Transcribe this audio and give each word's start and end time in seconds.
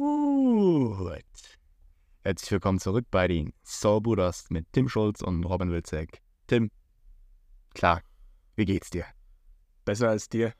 Gut. 0.00 1.58
Herzlich 2.22 2.50
willkommen 2.50 2.78
zurück 2.78 3.04
bei 3.10 3.28
den 3.28 3.52
Soul 3.62 4.00
Brothers 4.00 4.46
mit 4.48 4.64
Tim 4.72 4.88
Schulz 4.88 5.20
und 5.20 5.44
Robin 5.44 5.70
Wilczek. 5.70 6.22
Tim, 6.46 6.70
klar, 7.74 8.00
wie 8.56 8.64
geht's 8.64 8.88
dir? 8.88 9.04
Besser 9.84 10.08
als 10.08 10.30
dir. 10.30 10.54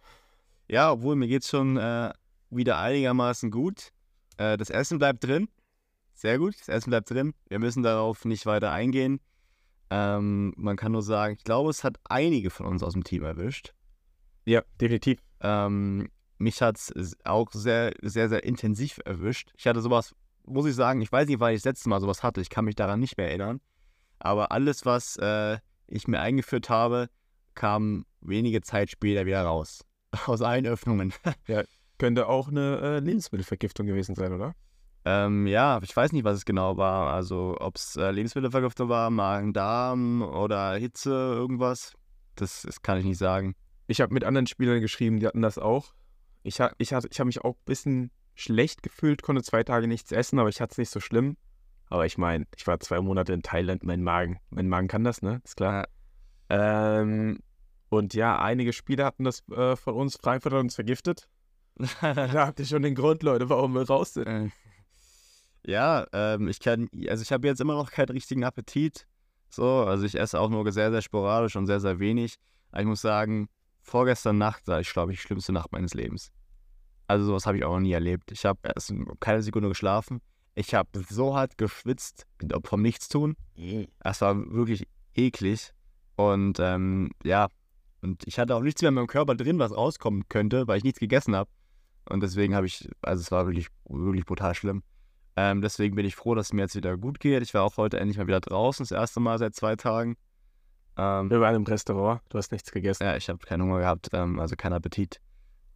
Ja, 0.69 0.93
obwohl 0.93 1.17
mir 1.17 1.27
geht's 1.27 1.49
schon 1.49 1.79
äh, 1.79 2.13
wieder 2.51 2.81
einigermaßen 2.81 3.51
gut. 3.51 3.95
Äh, 4.37 4.59
das 4.59 4.69
Essen 4.69 4.99
bleibt 4.99 5.25
drin. 5.25 5.49
Sehr 6.13 6.37
gut, 6.37 6.61
das 6.61 6.69
Essen 6.69 6.91
bleibt 6.91 7.09
drin. 7.09 7.33
Wir 7.49 7.61
müssen 7.61 7.83
darauf 7.83 8.27
nicht 8.27 8.45
weiter 8.45 8.73
eingehen. 8.73 9.21
Ähm, 9.89 10.53
man 10.59 10.77
kann 10.77 10.93
nur 10.93 11.03
sagen, 11.03 11.37
ich 11.39 11.45
glaube, 11.45 11.71
es 11.71 11.83
hat 11.83 11.97
einige 12.05 12.51
von 12.51 12.67
uns 12.67 12.83
aus 12.83 12.93
dem 12.93 13.05
Team 13.05 13.23
erwischt. 13.23 13.73
Ja, 14.45 14.63
definitiv. 14.79 15.23
Ähm, 15.41 16.11
mich 16.41 16.63
hat 16.63 16.79
es 16.79 17.17
auch 17.25 17.51
sehr, 17.53 17.93
sehr, 18.03 18.29
sehr 18.29 18.45
intensiv 18.45 18.99
erwischt. 19.05 19.53
Ich 19.59 19.67
hatte 19.67 19.81
sowas, 19.81 20.15
muss 20.47 20.67
ich 20.67 20.75
sagen, 20.75 21.03
ich 21.03 21.13
weiß 21.13 21.29
nicht, 21.29 21.39
wann 21.39 21.53
ich 21.53 21.59
das 21.59 21.67
letzte 21.67 21.89
Mal 21.91 22.01
sowas 22.01 22.23
hatte. 22.23 22.41
Ich 22.41 22.49
kann 22.49 22.65
mich 22.65 22.75
daran 22.75 22.99
nicht 22.99 23.19
mehr 23.19 23.29
erinnern. 23.29 23.61
Aber 24.19 24.51
alles, 24.51 24.87
was 24.87 25.17
äh, 25.17 25.59
ich 25.87 26.09
mir 26.09 26.21
eingeführt 26.21 26.71
habe, 26.71 27.09
kam 27.55 28.07
wenige 28.21 28.63
Zeit 28.63 28.91
später 28.91 29.27
wieder 29.27 29.43
raus. 29.43 29.85
Aus 30.27 30.41
allen 30.41 30.67
Öffnungen. 30.67 31.13
ja, 31.47 31.63
könnte 31.99 32.27
auch 32.27 32.49
eine 32.49 32.81
äh, 32.81 32.99
Lebensmittelvergiftung 33.01 33.87
gewesen 33.87 34.15
sein, 34.15 34.33
oder? 34.33 34.55
Ähm, 35.05 35.47
ja, 35.47 35.81
ich 35.83 35.95
weiß 35.95 36.13
nicht, 36.13 36.25
was 36.25 36.39
es 36.39 36.45
genau 36.45 36.79
war. 36.79 37.13
Also, 37.13 37.57
ob 37.61 37.77
es 37.77 37.97
äh, 37.97 38.11
Lebensmittelvergiftung 38.11 38.89
war, 38.89 39.11
Magen-Darm 39.11 40.23
oder 40.23 40.75
Hitze, 40.75 41.11
irgendwas. 41.11 41.95
Das, 42.35 42.63
das 42.63 42.81
kann 42.81 42.99
ich 42.99 43.05
nicht 43.05 43.19
sagen. 43.19 43.55
Ich 43.87 44.01
habe 44.01 44.15
mit 44.15 44.25
anderen 44.25 44.47
Spielern 44.47 44.81
geschrieben, 44.81 45.21
die 45.21 45.27
hatten 45.27 45.43
das 45.43 45.59
auch. 45.59 45.93
Ich, 46.43 46.59
ich, 46.79 46.93
ich 46.93 46.93
habe 46.93 47.27
mich 47.27 47.45
auch 47.45 47.55
ein 47.55 47.65
bisschen 47.65 48.11
schlecht 48.35 48.83
gefühlt, 48.83 49.23
konnte 49.23 49.43
zwei 49.43 49.63
Tage 49.63 49.87
nichts 49.87 50.13
essen, 50.13 50.39
aber 50.39 50.49
ich 50.49 50.61
hatte 50.61 50.73
es 50.73 50.79
nicht 50.79 50.91
so 50.91 51.01
schlimm. 51.01 51.37
Aber 51.89 52.07
ich 52.07 52.19
meine, 52.19 52.47
ich 52.57 52.67
war 52.67 52.79
zwei 52.81 53.01
Monate 53.01 53.33
in 53.33 53.43
Thailand, 53.43 53.83
mein 53.83 54.03
Magen, 54.03 54.39
mein 54.51 54.69
Magen 54.69 54.89
kann 54.89 55.05
das, 55.05 55.23
ne? 55.23 55.41
Ist 55.45 55.57
klar. 55.57 55.89
Ähm, 56.49 57.41
und 57.89 58.15
ja, 58.15 58.39
einige 58.39 58.73
Spieler 58.73 59.05
hatten 59.05 59.25
das 59.25 59.47
äh, 59.51 59.77
von 59.77 59.95
uns, 59.95 60.17
Frankfurt 60.17 60.53
hat 60.53 60.61
uns 60.61 60.77
vergiftet. 60.77 61.29
da 62.01 62.47
habt 62.47 62.61
ihr 62.61 62.67
schon 62.67 62.83
den 62.83 62.95
Grund, 62.95 63.23
Leute, 63.23 63.49
warum 63.51 63.75
wir 63.75 63.87
raus 63.87 64.15
sind. 64.15 64.27
Äh. 64.27 64.51
Ja, 65.67 66.07
ähm, 66.13 66.49
ich 66.49 66.61
kann, 66.61 66.89
also 67.09 67.23
ich 67.23 67.33
habe 67.33 67.47
jetzt 67.47 67.61
immer 67.61 67.75
noch 67.75 67.91
keinen 67.91 68.11
richtigen 68.11 68.45
Appetit. 68.45 69.07
So, 69.51 69.85
also 69.85 70.05
ich 70.07 70.19
esse 70.19 70.39
auch 70.39 70.49
nur 70.49 70.71
sehr, 70.71 70.91
sehr 70.91 71.03
sporadisch 71.03 71.57
und 71.57 71.67
sehr, 71.67 71.81
sehr 71.81 71.99
wenig. 71.99 72.37
Aber 72.71 72.83
ich 72.83 72.87
muss 72.87 73.01
sagen, 73.01 73.49
vorgestern 73.83 74.39
Nacht 74.39 74.69
war 74.69 74.81
ich, 74.81 74.93
glaube 74.93 75.13
ich, 75.13 75.21
die 75.21 75.27
schlimmste 75.27 75.53
Nacht 75.53 75.73
meines 75.73 75.95
Lebens. 75.95 76.31
Also 77.11 77.25
sowas 77.25 77.45
habe 77.45 77.59
ich 77.59 77.65
auch 77.65 77.73
noch 77.73 77.81
nie 77.81 77.91
erlebt. 77.91 78.31
Ich 78.31 78.45
habe 78.45 78.61
erst 78.63 78.95
keine 79.19 79.43
Sekunde 79.43 79.69
geschlafen. 79.69 80.21
Ich 80.55 80.75
habe 80.75 80.89
so 81.09 81.35
hart 81.35 81.59
geschwitzt 81.59 82.25
vom 82.63 82.83
Nichtstun. 82.83 83.37
Es 83.99 84.21
war 84.21 84.37
wirklich 84.53 84.87
eklig. 85.17 85.73
Und 86.15 86.61
ähm, 86.61 87.11
ja, 87.25 87.49
und 88.01 88.25
ich 88.29 88.39
hatte 88.39 88.55
auch 88.55 88.61
nichts 88.63 88.81
mehr 88.81 88.91
in 88.91 88.95
meinem 88.95 89.09
Körper 89.09 89.35
drin, 89.35 89.59
was 89.59 89.77
rauskommen 89.77 90.29
könnte, 90.29 90.69
weil 90.69 90.79
ich 90.79 90.85
nichts 90.85 91.01
gegessen 91.01 91.35
habe. 91.35 91.51
Und 92.09 92.23
deswegen 92.23 92.55
habe 92.55 92.67
ich, 92.67 92.89
also 93.03 93.21
es 93.21 93.33
war 93.33 93.45
wirklich, 93.47 93.67
wirklich 93.89 94.25
brutal 94.25 94.55
schlimm. 94.55 94.85
Ähm, 95.35 95.63
deswegen 95.63 95.97
bin 95.97 96.07
ich 96.07 96.15
froh, 96.15 96.37
dass 96.37 96.47
es 96.47 96.53
mir 96.53 96.63
jetzt 96.63 96.77
wieder 96.77 96.97
gut 96.97 97.19
geht. 97.19 97.43
Ich 97.43 97.55
war 97.55 97.65
auch 97.65 97.77
heute 97.77 97.99
endlich 97.99 98.19
mal 98.19 98.29
wieder 98.29 98.41
draußen, 98.41 98.85
das 98.85 98.93
erste 98.93 99.19
Mal 99.19 99.41
seit 99.41 99.57
zwei 99.57 99.75
Tagen. 99.75 100.17
Ähm, 100.97 101.29
Wir 101.29 101.41
waren 101.41 101.57
im 101.57 101.65
Restaurant, 101.65 102.21
du 102.29 102.39
hast 102.39 102.53
nichts 102.53 102.71
gegessen. 102.71 103.03
Ja, 103.03 103.17
ich 103.17 103.29
habe 103.29 103.39
keinen 103.39 103.63
Hunger 103.63 103.81
gehabt, 103.81 104.11
ähm, 104.13 104.39
also 104.39 104.55
keinen 104.55 104.75
Appetit. 104.75 105.21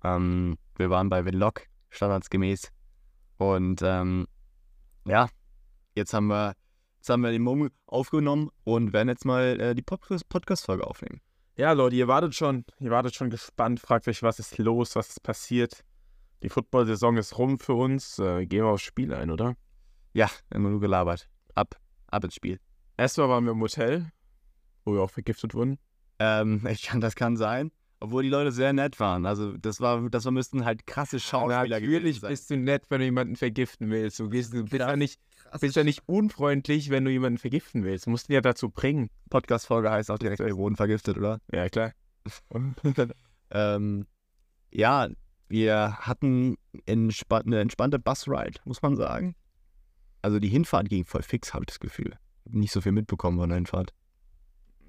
Ähm, 0.04 0.56
wir 0.76 0.90
waren 0.90 1.08
bei 1.08 1.24
Winlock, 1.24 1.62
standardsgemäß. 1.90 2.70
Und 3.38 3.80
ähm, 3.82 4.26
ja, 5.06 5.28
jetzt 5.94 6.14
haben 6.14 6.26
wir, 6.26 6.54
jetzt 6.98 7.08
haben 7.08 7.22
wir 7.22 7.30
den 7.30 7.42
Mumm 7.42 7.70
aufgenommen 7.86 8.50
und 8.64 8.92
werden 8.92 9.08
jetzt 9.08 9.24
mal 9.24 9.60
äh, 9.60 9.74
die 9.74 9.82
Podcast-Folge 9.82 10.86
aufnehmen. 10.86 11.20
Ja, 11.56 11.72
Leute, 11.72 11.96
ihr 11.96 12.08
wartet 12.08 12.34
schon, 12.34 12.64
ihr 12.80 12.90
wartet 12.90 13.14
schon 13.14 13.30
gespannt, 13.30 13.80
fragt 13.80 14.08
euch, 14.08 14.22
was 14.22 14.38
ist 14.38 14.58
los, 14.58 14.96
was 14.96 15.10
ist 15.10 15.22
passiert. 15.22 15.84
Die 16.42 16.48
Football-Saison 16.48 17.16
ist 17.16 17.38
rum 17.38 17.58
für 17.58 17.74
uns. 17.74 18.18
Äh, 18.18 18.46
gehen 18.46 18.64
wir 18.64 18.70
aufs 18.70 18.82
Spiel 18.82 19.14
ein, 19.14 19.30
oder? 19.30 19.54
Ja, 20.12 20.30
immer 20.50 20.70
nur 20.70 20.80
gelabert. 20.80 21.28
Ab, 21.54 21.76
ab 22.08 22.24
ins 22.24 22.34
Spiel. 22.34 22.58
Erstmal 22.96 23.28
waren 23.28 23.44
wir 23.44 23.52
im 23.52 23.60
Hotel, 23.60 24.10
wo 24.84 24.94
wir 24.94 25.02
auch 25.02 25.10
vergiftet 25.10 25.54
wurden. 25.54 25.78
Ähm, 26.18 26.66
ich 26.70 26.82
kann, 26.82 27.00
das 27.00 27.14
kann 27.14 27.36
sein. 27.36 27.70
Obwohl 28.00 28.22
die 28.22 28.28
Leute 28.28 28.52
sehr 28.52 28.72
nett 28.72 29.00
waren. 29.00 29.24
Also 29.24 29.56
das 29.56 29.80
war, 29.80 30.10
das 30.10 30.24
müssten 30.30 30.64
halt 30.64 30.86
krasse 30.86 31.18
Schauspieler 31.18 31.64
ja, 31.64 31.80
Natürlich 31.80 32.20
bist 32.20 32.50
du 32.50 32.56
nett, 32.56 32.84
wenn 32.90 32.98
du 32.98 33.04
jemanden 33.06 33.36
vergiften 33.36 33.90
willst. 33.90 34.18
Du 34.18 34.28
bist, 34.28 34.52
du 34.52 34.64
bist 34.64 34.74
ja 34.74 34.96
nicht, 34.96 35.20
bist 35.60 35.76
ja 35.76 35.84
nicht 35.84 36.02
unfreundlich, 36.06 36.90
wenn 36.90 37.04
du 37.04 37.10
jemanden 37.10 37.38
vergiften 37.38 37.84
willst. 37.84 38.06
Du 38.06 38.10
musst 38.10 38.28
ihn 38.28 38.34
ja 38.34 38.40
dazu 38.40 38.68
bringen. 38.68 39.08
Podcast-Folge 39.30 39.90
heißt 39.90 40.10
auch 40.10 40.18
direkt, 40.18 40.40
wir 40.40 40.56
wurden 40.56 40.76
vergiftet, 40.76 41.16
oder? 41.16 41.40
Ja, 41.50 41.68
klar. 41.68 41.92
ähm, 43.50 44.06
ja, 44.70 45.08
wir 45.48 45.96
hatten 45.98 46.56
eine 46.86 47.60
entspannte 47.60 47.98
Busride, 47.98 48.60
muss 48.64 48.82
man 48.82 48.96
sagen. 48.96 49.34
Also 50.20 50.38
die 50.38 50.48
Hinfahrt 50.48 50.88
ging 50.88 51.04
voll 51.04 51.22
fix, 51.22 51.54
habe 51.54 51.64
ich 51.64 51.68
das 51.68 51.80
Gefühl. 51.80 52.18
Nicht 52.44 52.72
so 52.72 52.80
viel 52.80 52.92
mitbekommen 52.92 53.38
von 53.38 53.48
der 53.48 53.56
Hinfahrt. 53.56 53.94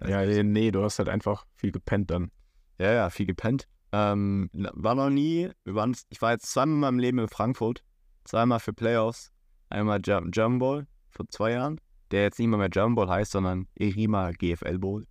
Ja, 0.05 0.25
nee, 0.43 0.71
du 0.71 0.83
hast 0.83 0.99
halt 0.99 1.09
einfach 1.09 1.45
viel 1.55 1.71
gepennt 1.71 2.11
dann. 2.11 2.31
Ja, 2.77 2.91
ja, 2.91 3.09
viel 3.09 3.25
gepennt. 3.25 3.67
Ähm, 3.91 4.49
war 4.53 4.95
noch 4.95 5.09
nie, 5.09 5.49
waren, 5.63 5.95
ich 6.09 6.21
war 6.21 6.31
jetzt 6.31 6.51
zweimal 6.51 6.73
in 6.73 6.79
meinem 6.79 6.99
Leben 6.99 7.19
in 7.19 7.27
Frankfurt. 7.27 7.83
Zweimal 8.25 8.59
für 8.59 8.73
Playoffs. 8.73 9.31
Einmal 9.69 10.01
German 10.01 10.59
Bowl 10.59 10.87
vor 11.09 11.27
zwei 11.29 11.51
Jahren, 11.51 11.79
der 12.11 12.23
jetzt 12.23 12.39
nicht 12.39 12.47
mehr, 12.47 12.59
mehr 12.59 12.69
German 12.69 12.95
Bowl 12.95 13.09
heißt, 13.09 13.31
sondern 13.31 13.67
Erima 13.75 14.31
GFL 14.31 14.79
Bowl. 14.79 15.05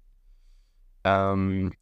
Ähm, 1.05 1.73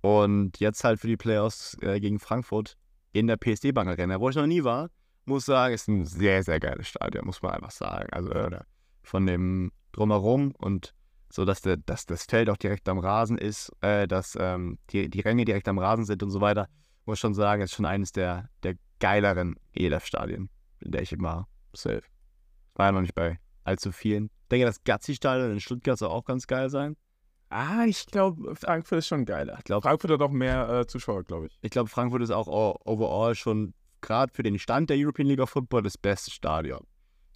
und 0.00 0.58
jetzt 0.58 0.84
halt 0.84 1.00
für 1.00 1.06
die 1.06 1.16
Playoffs 1.16 1.76
äh, 1.80 2.00
gegen 2.00 2.18
Frankfurt 2.18 2.76
in 3.12 3.26
der 3.28 3.36
PSD-Bank 3.36 3.88
Arena, 3.88 4.20
wo 4.20 4.28
ich 4.28 4.36
noch 4.36 4.46
nie 4.46 4.64
war. 4.64 4.90
Muss 5.24 5.46
sagen, 5.46 5.74
ist 5.74 5.88
ein 5.88 6.04
sehr, 6.04 6.42
sehr 6.42 6.58
geiles 6.58 6.88
Stadion, 6.88 7.24
muss 7.24 7.42
man 7.42 7.52
einfach 7.52 7.70
sagen. 7.70 8.08
Also 8.12 8.30
äh, 8.30 8.60
von 9.02 9.26
dem 9.26 9.70
Drumherum 9.92 10.52
und 10.58 10.94
so, 11.32 11.46
dass, 11.46 11.62
der, 11.62 11.78
dass 11.78 12.04
das 12.04 12.24
Feld 12.24 12.50
auch 12.50 12.58
direkt 12.58 12.88
am 12.90 12.98
Rasen 12.98 13.38
ist, 13.38 13.72
äh, 13.80 14.06
dass 14.06 14.36
ähm, 14.38 14.78
die, 14.90 15.08
die 15.08 15.20
Ränge 15.20 15.46
direkt 15.46 15.66
am 15.66 15.78
Rasen 15.78 16.04
sind 16.04 16.22
und 16.22 16.30
so 16.30 16.42
weiter. 16.42 16.68
Muss 17.06 17.18
schon 17.18 17.32
sagen, 17.32 17.62
ist 17.62 17.72
schon 17.72 17.86
eines 17.86 18.12
der, 18.12 18.50
der 18.62 18.74
geileren 19.00 19.56
ELF-Stadien, 19.72 20.50
in 20.80 20.92
der 20.92 21.00
ich 21.00 21.12
immer 21.12 21.48
safe. 21.72 22.02
War 22.74 22.86
ja 22.86 22.92
noch 22.92 23.00
nicht 23.00 23.14
bei 23.14 23.40
allzu 23.64 23.92
vielen. 23.92 24.26
Ich 24.26 24.48
denke, 24.50 24.66
das 24.66 24.84
Gazzi-Stadion 24.84 25.52
in 25.52 25.60
Stuttgart 25.60 25.98
soll 25.98 26.10
auch 26.10 26.26
ganz 26.26 26.46
geil 26.46 26.68
sein. 26.68 26.96
Ah, 27.48 27.84
ich 27.86 28.04
glaube, 28.06 28.54
Frankfurt 28.54 28.98
ist 28.98 29.06
schon 29.06 29.24
geiler. 29.24 29.56
Ich 29.56 29.64
glaube, 29.64 29.82
Frankfurt 29.82 30.10
hat 30.10 30.20
auch 30.20 30.30
mehr 30.30 30.68
äh, 30.68 30.86
Zuschauer, 30.86 31.24
glaube 31.24 31.46
ich. 31.46 31.58
Ich 31.62 31.70
glaube, 31.70 31.88
Frankfurt 31.88 32.22
ist 32.22 32.30
auch 32.30 32.46
overall 32.46 33.34
schon 33.34 33.72
gerade 34.02 34.32
für 34.34 34.42
den 34.42 34.58
Stand 34.58 34.90
der 34.90 34.98
European 34.98 35.28
League 35.28 35.40
of 35.40 35.48
Football 35.48 35.82
das 35.82 35.96
beste 35.96 36.30
Stadion. 36.30 36.86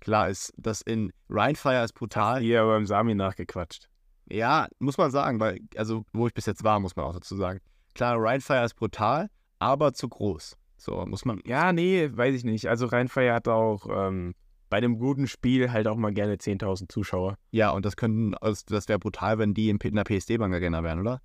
Klar 0.00 0.28
ist 0.28 0.52
das 0.56 0.82
in 0.82 1.12
Rheinfire 1.28 1.84
ist 1.84 1.94
brutal. 1.94 2.40
Hier 2.40 2.64
beim 2.64 2.86
Sami 2.86 3.14
nachgequatscht. 3.14 3.88
Ja, 4.30 4.66
muss 4.78 4.98
man 4.98 5.10
sagen, 5.10 5.38
weil, 5.40 5.60
also, 5.76 6.04
wo 6.12 6.26
ich 6.26 6.34
bis 6.34 6.46
jetzt 6.46 6.64
war, 6.64 6.80
muss 6.80 6.96
man 6.96 7.06
auch 7.06 7.14
dazu 7.14 7.36
sagen. 7.36 7.60
Klar, 7.94 8.16
Rheinfire 8.18 8.64
ist 8.64 8.74
brutal, 8.74 9.28
aber 9.58 9.94
zu 9.94 10.08
groß. 10.08 10.56
So, 10.76 11.04
muss 11.06 11.24
man. 11.24 11.40
Ja, 11.46 11.72
nee, 11.72 12.10
weiß 12.12 12.34
ich 12.34 12.44
nicht. 12.44 12.68
Also, 12.68 12.86
Rheinfire 12.86 13.32
hat 13.32 13.48
auch 13.48 13.86
ähm, 13.88 14.34
bei 14.68 14.78
einem 14.78 14.98
guten 14.98 15.28
Spiel 15.28 15.70
halt 15.70 15.86
auch 15.86 15.96
mal 15.96 16.12
gerne 16.12 16.34
10.000 16.34 16.88
Zuschauer. 16.88 17.38
Ja, 17.50 17.70
und 17.70 17.84
das 17.84 17.96
könnten, 17.96 18.34
also 18.34 18.62
das 18.66 18.88
wäre 18.88 18.98
brutal, 18.98 19.38
wenn 19.38 19.54
die 19.54 19.70
in 19.70 19.78
der 19.78 20.04
PSD-Bank 20.04 20.52
Arena 20.52 20.82
wären, 20.82 21.00
oder? 21.00 21.20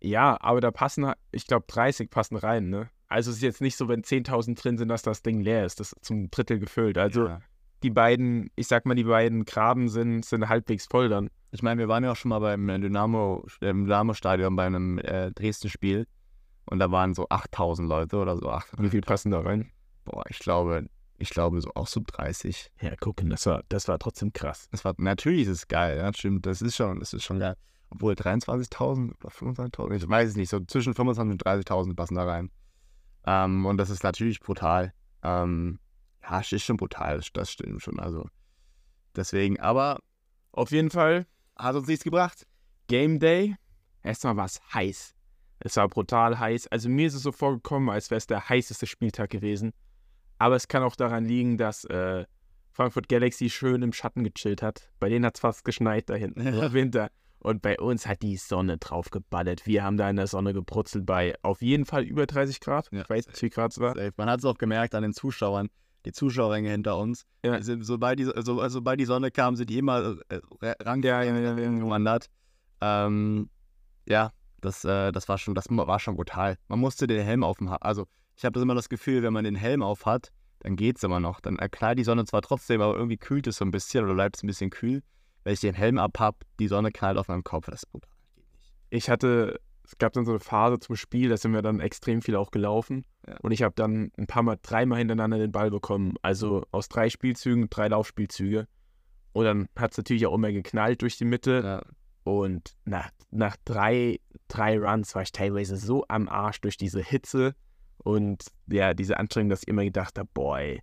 Ja, 0.00 0.36
aber 0.40 0.60
da 0.60 0.70
passen, 0.70 1.12
ich 1.32 1.46
glaube, 1.46 1.64
30 1.68 2.10
passen 2.10 2.36
rein, 2.36 2.68
ne? 2.68 2.90
Also 3.08 3.30
es 3.30 3.36
ist 3.36 3.42
jetzt 3.42 3.60
nicht 3.60 3.76
so, 3.76 3.88
wenn 3.88 4.02
10.000 4.02 4.60
drin 4.60 4.78
sind, 4.78 4.88
dass 4.88 5.02
das 5.02 5.22
Ding 5.22 5.40
leer 5.40 5.64
ist. 5.64 5.80
Das 5.80 5.92
ist 5.92 6.04
zum 6.04 6.30
Drittel 6.30 6.58
gefüllt. 6.58 6.98
Also 6.98 7.26
ja. 7.26 7.40
die 7.82 7.90
beiden, 7.90 8.50
ich 8.56 8.66
sag 8.66 8.86
mal, 8.86 8.94
die 8.94 9.04
beiden 9.04 9.44
Graben 9.44 9.88
sind, 9.88 10.24
sind 10.24 10.48
halbwegs 10.48 10.86
voll 10.86 11.08
dann. 11.08 11.30
Ich 11.52 11.62
meine, 11.62 11.78
wir 11.78 11.88
waren 11.88 12.02
ja 12.02 12.12
auch 12.12 12.16
schon 12.16 12.30
mal 12.30 12.40
beim 12.40 12.66
Dynamo, 12.66 13.46
im 13.60 13.84
Dynamo-Stadion 13.84 14.56
bei 14.56 14.66
einem 14.66 14.98
äh, 14.98 15.30
Dresden-Spiel 15.32 16.06
und 16.66 16.78
da 16.78 16.90
waren 16.90 17.14
so 17.14 17.28
8.000 17.28 17.86
Leute 17.86 18.16
oder 18.16 18.36
so. 18.36 18.48
8, 18.48 18.82
Wie 18.82 18.90
viel 18.90 19.02
passen 19.02 19.30
da 19.30 19.40
rein? 19.40 19.70
Boah, 20.04 20.24
ich 20.28 20.38
glaube 20.38 20.88
ich 21.18 21.30
glaube, 21.30 21.60
so 21.60 21.70
auch 21.74 21.86
so 21.86 22.00
30. 22.04 22.70
Ja, 22.80 22.94
gucken, 22.96 23.30
das 23.30 23.46
war, 23.46 23.62
das 23.68 23.88
war 23.88 23.98
trotzdem 23.98 24.32
krass. 24.32 24.68
Das 24.70 24.84
war, 24.84 24.94
natürlich 24.98 25.42
ist 25.42 25.48
es 25.48 25.68
geil, 25.68 25.98
ja, 25.98 26.12
stimmt. 26.12 26.46
Das 26.46 26.60
ist 26.60 26.76
schon, 26.76 27.00
das 27.00 27.12
ist 27.12 27.24
schon 27.24 27.38
geil. 27.38 27.56
Obwohl 27.90 28.14
23.000 28.14 29.14
oder 29.16 29.28
25.000, 29.28 29.94
ich 29.94 30.08
weiß 30.08 30.30
es 30.30 30.36
nicht, 30.36 30.48
so 30.48 30.60
zwischen 30.60 30.94
25.000 30.94 31.20
und 31.30 31.44
30.000 31.44 31.94
passen 31.94 32.16
da 32.16 32.24
rein. 32.24 32.50
Ähm, 33.26 33.66
und 33.66 33.76
das 33.78 33.90
ist 33.90 34.02
natürlich 34.02 34.40
brutal. 34.40 34.92
Ähm, 35.22 35.78
ja, 36.22 36.40
es 36.40 36.52
ist 36.52 36.64
schon 36.64 36.76
brutal, 36.76 37.20
das 37.32 37.50
stimmt 37.50 37.82
schon. 37.82 37.98
Also, 37.98 38.28
deswegen, 39.16 39.60
aber 39.60 40.00
auf 40.52 40.70
jeden 40.70 40.90
Fall 40.90 41.26
hat 41.56 41.74
uns 41.76 41.88
nichts 41.88 42.04
gebracht. 42.04 42.46
Game 42.86 43.18
Day, 43.18 43.56
erstmal 44.02 44.36
war 44.36 44.46
es 44.46 44.60
heiß. 44.72 45.14
Es 45.60 45.76
war 45.76 45.88
brutal 45.88 46.38
heiß. 46.38 46.68
Also, 46.68 46.88
mir 46.88 47.06
ist 47.06 47.14
es 47.14 47.22
so 47.22 47.32
vorgekommen, 47.32 47.88
als 47.90 48.10
wäre 48.10 48.18
es 48.18 48.26
der 48.26 48.48
heißeste 48.48 48.86
Spieltag 48.86 49.30
gewesen. 49.30 49.72
Aber 50.38 50.56
es 50.56 50.68
kann 50.68 50.82
auch 50.82 50.96
daran 50.96 51.24
liegen, 51.24 51.56
dass 51.56 51.84
äh, 51.84 52.26
Frankfurt 52.72 53.08
Galaxy 53.08 53.48
schön 53.48 53.82
im 53.82 53.92
Schatten 53.92 54.24
gechillt 54.24 54.60
hat. 54.60 54.90
Bei 54.98 55.08
denen 55.08 55.24
hat 55.24 55.36
es 55.36 55.40
fast 55.40 55.64
geschneit 55.64 56.10
da 56.10 56.14
hinten 56.14 56.44
Winter. 56.72 57.10
Und 57.44 57.60
bei 57.60 57.78
uns 57.78 58.06
hat 58.06 58.22
die 58.22 58.38
Sonne 58.38 58.78
drauf 58.78 59.10
geballert. 59.10 59.66
Wir 59.66 59.84
haben 59.84 59.98
da 59.98 60.08
in 60.08 60.16
der 60.16 60.26
Sonne 60.26 60.54
gebrutzelt 60.54 61.04
bei 61.04 61.34
auf 61.42 61.60
jeden 61.60 61.84
Fall 61.84 62.02
über 62.02 62.24
30 62.24 62.58
Grad. 62.58 62.88
Ja. 62.90 63.02
Ich 63.02 63.10
weiß 63.10 63.26
nicht, 63.26 63.42
wie 63.42 63.50
Grad 63.50 63.72
es 63.72 63.80
war. 63.80 63.94
Man 64.16 64.30
hat 64.30 64.38
es 64.38 64.46
auch 64.46 64.56
gemerkt 64.56 64.94
an 64.94 65.02
den 65.02 65.12
Zuschauern, 65.12 65.68
die 66.06 66.12
Zuschauerränge 66.12 66.70
hinter 66.70 66.96
uns. 66.96 67.26
Ja. 67.44 67.58
Die 67.58 67.62
Sind, 67.62 67.84
sobald, 67.84 68.18
die, 68.18 68.24
so, 68.24 68.66
sobald 68.70 68.98
die 68.98 69.04
Sonne 69.04 69.30
kam, 69.30 69.56
sind 69.56 69.68
die 69.68 69.76
immer 69.76 70.16
äh, 70.30 70.40
Rang 70.80 71.02
Ja. 71.02 71.36
Ähm, 72.80 73.50
ja, 74.06 74.30
das, 74.62 74.82
äh, 74.86 75.12
das 75.12 75.28
war 75.28 75.36
schon, 75.36 75.54
das 75.54 75.66
war 75.68 76.00
schon 76.00 76.16
brutal. 76.16 76.56
Man 76.68 76.80
musste 76.80 77.06
den 77.06 77.22
Helm 77.22 77.44
auf 77.44 77.58
haben. 77.60 77.82
Also 77.82 78.06
ich 78.36 78.46
habe 78.46 78.54
das 78.54 78.62
immer 78.62 78.74
das 78.74 78.88
Gefühl, 78.88 79.22
wenn 79.22 79.34
man 79.34 79.44
den 79.44 79.54
Helm 79.54 79.82
auf 79.82 80.06
hat, 80.06 80.32
dann 80.60 80.76
geht's 80.76 81.02
immer 81.02 81.20
noch. 81.20 81.40
Dann 81.40 81.58
äh, 81.58 81.68
knallt 81.68 81.98
die 81.98 82.04
Sonne 82.04 82.24
zwar 82.24 82.40
trotzdem, 82.40 82.80
aber 82.80 82.94
irgendwie 82.94 83.18
kühlt 83.18 83.46
es 83.46 83.56
so 83.56 83.66
ein 83.66 83.70
bisschen 83.70 84.02
oder 84.02 84.14
bleibt 84.14 84.36
es 84.36 84.42
ein 84.42 84.46
bisschen 84.46 84.70
kühl. 84.70 85.02
Wenn 85.44 85.52
ich 85.52 85.60
den 85.60 85.74
Helm 85.74 85.98
abhab, 85.98 86.44
die 86.58 86.68
Sonne 86.68 86.90
knallt 86.90 87.18
auf 87.18 87.28
meinem 87.28 87.44
Kopf. 87.44 87.66
Das 87.66 87.84
ist 87.84 87.92
brutal. 87.92 88.10
Geht 88.34 88.52
nicht. 88.56 88.72
Ich 88.90 89.10
hatte, 89.10 89.60
es 89.84 89.98
gab 89.98 90.12
dann 90.14 90.24
so 90.24 90.32
eine 90.32 90.40
Phase 90.40 90.78
zum 90.80 90.96
Spiel, 90.96 91.28
da 91.28 91.36
sind 91.36 91.52
wir 91.52 91.62
dann 91.62 91.80
extrem 91.80 92.22
viel 92.22 92.36
auch 92.36 92.50
gelaufen. 92.50 93.04
Ja. 93.26 93.36
Und 93.42 93.52
ich 93.52 93.62
habe 93.62 93.74
dann 93.76 94.10
ein 94.18 94.26
paar 94.26 94.42
Mal, 94.42 94.58
dreimal 94.60 94.98
hintereinander 94.98 95.38
den 95.38 95.52
Ball 95.52 95.70
bekommen. 95.70 96.14
Also 96.22 96.64
aus 96.72 96.88
drei 96.88 97.10
Spielzügen, 97.10 97.68
drei 97.70 97.88
Laufspielzüge. 97.88 98.66
Und 99.32 99.44
dann 99.44 99.68
hat 99.76 99.92
es 99.92 99.98
natürlich 99.98 100.26
auch 100.26 100.34
immer 100.34 100.52
geknallt 100.52 101.02
durch 101.02 101.16
die 101.18 101.24
Mitte. 101.24 101.62
Ja. 101.64 101.82
Und 102.24 102.74
nach, 102.86 103.10
nach 103.30 103.56
drei, 103.64 104.18
drei 104.48 104.78
Runs 104.78 105.14
war 105.14 105.22
ich 105.22 105.32
teilweise 105.32 105.76
so 105.76 106.04
am 106.08 106.28
Arsch 106.28 106.60
durch 106.62 106.78
diese 106.78 107.02
Hitze 107.02 107.54
und 107.98 108.44
ja, 108.66 108.94
diese 108.94 109.18
Anstrengung, 109.18 109.50
dass 109.50 109.62
ich 109.62 109.68
immer 109.68 109.84
gedacht 109.84 110.18
habe, 110.18 110.28
boah, 110.32 110.58
ey, 110.58 110.80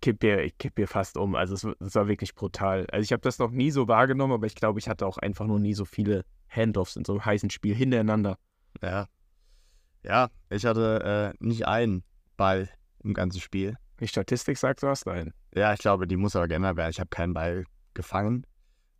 kipp 0.00 0.18
hier, 0.20 0.42
ich 0.42 0.56
kipp 0.58 0.74
hier 0.76 0.88
fast 0.88 1.16
um. 1.16 1.34
Also 1.34 1.54
es, 1.54 1.64
es 1.80 1.94
war 1.94 2.08
wirklich 2.08 2.34
brutal. 2.34 2.86
Also 2.90 3.02
ich 3.02 3.12
habe 3.12 3.22
das 3.22 3.38
noch 3.38 3.50
nie 3.50 3.70
so 3.70 3.88
wahrgenommen, 3.88 4.32
aber 4.32 4.46
ich 4.46 4.54
glaube, 4.54 4.78
ich 4.78 4.88
hatte 4.88 5.06
auch 5.06 5.18
einfach 5.18 5.46
noch 5.46 5.58
nie 5.58 5.74
so 5.74 5.84
viele 5.84 6.24
Handoffs 6.48 6.96
in 6.96 7.04
so 7.04 7.12
einem 7.12 7.24
heißen 7.24 7.50
Spiel 7.50 7.74
hintereinander. 7.74 8.36
Ja. 8.82 9.06
Ja, 10.04 10.28
ich 10.50 10.64
hatte 10.64 11.34
äh, 11.40 11.44
nicht 11.44 11.66
einen 11.66 12.04
Ball 12.36 12.68
im 13.02 13.14
ganzen 13.14 13.40
Spiel. 13.40 13.76
Die 14.00 14.08
Statistik 14.08 14.56
sagt, 14.56 14.82
du 14.82 14.86
hast 14.86 15.08
einen. 15.08 15.34
Ja, 15.54 15.72
ich 15.72 15.80
glaube, 15.80 16.06
die 16.06 16.16
muss 16.16 16.36
aber 16.36 16.48
geändert 16.48 16.76
werden. 16.76 16.90
Ich 16.90 17.00
habe 17.00 17.10
keinen 17.10 17.34
Ball 17.34 17.64
gefangen. 17.94 18.46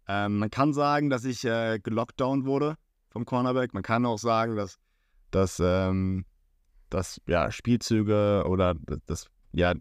Ähm, 0.09 0.39
man 0.39 0.51
kann 0.51 0.73
sagen, 0.73 1.11
dass 1.11 1.25
ich 1.25 1.45
äh, 1.45 1.79
gelockdown 1.79 2.47
wurde 2.47 2.77
vom 3.11 3.25
Cornerback. 3.25 3.75
Man 3.75 3.83
kann 3.83 4.07
auch 4.07 4.19
sagen, 4.19 4.57
dass, 4.57 4.79
dass, 5.31 5.61
ähm, 5.61 6.25
dass 6.91 7.21
ja, 7.27 7.53
Spielzüge 7.53 8.45
oder 8.47 8.75
dass 9.07 9.29
ja, 9.53 9.75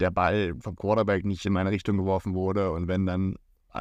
der 0.00 0.10
Ball 0.10 0.54
vom 0.60 0.76
Quarterback 0.76 1.24
nicht 1.24 1.44
in 1.46 1.52
meine 1.52 1.70
Richtung 1.70 1.96
geworfen 1.96 2.34
wurde 2.34 2.70
und 2.72 2.88
wenn 2.88 3.06
dann 3.06 3.36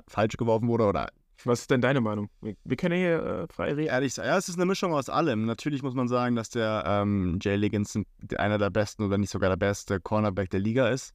falsch 0.07 0.37
geworfen 0.37 0.67
wurde 0.67 0.85
oder 0.85 1.07
Was 1.43 1.61
ist 1.61 1.71
denn 1.71 1.81
deine 1.81 2.01
Meinung? 2.01 2.29
Wir, 2.41 2.55
wir 2.63 2.77
können 2.77 2.97
hier 2.97 3.23
äh, 3.23 3.47
frei 3.53 3.73
reden. 3.73 3.87
ehrlich 3.87 4.15
ja, 4.17 4.37
es 4.37 4.49
ist 4.49 4.55
eine 4.55 4.65
Mischung 4.65 4.93
aus 4.93 5.09
allem. 5.09 5.45
Natürlich 5.45 5.83
muss 5.83 5.93
man 5.93 6.07
sagen, 6.07 6.35
dass 6.35 6.49
der 6.49 6.83
ähm, 6.85 7.39
Jay 7.41 7.55
Liggins 7.55 7.95
ein- 7.95 8.05
einer 8.37 8.57
der 8.57 8.69
besten 8.69 9.03
oder 9.03 9.17
nicht 9.17 9.29
sogar 9.31 9.49
der 9.49 9.57
beste 9.57 9.99
Cornerback 9.99 10.49
der 10.49 10.59
Liga 10.59 10.89
ist. 10.89 11.13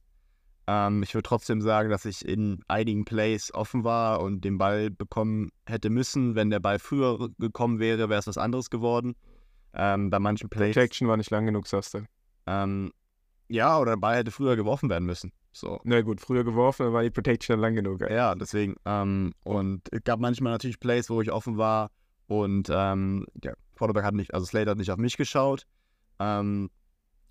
Ähm, 0.67 1.01
ich 1.03 1.13
würde 1.15 1.23
trotzdem 1.23 1.61
sagen, 1.61 1.89
dass 1.89 2.05
ich 2.05 2.23
in 2.27 2.59
einigen 2.67 3.03
Plays 3.03 3.53
offen 3.53 3.83
war 3.83 4.21
und 4.21 4.45
den 4.45 4.57
Ball 4.57 4.91
bekommen 4.91 5.51
hätte 5.65 5.89
müssen. 5.89 6.35
Wenn 6.35 6.49
der 6.51 6.59
Ball 6.59 6.77
früher 6.79 7.29
gekommen 7.39 7.79
wäre, 7.79 8.09
wäre 8.09 8.19
es 8.19 8.27
was 8.27 8.37
anderes 8.37 8.69
geworden. 8.69 9.15
Ähm, 9.73 10.09
bei 10.09 10.19
manchen 10.19 10.49
Plays. 10.49 10.75
Protection 10.75 11.07
war 11.07 11.17
nicht 11.17 11.31
lang 11.31 11.45
genug, 11.45 11.65
sagst 11.67 11.93
du. 11.95 12.05
Ähm, 12.45 12.91
ja, 13.51 13.77
oder 13.79 13.91
der 13.91 13.97
Ball 13.97 14.17
hätte 14.17 14.31
früher 14.31 14.55
geworfen 14.55 14.89
werden 14.89 15.05
müssen. 15.05 15.31
So. 15.51 15.79
Na 15.83 16.01
gut, 16.01 16.21
früher 16.21 16.43
geworfen, 16.43 16.93
war 16.93 17.03
die 17.03 17.09
Protection 17.09 17.59
lang 17.59 17.75
genug. 17.75 18.01
ey. 18.01 18.15
Ja, 18.15 18.35
deswegen. 18.35 18.75
Ähm, 18.85 19.33
und 19.43 19.81
es 19.91 20.03
gab 20.03 20.19
manchmal 20.19 20.53
natürlich 20.53 20.79
Plays, 20.79 21.09
wo 21.09 21.21
ich 21.21 21.31
offen 21.31 21.57
war 21.57 21.91
und 22.27 22.69
ähm, 22.71 23.25
der 23.33 23.55
Quarterback 23.75 24.05
hat 24.05 24.13
nicht, 24.13 24.33
also 24.33 24.45
Slater 24.45 24.71
hat 24.71 24.77
nicht 24.77 24.91
auf 24.91 24.97
mich 24.97 25.17
geschaut. 25.17 25.65
Ähm, 26.19 26.69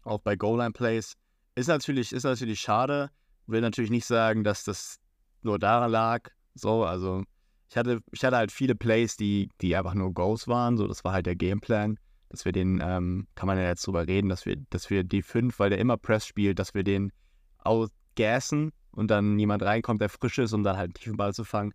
auch 0.03 0.21
bei 0.21 0.37
Goal-Line-Plays. 0.37 1.15
Ist 1.55 1.69
natürlich, 1.69 2.13
ist 2.13 2.25
natürlich 2.25 2.61
schade. 2.61 3.11
Will 3.47 3.61
natürlich 3.63 3.91
nicht 3.91 4.07
sagen, 4.07 4.45
dass 4.45 4.65
das 4.65 4.99
nur 5.43 5.59
daran 5.59 5.91
lag. 5.91 6.29
So, 6.55 6.85
also 6.85 7.25
ich 7.71 7.77
hatte, 7.77 8.01
ich 8.13 8.25
hatte 8.25 8.37
halt 8.37 8.53
viele 8.53 8.75
Plays, 8.75 9.17
die, 9.17 9.49
die 9.61 9.77
einfach 9.77 9.95
nur 9.95 10.13
Goals 10.13 10.49
waren. 10.49 10.77
So, 10.77 10.87
das 10.87 11.05
war 11.05 11.13
halt 11.13 11.27
der 11.27 11.37
Gameplan. 11.37 11.99
Dass 12.31 12.45
wir 12.45 12.53
den, 12.53 12.81
ähm, 12.83 13.27
kann 13.35 13.47
man 13.47 13.59
ja 13.59 13.65
jetzt 13.65 13.87
drüber 13.87 14.07
reden, 14.07 14.29
dass 14.29 14.47
wir, 14.47 14.57
dass 14.71 14.89
wir 14.89 15.05
die 15.05 15.23
fünf, 15.23 15.59
weil 15.59 15.71
der 15.71 15.79
immer 15.79 15.97
Press 15.97 16.27
spielt, 16.27 16.59
dass 16.59 16.75
wir 16.75 16.85
den 16.85 17.13
ausgassen 17.59 18.73
und 18.93 19.11
dann 19.11 19.39
jemand 19.39 19.63
reinkommt, 19.63 20.01
der 20.01 20.09
frisch 20.09 20.39
ist, 20.39 20.53
um 20.53 20.63
dann 20.63 20.77
halt 20.77 20.87
einen 20.87 20.95
tiefen 20.95 21.17
Ball 21.17 21.35
zu 21.35 21.45
fangen. 21.45 21.73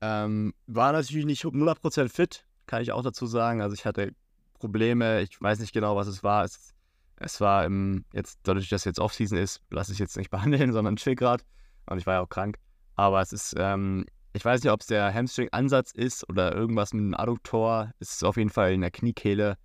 Ähm, 0.00 0.52
war 0.66 0.92
natürlich 0.92 1.26
nicht 1.26 1.44
100% 1.44 2.08
fit, 2.08 2.44
kann 2.66 2.82
ich 2.82 2.92
auch 2.92 3.02
dazu 3.02 3.26
sagen. 3.26 3.62
Also 3.62 3.74
ich 3.74 3.86
hatte 3.86 4.12
Probleme, 4.58 5.22
ich 5.22 5.40
weiß 5.40 5.60
nicht 5.60 5.72
genau, 5.72 5.96
was 5.96 6.08
es 6.08 6.24
war. 6.24 6.44
Es, 6.44 6.74
es 7.16 7.40
war 7.40 7.64
im, 7.64 8.04
jetzt, 8.12 8.40
dadurch, 8.42 8.68
dass 8.68 8.84
jetzt 8.84 8.98
Offseason 8.98 9.38
ist, 9.38 9.62
lasse 9.70 9.92
ich 9.92 9.98
jetzt 9.98 10.16
nicht 10.16 10.30
behandeln, 10.32 10.72
sondern 10.72 10.96
chill 10.96 11.14
grad. 11.14 11.44
Und 11.86 11.98
ich 11.98 12.06
war 12.06 12.14
ja 12.14 12.20
auch 12.20 12.28
krank. 12.28 12.58
Aber 12.96 13.20
es 13.20 13.32
ist, 13.32 13.54
ähm, 13.56 14.06
ich 14.34 14.44
weiß 14.44 14.62
nicht, 14.62 14.72
ob 14.72 14.80
es 14.80 14.86
der 14.86 15.12
Hamstring-Ansatz 15.12 15.92
ist 15.92 16.28
oder 16.28 16.54
irgendwas 16.54 16.94
mit 16.94 17.02
dem 17.02 17.14
Adduktor. 17.14 17.92
Es 17.98 18.14
ist 18.14 18.24
auf 18.24 18.36
jeden 18.36 18.50
Fall 18.50 18.72
in 18.72 18.80
der 18.80 18.90
Kniekehle 18.90 19.58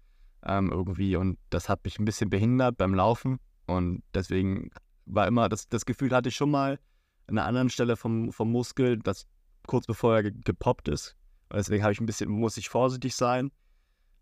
ähm, 0.46 0.70
irgendwie. 0.72 1.16
Und 1.16 1.38
das 1.50 1.70
hat 1.70 1.84
mich 1.86 2.00
ein 2.00 2.06
bisschen 2.06 2.30
behindert 2.30 2.78
beim 2.78 2.94
Laufen. 2.94 3.40
Und 3.66 4.04
deswegen 4.14 4.70
war 5.06 5.28
immer, 5.28 5.48
das, 5.48 5.70
das 5.70 5.86
Gefühl 5.86 6.12
hatte 6.12 6.30
ich 6.30 6.36
schon 6.36 6.52
mal 6.52 6.80
an 7.28 7.38
einer 7.38 7.48
anderen 7.48 7.70
Stelle 7.70 7.96
vom, 7.96 8.32
vom 8.32 8.52
Muskel, 8.52 8.98
das 9.00 9.26
kurz 9.68 9.86
bevor 9.86 10.16
er 10.16 10.24
ge 10.24 10.34
gepoppt 10.44 10.90
ist. 10.90 11.16
Und 11.50 11.58
deswegen 11.58 11.84
habe 11.84 11.94
ich 11.94 12.02
ein 12.02 12.06
bisschen, 12.06 12.30
muss 12.30 12.58
ich 12.58 12.70
vorsichtig 12.70 13.16
sein. 13.16 13.52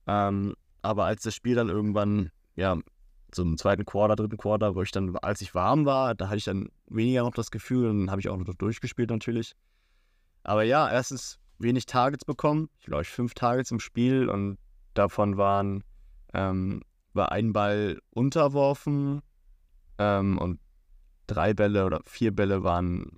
Ähm, 0.08 0.56
aber 0.84 1.06
als 1.06 1.24
das 1.24 1.34
Spiel 1.34 1.56
dann 1.56 1.70
irgendwann, 1.70 2.30
ja, 2.56 2.78
zum 3.32 3.58
zweiten 3.58 3.86
Quarter, 3.86 4.16
dritten 4.16 4.38
Quarter, 4.38 4.76
wo 4.76 4.82
ich 4.84 4.92
dann, 4.92 5.16
als 5.18 5.42
ich 5.42 5.56
warm 5.56 5.86
war, 5.86 6.16
da 6.16 6.28
hatte 6.28 6.38
ich 6.38 6.46
dann 6.46 6.70
weniger 6.88 7.24
noch 7.24 7.34
das 7.34 7.52
Gefühl 7.52 7.90
und 7.90 8.12
habe 8.12 8.22
ich 8.22 8.30
auch 8.30 8.38
noch 8.38 8.54
durchgespielt 8.54 9.10
natürlich. 9.10 9.56
Aber 10.46 10.64
ja, 10.64 10.90
erstens 10.90 11.40
wenig 11.58 11.88
Targets 11.88 12.24
bekommen. 12.24 12.70
Ich 12.80 12.86
glaube, 12.86 13.02
ich 13.02 13.10
fünf 13.10 13.34
Targets 13.34 13.72
im 13.72 13.80
Spiel 13.80 14.30
und 14.30 14.58
davon 14.94 15.38
waren, 15.38 15.84
ähm, 16.34 16.82
war 17.14 17.32
ein 17.32 17.52
Ball 17.52 18.00
unterworfen 18.12 19.22
ähm, 19.98 20.38
und 20.38 20.60
drei 21.28 21.54
Bälle 21.54 21.86
oder 21.86 22.02
vier 22.06 22.36
Bälle 22.36 22.64
waren, 22.64 23.18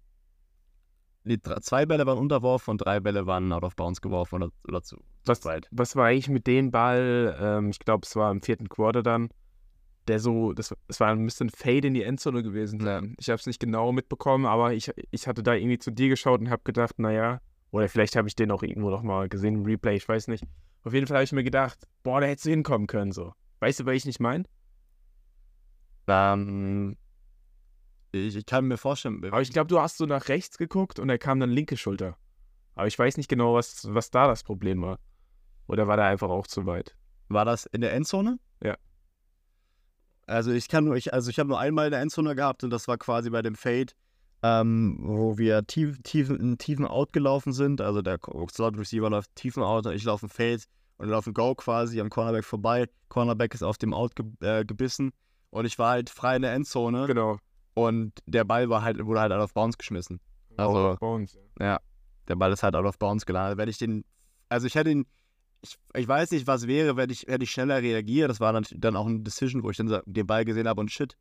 nee, 1.25 1.38
drei, 1.41 1.60
zwei 1.60 1.86
Bälle 1.86 2.05
waren 2.05 2.17
unterworfen 2.17 2.72
und 2.72 2.77
drei 2.77 3.01
Bälle 3.01 3.27
waren 3.27 3.51
out 3.51 3.63
of 3.63 3.75
bounds 3.75 4.00
geworfen 4.00 4.36
oder, 4.36 4.51
oder 4.67 4.81
zu, 4.81 4.96
zu 4.96 5.03
Was, 5.25 5.43
weit. 5.43 5.67
was 5.72 5.98
war 5.98 6.05
eigentlich 6.05 6.29
mit 6.29 6.48
dem 6.48 6.72
Ball? 6.72 7.38
Ähm, 7.41 7.69
ich 7.72 7.79
glaube, 7.79 8.05
es 8.05 8.15
war 8.15 8.31
im 8.31 8.41
vierten 8.41 8.69
Quarter 8.69 9.03
dann. 9.03 9.29
Der 10.07 10.19
so, 10.19 10.53
das, 10.53 10.73
das 10.87 10.99
war, 10.99 11.11
ein 11.11 11.29
Fade 11.29 11.87
in 11.87 11.93
die 11.93 12.03
Endzone 12.03 12.43
gewesen 12.43 12.79
sein. 12.79 13.15
Ich 13.19 13.29
habe 13.29 13.39
es 13.39 13.45
nicht 13.45 13.59
genau 13.59 13.91
mitbekommen, 13.91 14.45
aber 14.45 14.73
ich, 14.73 14.91
ich 15.11 15.27
hatte 15.27 15.43
da 15.43 15.53
irgendwie 15.53 15.79
zu 15.79 15.91
dir 15.91 16.09
geschaut 16.09 16.39
und 16.39 16.49
habe 16.49 16.61
gedacht, 16.63 16.99
naja, 16.99 17.41
oder 17.71 17.89
vielleicht 17.89 18.15
habe 18.15 18.27
ich 18.27 18.35
den 18.35 18.51
auch 18.51 18.63
irgendwo 18.63 18.89
noch 18.89 19.03
mal 19.03 19.27
gesehen 19.27 19.55
im 19.55 19.65
Replay, 19.65 19.97
ich 19.97 20.07
weiß 20.07 20.29
nicht. 20.29 20.45
Auf 20.83 20.93
jeden 20.93 21.07
Fall 21.07 21.17
habe 21.17 21.25
ich 21.25 21.33
mir 21.33 21.43
gedacht, 21.43 21.87
boah, 22.03 22.21
da 22.21 22.27
hättest 22.27 22.45
du 22.45 22.51
hinkommen 22.51 22.87
können 22.87 23.11
so. 23.11 23.33
Weißt 23.59 23.81
du, 23.81 23.85
was 23.85 23.95
ich 23.95 24.05
nicht 24.05 24.19
meine? 24.19 24.45
Ähm, 26.07 26.95
ich, 28.11 28.35
ich 28.35 28.45
kann 28.45 28.65
mir 28.65 28.77
vorstellen, 28.77 29.23
Aber 29.25 29.41
ich 29.41 29.51
glaube, 29.51 29.67
du 29.67 29.79
hast 29.79 29.97
so 29.97 30.05
nach 30.05 30.29
rechts 30.29 30.57
geguckt 30.57 30.99
und 30.99 31.09
er 31.09 31.17
kam 31.17 31.39
dann 31.39 31.49
linke 31.49 31.75
Schulter. 31.75 32.17
Aber 32.75 32.87
ich 32.87 32.97
weiß 32.97 33.17
nicht 33.17 33.27
genau, 33.27 33.55
was, 33.55 33.93
was 33.93 34.11
da 34.11 34.27
das 34.27 34.43
Problem 34.43 34.81
war. 34.81 34.99
Oder 35.67 35.87
war 35.87 35.97
der 35.97 36.05
einfach 36.05 36.29
auch 36.29 36.47
zu 36.47 36.65
weit? 36.65 36.95
War 37.27 37.43
das 37.43 37.65
in 37.65 37.81
der 37.81 37.93
Endzone? 37.93 38.39
Ja. 38.63 38.77
Also 40.27 40.51
ich 40.51 40.67
kann 40.67 40.84
nur, 40.86 40.96
ich, 40.96 41.13
also 41.13 41.29
ich 41.29 41.39
habe 41.39 41.50
nur 41.50 41.60
einmal 41.60 41.86
in 41.86 41.91
der 41.91 42.01
Endzone 42.01 42.36
gehabt 42.36 42.63
und 42.63 42.69
das 42.69 42.88
war 42.88 42.98
quasi 42.98 43.29
bei 43.29 43.41
dem 43.41 43.55
Fade, 43.55 43.93
ähm, 44.43 45.00
wo 45.01 45.38
wir 45.38 45.65
tief, 45.65 46.00
tief, 46.03 46.29
in 46.29 46.57
tiefen 46.57 46.86
Out 46.86 47.13
gelaufen 47.13 47.53
sind. 47.53 47.81
Also 47.81 48.01
der 48.01 48.19
Slot 48.51 48.77
Receiver 48.77 49.10
läuft 49.10 49.34
tiefen 49.36 49.63
Out 49.63 49.86
und 49.88 49.93
ich 49.93 50.03
laufe 50.03 50.25
einen 50.25 50.29
Fade 50.29 50.62
und 50.98 51.10
laufe 51.10 51.27
einen 51.27 51.34
Go 51.34 51.55
quasi 51.55 52.00
am 52.01 52.10
Cornerback 52.10 52.43
vorbei. 52.43 52.88
Cornerback 53.10 53.53
ist 53.53 53.63
auf 53.63 53.77
dem 53.77 53.93
Out 53.93 54.15
ge 54.15 54.25
äh, 54.41 54.65
gebissen 54.65 55.12
und 55.50 55.65
ich 55.65 55.79
war 55.79 55.91
halt 55.91 56.10
frei 56.10 56.36
in 56.36 56.41
der 56.41 56.53
Endzone 56.53 57.07
Genau. 57.07 57.38
und 57.74 58.12
der 58.25 58.43
Ball 58.43 58.69
war 58.69 58.81
halt, 58.84 59.03
wurde 59.05 59.22
halt 59.22 59.31
out 59.31 59.41
of 59.41 59.53
bounds 59.53 59.77
geschmissen. 59.77 60.19
Also- 60.57 60.98
Bei 61.00 61.07
uns, 61.07 61.34
ja. 61.60 61.65
Ja, 61.65 61.79
der 62.27 62.36
Ball 62.36 62.51
ist 62.51 62.63
halt 62.63 62.75
out 62.75 62.86
of 62.86 63.00
bounds 63.00 63.25
gelandet. 63.25 63.57
Wenn 63.57 63.69
ich 63.69 63.77
den, 63.77 64.03
also 64.50 64.67
ich 64.67 64.75
hätte 64.75 64.89
ihn, 64.91 65.05
ich, 65.61 65.77
ich 65.93 66.07
weiß 66.07 66.31
nicht, 66.31 66.47
was 66.47 66.67
wäre, 66.67 66.95
wenn 66.97 67.09
ich, 67.09 67.23
hätte 67.23 67.43
ich 67.43 67.51
schneller 67.51 67.81
reagiert. 67.81 68.29
Das 68.29 68.39
war 68.39 68.53
dann, 68.53 68.65
dann 68.71 68.95
auch 68.95 69.07
eine 69.07 69.19
Decision, 69.19 69.63
wo 69.63 69.69
ich 69.69 69.77
dann 69.77 70.01
den 70.05 70.27
Ball 70.27 70.45
gesehen 70.45 70.67
habe 70.67 70.81
und 70.81 70.91
shit. 70.91 71.17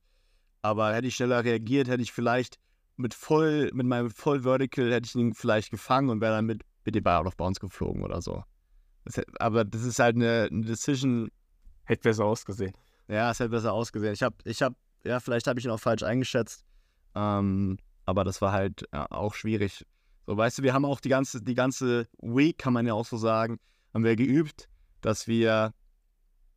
Aber 0.63 0.95
hätte 0.95 1.09
ich 1.09 1.15
schneller 1.15 1.45
reagiert, 1.45 1.89
hätte 1.89 2.03
ich 2.03 2.13
vielleicht 2.13 2.59
mit 2.97 3.15
voll, 3.15 3.71
mit 3.75 3.87
meinem 3.87 4.11
voll 4.11 4.43
Vertical 4.43 4.93
hätte 4.93 5.07
ich 5.07 5.15
ihn 5.15 5.35
vielleicht 5.35 5.71
gefangen 5.71 6.09
und 6.09 6.21
wäre 6.21 6.37
dann 6.37 6.47
mit, 6.47 6.63
mit 6.85 6.95
dem 6.95 7.05
Ball 7.05 7.21
out 7.21 7.27
of 7.27 7.37
bounds 7.37 7.61
geflogen 7.61 8.03
oder 8.03 8.23
so. 8.23 8.43
Das, 9.05 9.21
aber 9.39 9.65
das 9.65 9.83
ist 9.83 9.99
halt 9.99 10.17
eine, 10.17 10.49
eine 10.51 10.63
Decision, 10.63 11.31
Hätte 11.87 12.03
besser 12.03 12.25
ausgesehen. 12.25 12.73
ja, 13.09 13.31
es 13.31 13.39
hätte 13.39 13.51
besser 13.51 13.73
ausgesehen. 13.73 14.13
Ich 14.13 14.23
habe 14.23 14.35
ich 14.45 14.61
hab 14.61 14.75
ja, 15.05 15.21
vielleicht 15.21 15.47
habe 15.47 15.59
ich 15.59 15.65
ihn 15.65 15.71
auch 15.71 15.81
falsch 15.81 16.03
eingeschätzt. 16.03 16.65
Ähm, 17.15 17.79
aber 18.05 18.25
das 18.25 18.43
war 18.43 18.53
halt 18.53 18.85
ja, 18.93 19.07
auch 19.11 19.35
schwierig. 19.35 19.87
So, 20.27 20.37
weißt 20.37 20.59
du, 20.59 20.63
wir 20.65 20.75
haben 20.75 20.85
auch 20.85 21.01
die 21.01 21.09
ganze, 21.09 21.41
die 21.41 21.55
ganze 21.55 22.09
Week, 22.21 22.59
kann 22.59 22.73
man 22.73 22.87
ja 22.87 22.95
auch 22.95 23.07
so 23.07 23.17
sagen, 23.17 23.61
haben 23.97 24.05
wir 24.05 24.15
geübt, 24.15 24.69
dass 25.01 25.27
wir 25.27 25.73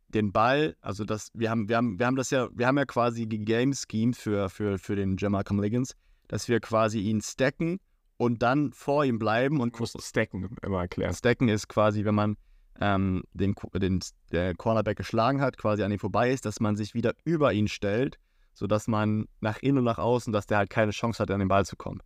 den 0.08 0.30
Ball, 0.30 0.76
also 0.82 1.04
das, 1.04 1.30
wir 1.32 1.48
haben, 1.48 1.70
wir 1.70 1.78
haben, 1.78 1.98
wir 1.98 2.04
haben 2.04 2.16
das 2.16 2.28
ja, 2.30 2.50
wir 2.52 2.66
haben 2.66 2.76
ja 2.76 2.84
quasi 2.84 3.26
die 3.26 3.38
Game 3.38 3.72
Scheme 3.72 4.12
für, 4.12 4.50
für, 4.50 4.78
für 4.78 4.94
den 4.94 5.16
Jamalcom 5.16 5.58
Liggins, 5.58 5.96
dass 6.28 6.48
wir 6.48 6.60
quasi 6.60 7.00
ihn 7.00 7.22
stacken 7.22 7.80
und 8.18 8.42
dann 8.42 8.72
vor 8.72 9.06
ihm 9.06 9.18
bleiben 9.18 9.60
und 9.60 9.80
Muss 9.80 9.94
stacken 10.00 10.54
immer 10.62 10.82
erklären. 10.82 11.14
Stacken 11.14 11.48
ist 11.48 11.68
quasi, 11.68 12.04
wenn 12.04 12.14
man 12.14 12.36
ähm, 12.78 13.22
den, 13.32 13.54
den 13.72 14.00
der 14.32 14.54
Cornerback 14.54 14.98
geschlagen 14.98 15.40
hat, 15.40 15.56
quasi 15.56 15.82
an 15.82 15.92
ihm 15.92 15.98
vorbei 15.98 16.30
ist, 16.30 16.44
dass 16.44 16.60
man 16.60 16.76
sich 16.76 16.92
wieder 16.92 17.14
über 17.24 17.54
ihn 17.54 17.68
stellt, 17.68 18.18
sodass 18.52 18.86
man 18.86 19.28
nach 19.40 19.60
innen 19.62 19.78
und 19.78 19.84
nach 19.84 19.98
außen, 19.98 20.30
dass 20.30 20.46
der 20.46 20.58
halt 20.58 20.68
keine 20.68 20.90
Chance 20.90 21.22
hat, 21.22 21.30
an 21.30 21.38
den 21.38 21.48
Ball 21.48 21.64
zu 21.64 21.76
kommen. 21.76 22.02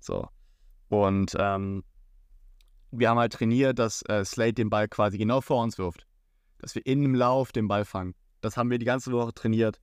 So. 0.00 0.26
Und 0.88 1.36
ähm, 1.38 1.84
wir 2.98 3.08
haben 3.10 3.18
halt 3.18 3.32
trainiert, 3.32 3.78
dass 3.78 4.02
äh, 4.08 4.24
Slade 4.24 4.54
den 4.54 4.70
Ball 4.70 4.88
quasi 4.88 5.18
genau 5.18 5.40
vor 5.40 5.62
uns 5.62 5.78
wirft. 5.78 6.06
Dass 6.58 6.74
wir 6.74 6.84
in 6.86 7.02
dem 7.02 7.14
Lauf 7.14 7.52
den 7.52 7.68
Ball 7.68 7.84
fangen. 7.84 8.14
Das 8.40 8.56
haben 8.56 8.70
wir 8.70 8.78
die 8.78 8.86
ganze 8.86 9.12
Woche 9.12 9.32
trainiert. 9.34 9.80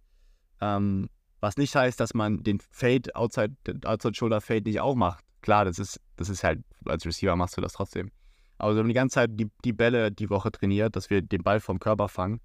Ähm, 0.61 1.09
was 1.39 1.57
nicht 1.57 1.75
heißt, 1.75 1.99
dass 1.99 2.13
man 2.13 2.43
den 2.43 2.59
Fade, 2.59 3.15
Outside, 3.15 3.55
Outside 3.85 4.13
Shoulder 4.13 4.41
Fade 4.41 4.63
nicht 4.63 4.79
auch 4.79 4.95
macht. 4.95 5.23
Klar, 5.41 5.65
das 5.65 5.79
ist, 5.79 5.99
das 6.17 6.29
ist 6.29 6.43
halt, 6.43 6.59
als 6.85 7.05
Receiver 7.05 7.35
machst 7.35 7.57
du 7.57 7.61
das 7.61 7.73
trotzdem. 7.73 8.11
Aber 8.59 8.75
wir 8.75 8.79
haben 8.81 8.87
die 8.87 8.93
ganze 8.93 9.15
Zeit 9.15 9.31
die, 9.33 9.49
die 9.65 9.73
Bälle 9.73 10.11
die 10.11 10.29
Woche 10.29 10.51
trainiert, 10.51 10.95
dass 10.95 11.09
wir 11.09 11.23
den 11.23 11.41
Ball 11.41 11.59
vom 11.59 11.79
Körper 11.79 12.07
fangen 12.07 12.39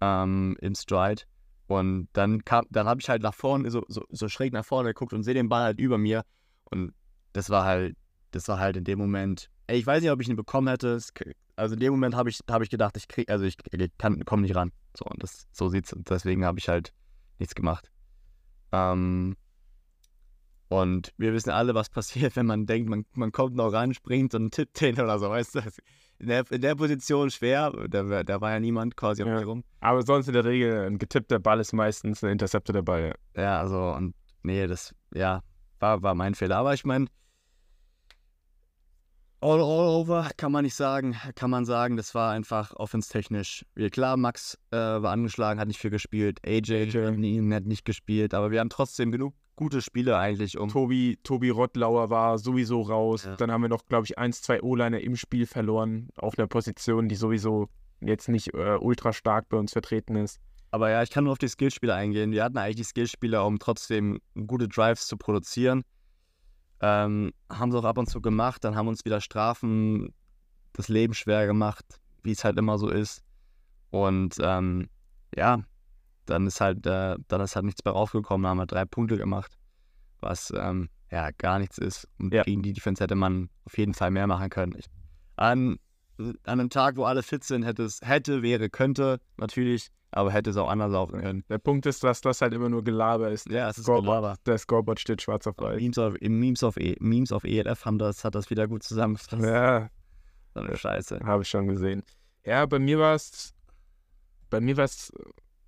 ähm, 0.00 0.56
im 0.60 0.74
Stride. 0.74 1.22
Und 1.68 2.08
dann 2.12 2.44
kam, 2.44 2.66
dann 2.70 2.88
habe 2.88 3.00
ich 3.00 3.08
halt 3.08 3.22
nach 3.22 3.32
vorne, 3.32 3.70
so, 3.70 3.84
so, 3.86 4.02
so 4.10 4.28
schräg 4.28 4.52
nach 4.52 4.64
vorne 4.64 4.88
geguckt 4.88 5.12
und 5.12 5.22
sehe 5.22 5.34
den 5.34 5.48
Ball 5.48 5.62
halt 5.62 5.78
über 5.78 5.98
mir. 5.98 6.24
Und 6.64 6.92
das 7.32 7.48
war 7.48 7.64
halt, 7.64 7.96
das 8.32 8.48
war 8.48 8.58
halt 8.58 8.76
in 8.76 8.82
dem 8.82 8.98
Moment, 8.98 9.50
ey, 9.66 9.78
ich 9.78 9.86
weiß 9.86 10.02
nicht, 10.02 10.10
ob 10.10 10.20
ich 10.20 10.28
ihn 10.28 10.36
bekommen 10.36 10.68
hätte. 10.68 10.98
Also 11.56 11.74
in 11.74 11.80
dem 11.80 11.92
Moment 11.92 12.14
habe 12.14 12.30
ich, 12.30 12.40
hab 12.48 12.62
ich 12.62 12.70
gedacht, 12.70 12.96
ich 12.96 13.08
krieg, 13.08 13.30
also 13.30 13.44
ich, 13.44 13.56
ich 13.70 13.90
komme 13.98 14.42
nicht 14.42 14.54
ran. 14.56 14.72
So, 14.96 15.04
und 15.04 15.22
das, 15.22 15.46
so 15.52 15.68
sieht's. 15.68 15.94
Deswegen 16.08 16.44
habe 16.44 16.58
ich 16.58 16.68
halt 16.68 16.92
nichts 17.38 17.54
gemacht. 17.54 17.90
Ähm, 18.72 19.36
und 20.68 21.12
wir 21.18 21.34
wissen 21.34 21.50
alle, 21.50 21.74
was 21.74 21.90
passiert, 21.90 22.34
wenn 22.36 22.46
man 22.46 22.66
denkt, 22.66 22.88
man, 22.88 23.04
man 23.12 23.30
kommt 23.32 23.54
noch 23.56 23.72
ran, 23.72 23.92
springt 23.94 24.34
und 24.34 24.52
tippt 24.54 24.80
den 24.80 24.98
oder 24.98 25.18
so, 25.18 25.28
weißt 25.28 25.56
du? 25.56 25.60
In 26.18 26.28
der, 26.28 26.50
in 26.50 26.60
der 26.60 26.74
Position 26.76 27.30
schwer, 27.30 27.72
da, 27.88 28.22
da 28.22 28.40
war 28.40 28.52
ja 28.52 28.60
niemand 28.60 28.96
quasi 28.96 29.22
Ja. 29.22 29.40
rum. 29.42 29.64
Aber 29.80 30.02
sonst 30.02 30.28
in 30.28 30.34
der 30.34 30.44
Regel, 30.44 30.86
ein 30.86 30.98
getippter 30.98 31.40
Ball 31.40 31.58
ist 31.60 31.72
meistens 31.72 32.22
ein 32.22 32.30
intercepteter 32.30 32.82
Ball. 32.82 33.12
Ja. 33.36 33.42
Ja, 33.42 33.60
also, 33.60 33.92
und 33.92 34.14
nee, 34.42 34.66
das, 34.66 34.94
ja, 35.14 35.42
war, 35.80 36.02
war 36.02 36.14
mein 36.14 36.34
Fehler. 36.34 36.56
Aber 36.58 36.74
ich 36.74 36.84
meine, 36.84 37.06
all, 39.42 39.60
all 39.60 39.88
over 39.88 40.30
kann 40.36 40.52
man 40.52 40.64
nicht 40.64 40.74
sagen, 40.74 41.16
kann 41.34 41.50
man 41.50 41.64
sagen, 41.64 41.96
das 41.96 42.14
war 42.14 42.32
einfach 42.32 42.74
offenstechnisch. 42.76 43.64
Klar, 43.90 44.16
Max 44.16 44.58
äh, 44.70 44.76
war 44.76 45.12
angeschlagen, 45.12 45.60
hat 45.60 45.68
nicht 45.68 45.80
viel 45.80 45.90
gespielt, 45.90 46.38
AJ, 46.46 46.94
AJ. 46.94 47.52
hat 47.52 47.64
nicht 47.64 47.84
gespielt, 47.84 48.34
aber 48.34 48.50
wir 48.50 48.60
haben 48.60 48.70
trotzdem 48.70 49.10
genug 49.10 49.34
gute 49.56 49.82
Spiele 49.82 50.16
eigentlich, 50.16 50.58
um 50.58 50.70
Tobi, 50.70 51.18
Tobi 51.22 51.50
Rottlauer 51.50 52.10
war 52.10 52.38
sowieso 52.38 52.80
raus. 52.82 53.24
Ja. 53.24 53.36
Dann 53.36 53.50
haben 53.50 53.62
wir 53.62 53.68
noch, 53.68 53.86
glaube 53.86 54.06
ich, 54.06 54.18
eins, 54.18 54.42
zwei 54.42 54.62
O-Liner 54.62 55.00
im 55.00 55.16
Spiel 55.16 55.46
verloren. 55.46 56.08
Auf 56.16 56.38
einer 56.38 56.48
Position, 56.48 57.08
die 57.08 57.14
sowieso 57.14 57.68
jetzt 58.00 58.28
nicht 58.28 58.54
äh, 58.54 58.78
ultra 58.80 59.12
stark 59.12 59.48
bei 59.48 59.58
uns 59.58 59.72
vertreten 59.72 60.16
ist. 60.16 60.40
Aber 60.70 60.90
ja, 60.90 61.02
ich 61.02 61.10
kann 61.10 61.24
nur 61.24 61.32
auf 61.32 61.38
die 61.38 61.48
Skillspieler 61.48 61.94
eingehen. 61.94 62.32
Wir 62.32 62.44
hatten 62.44 62.56
eigentlich 62.56 62.76
die 62.76 62.84
Skillspieler, 62.84 63.46
um 63.46 63.58
trotzdem 63.58 64.20
gute 64.46 64.68
Drives 64.68 65.06
zu 65.06 65.18
produzieren. 65.18 65.82
Ähm, 66.82 67.32
haben 67.48 67.70
sie 67.70 67.78
auch 67.78 67.84
ab 67.84 67.96
und 67.96 68.08
zu 68.08 68.20
gemacht, 68.20 68.64
dann 68.64 68.74
haben 68.74 68.88
uns 68.88 69.04
wieder 69.04 69.20
Strafen 69.20 70.12
das 70.72 70.88
Leben 70.88 71.14
schwer 71.14 71.46
gemacht, 71.46 71.84
wie 72.22 72.32
es 72.32 72.44
halt 72.44 72.58
immer 72.58 72.76
so 72.76 72.88
ist. 72.88 73.22
Und 73.90 74.36
ähm, 74.40 74.88
ja, 75.34 75.62
dann 76.26 76.46
ist 76.46 76.60
halt, 76.60 76.84
äh, 76.86 77.16
dann 77.28 77.40
ist 77.40 77.54
halt 77.54 77.66
nichts 77.66 77.84
mehr 77.84 77.94
rausgekommen, 77.94 78.42
dann 78.42 78.50
haben 78.50 78.58
wir 78.58 78.66
drei 78.66 78.84
Punkte 78.84 79.16
gemacht, 79.16 79.56
was 80.20 80.52
ähm, 80.56 80.88
ja 81.10 81.30
gar 81.38 81.58
nichts 81.58 81.78
ist. 81.78 82.08
Und 82.18 82.34
Ja. 82.34 82.42
gegen 82.42 82.62
die 82.62 82.72
Defense 82.72 83.02
hätte 83.02 83.14
man 83.14 83.48
auf 83.64 83.78
jeden 83.78 83.94
Fall 83.94 84.10
mehr 84.10 84.26
machen 84.26 84.50
können. 84.50 84.74
Ich, 84.76 84.86
an, 85.36 85.78
an 86.18 86.36
einem 86.46 86.70
Tag, 86.70 86.96
wo 86.96 87.04
alle 87.04 87.22
fit 87.22 87.44
sind, 87.44 87.64
hätte 87.64 87.84
es, 87.84 88.00
hätte, 88.02 88.42
wäre, 88.42 88.70
könnte, 88.70 89.20
natürlich, 89.36 89.90
aber 90.12 90.30
hätte 90.30 90.50
es 90.50 90.56
auch 90.56 90.68
anders 90.68 90.92
laufen 90.92 91.20
können. 91.20 91.44
Der 91.48 91.58
Punkt 91.58 91.86
ist, 91.86 92.04
dass 92.04 92.20
das 92.20 92.40
halt 92.42 92.52
immer 92.52 92.68
nur 92.68 92.84
Gelaber 92.84 93.30
ist. 93.30 93.48
Ja, 93.50 93.68
es 93.70 93.78
ist 93.78 93.86
Scoreboard- 93.86 94.02
Gelaber. 94.20 94.36
Der 94.46 94.58
Scoreboard 94.58 95.00
steht 95.00 95.22
schwarz 95.22 95.46
auf 95.46 95.56
weiß. 95.58 95.76
Memes 95.80 95.98
auf, 95.98 96.14
Memes 96.20 96.62
auf, 96.62 96.76
e, 96.76 96.96
Memes 97.00 97.32
auf 97.32 97.44
ELF 97.44 97.84
haben 97.84 97.98
das, 97.98 98.22
hat 98.24 98.34
das 98.34 98.50
wieder 98.50 98.68
gut 98.68 98.82
zusammengefasst. 98.82 99.42
Ja, 99.42 99.88
So 100.54 100.60
eine 100.60 100.76
Scheiße. 100.76 101.20
habe 101.24 101.42
ich 101.42 101.48
schon 101.48 101.66
gesehen. 101.66 102.02
Ja, 102.44 102.66
bei 102.66 102.78
mir 102.78 102.98
war 102.98 103.14
es, 103.14 103.54
bei 104.50 104.60
mir 104.60 104.76
war 104.76 104.84
es, 104.84 105.12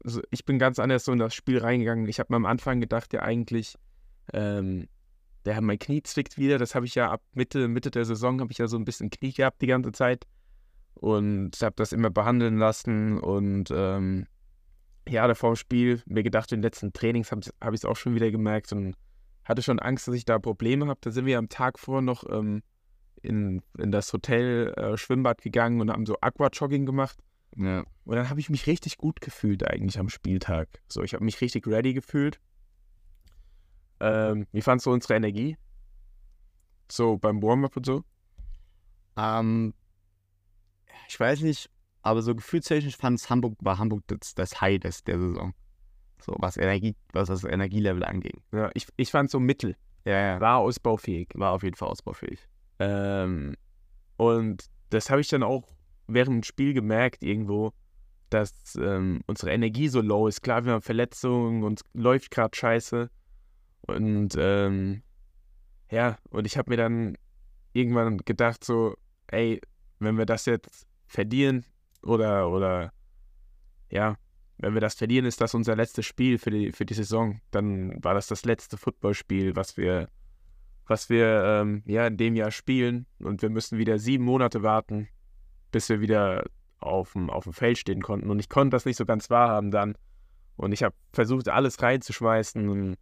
also 0.05 0.21
ich 0.31 0.45
bin 0.45 0.59
ganz 0.59 0.79
anders 0.79 1.05
so 1.07 1.13
in 1.13 1.19
das 1.19 1.35
Spiel 1.35 1.59
reingegangen. 1.59 2.07
Ich 2.09 2.21
habe 2.21 2.33
mir 2.33 2.37
am 2.37 2.47
Anfang 2.47 2.81
gedacht, 2.81 3.13
ja 3.15 3.23
eigentlich, 3.23 3.77
ähm, 4.33 4.89
der 5.47 5.61
mein 5.63 5.79
Knie 5.79 6.03
zwickt 6.03 6.37
wieder. 6.37 6.59
Das 6.59 6.75
habe 6.75 6.85
ich 6.87 6.95
ja 6.95 7.11
ab 7.11 7.23
Mitte, 7.33 7.69
Mitte 7.69 7.91
der 7.91 8.05
Saison 8.05 8.41
habe 8.41 8.53
ich 8.53 8.59
ja 8.59 8.67
so 8.67 8.77
ein 8.77 8.85
bisschen 8.85 9.11
Knie 9.11 9.33
gehabt 9.33 9.63
die 9.63 9.67
ganze 9.67 9.93
Zeit 9.93 10.27
und 10.95 11.53
habe 11.63 11.75
das 11.77 11.93
immer 11.93 12.11
behandeln 12.11 12.59
lassen 12.59 13.19
und 13.19 13.71
ähm, 13.71 14.27
ja, 15.09 15.27
da 15.27 15.35
vor 15.35 15.53
dem 15.53 15.57
Spiel 15.57 16.03
mir 16.07 16.23
gedacht, 16.23 16.53
in 16.53 16.59
den 16.59 16.63
letzten 16.63 16.93
Trainings 16.93 17.31
habe 17.31 17.43
hab 17.61 17.75
ich 17.75 17.81
es 17.81 17.85
auch 17.85 17.97
schon 17.97 18.15
wieder 18.15 18.31
gemerkt 18.31 18.73
und 18.73 18.95
hatte 19.45 19.63
schon 19.63 19.79
Angst, 19.79 20.09
dass 20.09 20.15
ich 20.15 20.25
da 20.25 20.39
Probleme 20.39 20.87
habe. 20.87 21.01
Da 21.03 21.11
sind 21.11 21.27
wir 21.27 21.39
am 21.39 21.49
Tag 21.49 21.79
vor 21.79 22.01
noch 22.01 22.25
ähm, 22.31 22.63
in, 23.23 23.63
in 23.79 23.91
das 23.91 24.13
Hotel 24.13 24.73
äh, 24.77 24.97
Schwimmbad 24.97 25.43
gegangen 25.43 25.81
und 25.81 25.91
haben 25.91 26.07
so 26.07 26.17
Aquajogging 26.21 26.87
gemacht. 26.87 27.19
Ja. 27.57 27.85
Und 28.05 28.17
dann 28.17 28.31
habe 28.31 28.41
ich 28.41 28.51
mich 28.51 28.67
richtig 28.67 28.97
gut 28.97 29.21
gefühlt 29.21 29.69
eigentlich 29.69 29.99
am 29.99 30.09
Spieltag. 30.09 30.69
So, 30.89 31.03
ich 31.03 31.15
habe 31.15 31.25
mich 31.25 31.41
richtig 31.41 31.67
ready 31.67 31.95
gefühlt. 31.95 32.41
Ähm, 34.01 34.47
wie 34.53 34.63
fandst 34.63 34.87
du 34.87 34.93
unsere 34.93 35.15
Energie? 35.15 35.57
So 36.91 37.17
beim 37.17 37.43
Warm-up 37.43 37.77
und 37.77 37.87
so? 37.87 38.05
Ähm, 39.17 39.73
ich 41.09 41.19
weiß 41.19 41.41
nicht, 41.43 41.71
aber 42.05 42.21
so 42.21 42.35
gefühlstechnisch 42.35 42.99
fand 42.99 43.19
es 43.19 43.31
Hamburg, 43.31 43.57
war 43.61 43.79
Hamburg 43.79 44.03
das, 44.09 44.35
das 44.35 44.61
High 44.61 44.79
des, 44.79 45.03
der 45.05 45.19
Saison. 45.19 45.55
So, 46.21 46.37
was 46.39 46.59
Energie, 46.59 46.95
was 47.13 47.29
das 47.29 47.45
Energielevel 47.45 48.05
anging. 48.05 48.43
Ja, 48.53 48.71
ich, 48.75 48.87
ich 48.97 49.11
fand 49.11 49.31
so 49.31 49.41
mittel. 49.41 49.75
Ja, 50.05 50.35
ja. 50.35 50.41
War 50.41 50.59
ausbaufähig. 50.59 51.31
War 51.35 51.53
auf 51.53 51.63
jeden 51.63 51.77
Fall 51.77 51.89
ausbaufähig. 51.89 52.47
Ähm, 52.79 53.57
und 54.19 54.67
das 54.91 55.09
habe 55.09 55.23
ich 55.23 55.29
dann 55.29 55.43
auch 55.43 55.67
während 56.07 56.35
dem 56.35 56.43
Spiel 56.43 56.75
gemerkt 56.75 57.23
irgendwo, 57.23 57.73
dass 58.29 58.53
ähm, 58.77 59.23
unsere 59.27 59.53
Energie 59.53 59.89
so 59.89 60.03
low 60.03 60.29
ist. 60.29 60.43
Klar, 60.43 60.67
wir 60.67 60.73
haben 60.73 60.83
Verletzungen 60.83 61.63
und 61.63 61.81
es 61.81 61.87
läuft 61.95 62.31
gerade 62.31 62.55
scheiße. 62.55 63.11
Und 63.81 64.35
ähm, 64.39 65.03
ja, 65.91 66.19
und 66.29 66.47
ich 66.47 66.59
habe 66.59 66.71
mir 66.71 66.77
dann 66.77 67.17
irgendwann 67.73 68.19
gedacht 68.19 68.63
so, 68.63 68.95
ey, 69.29 69.61
wenn 70.01 70.19
wir 70.19 70.27
das 70.27 70.45
jetzt 70.45 70.87
verlieren 71.07 71.65
oder, 72.05 72.51
oder 72.51 72.93
ja, 73.91 74.17
wenn 74.59 74.75
wir 74.75 74.81
das 74.81 74.95
verlieren, 74.95 75.27
ist 75.27 75.41
das 75.41 75.55
unser 75.55 75.77
letztes 75.77 76.07
Spiel 76.07 76.39
für 76.39 76.51
die, 76.51 76.73
für 76.73 76.85
die 76.85 76.95
Saison. 76.95 77.41
Dann 77.51 78.03
war 78.03 78.15
das 78.15 78.29
das 78.29 78.45
letzte 78.45 78.77
Footballspiel, 78.77 79.57
was 79.57 79.77
wir 79.77 80.09
was 80.87 81.09
wir 81.09 81.45
ähm, 81.45 81.83
ja 81.87 82.07
in 82.07 82.17
dem 82.17 82.37
Jahr 82.37 82.51
spielen 82.51 83.07
und 83.19 83.43
wir 83.43 83.51
müssen 83.51 83.79
wieder 83.79 83.99
sieben 83.99 84.25
Monate 84.25 84.63
warten, 84.63 85.09
bis 85.71 85.89
wir 85.89 86.01
wieder 86.01 86.45
auf 86.79 87.13
dem, 87.13 87.31
auf 87.31 87.45
dem 87.45 87.53
Feld 87.53 87.79
stehen 87.79 88.03
konnten. 88.03 88.31
Und 88.31 88.39
ich 88.39 88.49
konnte 88.49 88.75
das 88.75 88.85
nicht 88.85 88.97
so 88.97 89.07
ganz 89.07 89.31
wahrhaben 89.31 89.71
dann. 89.71 89.97
Und 90.57 90.73
ich 90.73 90.83
habe 90.83 90.95
versucht, 91.13 91.49
alles 91.49 91.83
reinzuschmeißen 91.83 92.69
und 92.69 92.97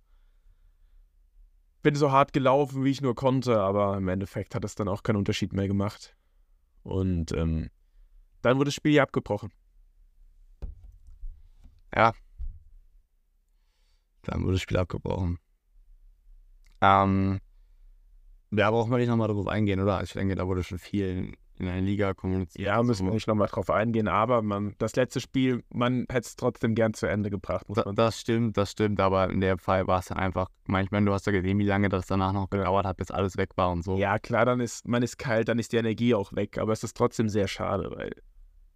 bin 1.82 1.94
so 1.96 2.12
hart 2.12 2.32
gelaufen, 2.32 2.84
wie 2.84 2.90
ich 2.90 3.02
nur 3.02 3.16
konnte, 3.16 3.60
aber 3.60 3.96
im 3.96 4.06
Endeffekt 4.08 4.54
hat 4.54 4.64
es 4.64 4.76
dann 4.76 4.88
auch 4.88 5.02
keinen 5.02 5.16
Unterschied 5.16 5.52
mehr 5.52 5.66
gemacht. 5.66 6.16
Und 6.84 7.32
ähm, 7.32 7.70
dann 8.42 8.56
wurde 8.56 8.66
das 8.66 8.74
Spiel 8.74 8.92
ja 8.92 9.02
abgebrochen. 9.04 9.52
Dann 14.22 14.42
wurde 14.42 14.52
das 14.52 14.62
Spiel 14.62 14.76
abgebrochen. 14.76 15.38
Ähm, 16.80 17.40
ja, 18.50 18.70
brauchen 18.70 18.90
wir 18.90 18.98
nicht 18.98 19.08
nochmal 19.08 19.28
darauf 19.28 19.48
eingehen, 19.48 19.80
oder? 19.80 20.02
Ich 20.02 20.12
denke, 20.12 20.34
da 20.34 20.46
wurde 20.46 20.62
schon 20.62 20.78
viel 20.78 21.32
in 21.58 21.66
der 21.66 21.80
Liga 21.80 22.14
kommuniziert. 22.14 22.66
Ja, 22.66 22.82
müssen 22.82 23.06
wir 23.06 23.12
nicht 23.12 23.28
nochmal 23.28 23.48
drauf 23.48 23.70
eingehen, 23.70 24.08
aber 24.08 24.42
man, 24.42 24.74
das 24.78 24.96
letzte 24.96 25.20
Spiel, 25.20 25.62
man 25.72 26.06
hätte 26.08 26.26
es 26.26 26.36
trotzdem 26.36 26.74
gern 26.74 26.92
zu 26.94 27.06
Ende 27.06 27.30
gebracht, 27.30 27.68
muss 27.68 27.76
Da, 27.76 27.84
man 27.84 27.94
das 27.94 28.18
stimmt, 28.18 28.56
das 28.56 28.72
stimmt, 28.72 29.00
aber 29.00 29.30
in 29.30 29.40
dem 29.40 29.58
Fall 29.58 29.86
war 29.86 30.00
es 30.00 30.06
dann 30.06 30.18
einfach, 30.18 30.48
manchmal, 30.66 31.04
du 31.04 31.12
hast 31.12 31.26
ja 31.26 31.32
gesehen, 31.32 31.58
wie 31.58 31.66
lange 31.66 31.88
das 31.88 32.06
danach 32.06 32.32
noch 32.32 32.50
gedauert 32.50 32.86
hat, 32.86 32.96
bis 32.96 33.10
alles 33.10 33.36
weg 33.36 33.50
war 33.56 33.70
und 33.70 33.84
so. 33.84 33.96
Ja, 33.96 34.18
klar, 34.18 34.44
dann 34.44 34.60
ist, 34.60 34.88
man 34.88 35.02
ist 35.02 35.18
kalt, 35.18 35.48
dann 35.48 35.58
ist 35.58 35.72
die 35.72 35.76
Energie 35.76 36.14
auch 36.14 36.32
weg, 36.32 36.58
aber 36.58 36.72
es 36.72 36.82
ist 36.82 36.96
trotzdem 36.96 37.28
sehr 37.28 37.48
schade, 37.48 37.90
weil 37.94 38.12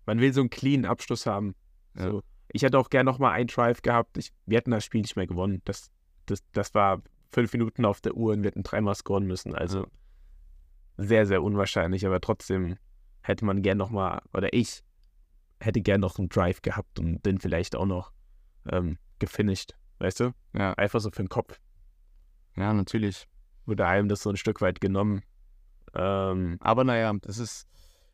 man 0.07 0.21
will 0.21 0.33
so 0.33 0.41
einen 0.41 0.51
cleanen 0.51 0.87
Abschluss 0.87 1.27
haben. 1.27 1.55
Ja. 1.97 2.11
So. 2.11 2.23
Ich 2.49 2.63
hätte 2.63 2.79
auch 2.79 2.91
gerne 2.91 3.11
nochmal 3.11 3.33
einen 3.33 3.49
Drive 3.49 3.83
gehabt. 3.83 4.17
Ich, 4.17 4.33
wir 4.47 4.57
hätten 4.57 4.71
das 4.71 4.85
Spiel 4.85 5.03
nicht 5.03 5.17
mehr 5.17 5.27
gewonnen. 5.27 5.61
Das, 5.65 5.91
das, 6.27 6.43
das 6.53 6.75
war 6.75 7.03
fünf 7.31 7.53
Minuten 7.53 7.85
auf 7.85 8.01
der 8.01 8.15
Uhr 8.17 8.33
und 8.33 8.43
wir 8.43 8.49
hätten 8.49 8.63
dreimal 8.63 8.95
scoren 8.95 9.27
müssen. 9.27 9.55
Also 9.55 9.87
sehr, 10.97 11.27
sehr 11.27 11.43
unwahrscheinlich, 11.43 12.07
aber 12.07 12.21
trotzdem 12.21 12.79
hätte 13.23 13.45
man 13.45 13.63
gern 13.63 13.77
nochmal, 13.77 14.23
oder 14.33 14.53
ich 14.53 14.83
hätte 15.61 15.81
gern 15.81 16.01
noch 16.01 16.19
einen 16.19 16.29
Drive 16.29 16.63
gehabt 16.63 16.99
und 16.99 17.25
den 17.27 17.39
vielleicht 17.39 17.77
auch 17.77 17.87
noch 17.87 18.13
ähm, 18.71 18.99
gefinisht, 19.19 19.75
weißt 19.99 20.21
du? 20.21 20.33
Ja. 20.55 20.73
Einfach 20.75 21.01
so 21.01 21.11
für 21.11 21.23
den 21.23 21.29
Kopf. 21.29 21.59
Ja, 22.57 22.73
natürlich. 22.73 23.27
Wurde 23.67 23.87
einem 23.87 24.09
das 24.09 24.23
so 24.23 24.31
ein 24.31 24.37
Stück 24.37 24.61
weit 24.61 24.81
genommen. 24.81 25.23
Ähm, 25.95 26.57
Aber 26.61 26.85
naja, 26.85 27.13
das 27.23 27.39
ist 27.39 27.67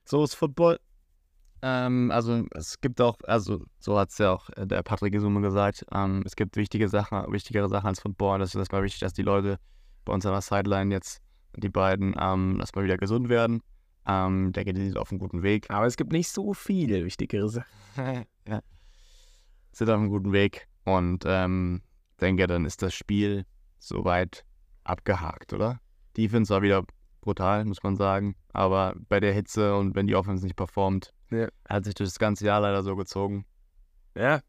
so 0.05 0.25
ist 0.25 0.35
Football. 0.35 0.81
Ähm, 1.63 2.11
also 2.11 2.45
es 2.51 2.81
gibt 2.81 3.01
auch, 3.01 3.17
also 3.25 3.65
so 3.79 3.97
hat 3.97 4.11
es 4.11 4.19
ja 4.19 4.33
auch 4.33 4.51
äh, 4.51 4.67
der 4.67 4.83
Patrick 4.83 5.13
Gesume 5.13 5.41
gesagt, 5.41 5.87
ähm, 5.93 6.23
es 6.27 6.35
gibt 6.35 6.57
wichtige 6.57 6.89
Sachen, 6.89 7.33
wichtigere 7.33 7.69
Sachen 7.69 7.87
als 7.87 8.01
Football. 8.01 8.41
Das 8.41 8.51
ist 8.51 8.57
erstmal 8.57 8.83
wichtig, 8.83 9.01
dass 9.01 9.13
die 9.13 9.23
Leute 9.23 9.59
bei 10.05 10.13
uns 10.13 10.27
an 10.27 10.33
der 10.33 10.41
Sideline 10.41 10.93
jetzt, 10.93 11.23
die 11.57 11.69
beiden, 11.69 12.17
ähm, 12.19 12.59
erstmal 12.59 12.85
wieder 12.85 12.97
gesund 12.97 13.29
werden. 13.29 13.63
Ähm, 14.07 14.49
ich 14.49 14.53
denke, 14.55 14.73
die 14.73 14.87
sind 14.87 14.99
auf 14.99 15.13
einem 15.13 15.21
guten 15.21 15.45
Weg. 15.45 15.71
aber 15.71 15.87
es 15.87 15.97
gibt 15.97 16.11
nicht 16.11 16.29
so 16.29 16.53
viele 16.53 17.05
wichtigere 17.05 17.49
Sachen. 17.49 17.69
ja. 18.49 18.61
Sind 19.71 19.89
auf 19.89 19.99
einem 19.99 20.09
guten 20.09 20.33
Weg 20.33 20.67
und 20.85 21.23
ähm, 21.27 21.83
denke, 22.21 22.49
dann 22.49 22.65
ist 22.65 22.83
das 22.83 22.93
Spiel 22.93 23.45
soweit 23.79 24.45
abgehakt, 24.83 25.53
oder? 25.53 25.81
Defense 26.17 26.53
war 26.53 26.63
wieder 26.63 26.85
brutal, 27.21 27.65
muss 27.65 27.83
man 27.85 27.97
sagen. 27.97 28.35
Aber 28.53 28.95
bei 29.09 29.21
der 29.21 29.33
Hitze 29.33 29.77
und 29.77 29.95
wenn 29.95 30.09
die 30.09 30.17
Offense 30.17 30.45
nicht 30.45 30.57
performt, 30.57 31.13
Ja. 31.33 31.49
hat 31.69 31.85
sich 31.85 31.95
das 31.95 32.19
ganze 32.19 32.45
Jahr 32.47 32.61
leider 32.61 32.83
so 32.83 32.95
gezogen. 32.97 33.45
Ja, 34.17 34.41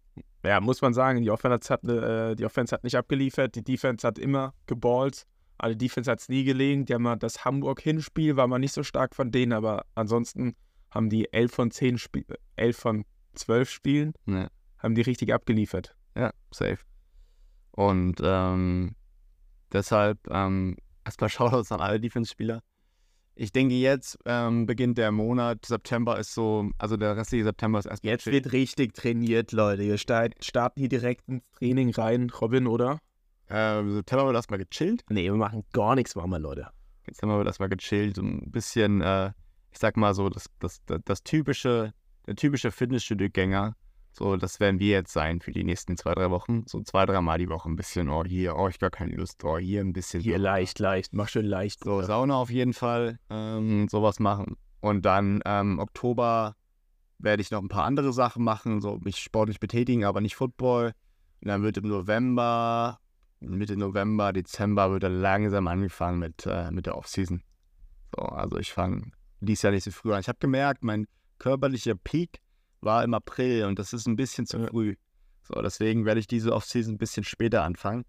ja, 0.46 0.60
muss 0.60 0.82
man 0.82 0.94
sagen, 0.94 1.22
die 1.22 1.32
Offense 1.32 1.72
hat, 1.74 1.84
äh, 1.86 2.36
die 2.36 2.46
Offense 2.46 2.75
hat 2.75 2.84
nicht 2.84 2.96
abgeliefert, 2.98 3.56
die 3.56 3.63
Defense 3.63 4.06
hat 4.06 4.20
immer 4.20 4.54
geballt. 4.68 5.25
Also 5.58 5.75
die 5.78 5.86
Defense 5.88 6.12
hat 6.12 6.20
es 6.20 6.28
nie 6.30 6.44
gelegen. 6.44 6.84
Die 6.86 6.94
haben 6.94 7.04
mal 7.04 7.16
das 7.16 7.46
Hamburg-Hinspiel, 7.46 8.36
war 8.36 8.48
mal 8.48 8.60
nicht 8.60 8.74
so 8.74 8.84
stark 8.84 9.16
von 9.16 9.32
denen, 9.32 9.54
aber 9.54 9.86
ansonsten 9.96 10.56
haben 10.92 11.10
die 11.10 11.32
11 11.32 11.52
von 11.54 11.72
10 11.72 11.98
Spiel, 11.98 12.25
11 12.58 12.78
von 12.78 13.06
12 13.36 13.70
Spielen, 13.70 14.13
Ja. 14.25 14.50
haben 14.80 14.96
die 14.96 15.02
richtig 15.02 15.34
abgeliefert. 15.34 15.96
Ja, 16.16 16.32
safe. 16.52 16.80
Und 17.72 18.20
ähm, 18.24 18.96
deshalb 19.72 20.20
ähm, 20.30 20.75
erstmal 21.06 21.30
Shoutouts 21.30 21.72
an 21.72 21.80
alle 21.80 22.00
Defense-Spieler. 22.00 22.62
Ich 23.36 23.52
denke, 23.52 23.74
jetzt 23.74 24.20
ähm, 24.25 24.68
beginnt 24.68 24.98
der 25.00 25.12
Monat. 25.12 25.66
September 25.66 26.20
ist 26.20 26.34
so, 26.36 26.70
also 26.78 26.98
der 26.98 27.18
restliche 27.18 27.44
September 27.46 27.80
ist 27.80 27.86
erstmal 27.88 28.12
Jetzt 28.12 28.28
wird 28.28 28.52
richtig 28.52 28.94
trainiert, 28.94 29.52
Leute. 29.52 29.82
Wir 29.84 29.98
start- 29.98 30.34
starten 30.44 30.80
hier 30.80 30.90
direkt 30.90 31.28
ins 31.28 31.50
Training 31.52 31.90
rein, 31.92 32.30
Robin, 32.30 32.68
oder? 32.68 33.00
Äh, 33.48 33.84
September 33.90 34.25
wird 34.28 34.36
erstmal 34.36 34.60
gechillt. 34.63 35.04
Nee, 35.10 35.24
wir 35.24 35.34
machen 35.36 35.63
gar 35.74 35.96
nichts, 35.96 36.16
machen 36.16 36.30
wir, 36.30 36.40
Leute. 36.40 36.68
September 37.06 37.38
wird 37.38 37.48
erstmal 37.48 37.70
gechillt 37.70 38.20
und 38.20 38.44
ein 38.46 38.52
bisschen, 38.52 39.02
äh, 39.02 39.32
ich 39.72 39.80
sag 39.80 39.98
mal 39.98 40.13
so, 40.13 40.30
das, 40.30 40.46
das, 40.60 40.84
das, 40.86 41.00
das 41.04 41.24
typische, 41.24 41.94
der 42.28 42.36
typische 42.36 42.72
Fitnessstudio-Gänger, 42.72 43.75
so, 44.15 44.38
das 44.38 44.60
werden 44.60 44.79
wir 44.79 44.89
jetzt 44.89 45.12
sein 45.12 45.41
für 45.41 45.51
die 45.51 45.63
nächsten 45.63 45.98
zwei, 45.98 46.13
drei 46.13 46.29
Wochen. 46.29 46.65
So 46.67 46.82
zwei, 46.82 47.08
dreimal 47.08 47.39
die 47.39 47.50
Woche 47.50 47.67
ein 47.67 47.75
bisschen, 47.75 48.10
oh, 48.10 48.24
hier, 48.24 48.55
oh, 48.55 48.67
ich 48.67 48.77
gar 48.77 48.91
keine 48.91 49.15
Lust, 49.15 49.43
oh, 49.43 49.58
hier 49.58 49.82
ein 49.82 49.91
bisschen. 49.91 50.22
Hier 50.22 50.38
leicht, 50.38 50.77
leicht, 50.77 51.13
mach 51.13 51.29
schön 51.29 51.46
leicht. 51.46 51.84
So, 51.84 52.01
Sauna 52.03 52.36
auf 52.36 52.51
jeden 52.51 52.74
Fall, 52.74 53.17
ähm, 53.32 53.88
sowas 53.89 54.20
machen. 54.20 54.55
Und 54.82 55.03
dann 55.03 55.41
ähm, 55.46 55.79
Oktober 55.79 56.55
werde 57.17 57.41
ich 57.41 57.50
noch 57.50 57.62
ein 57.62 57.70
paar 57.70 57.86
andere 57.86 58.13
Sachen 58.13 58.43
machen, 58.43 58.82
so 58.82 59.00
mich 59.03 59.17
sportlich 59.17 59.60
betätigen, 59.60 60.05
aber 60.05 60.22
nicht 60.22 60.36
Football. 60.36 60.93
Und 61.41 61.48
dann 61.48 61.63
wird 61.63 61.77
im 61.77 61.88
November, 61.88 63.00
Mitte 63.39 63.75
November, 63.75 64.32
Dezember 64.32 64.91
wird 64.91 65.03
dann 65.03 65.22
langsam 65.22 65.67
angefangen 65.67 66.20
mit, 66.20 66.46
äh, 66.46 66.70
mit 66.70 66.86
der 66.86 66.98
Offseason. 66.98 67.41
So, 68.15 68.21
also 68.21 68.58
ich 68.58 68.71
fange 68.71 69.12
dies 69.39 69.63
Jahr 69.63 69.73
nicht 69.73 69.86
so 69.86 69.91
früh 69.91 70.13
an. 70.13 70.19
Ich 70.19 70.28
habe 70.28 70.38
gemerkt, 70.39 70.84
mein 70.84 71.08
körperlicher 71.39 71.95
Peak 71.95 72.41
war 72.84 73.04
im 73.04 73.13
April 73.13 73.65
und 73.65 73.80
das 73.80 73.93
ist 73.93 74.08
ein 74.08 74.15
bisschen 74.15 74.46
zu 74.46 74.67
früh. 74.67 74.96
So, 75.43 75.62
deswegen 75.62 76.06
werde 76.06 76.19
ich 76.19 76.28
diese 76.28 76.54
Offseason 76.54 76.96
ein 76.96 76.98
bisschen 76.98 77.24
später 77.24 77.63
anfangen. 77.63 78.06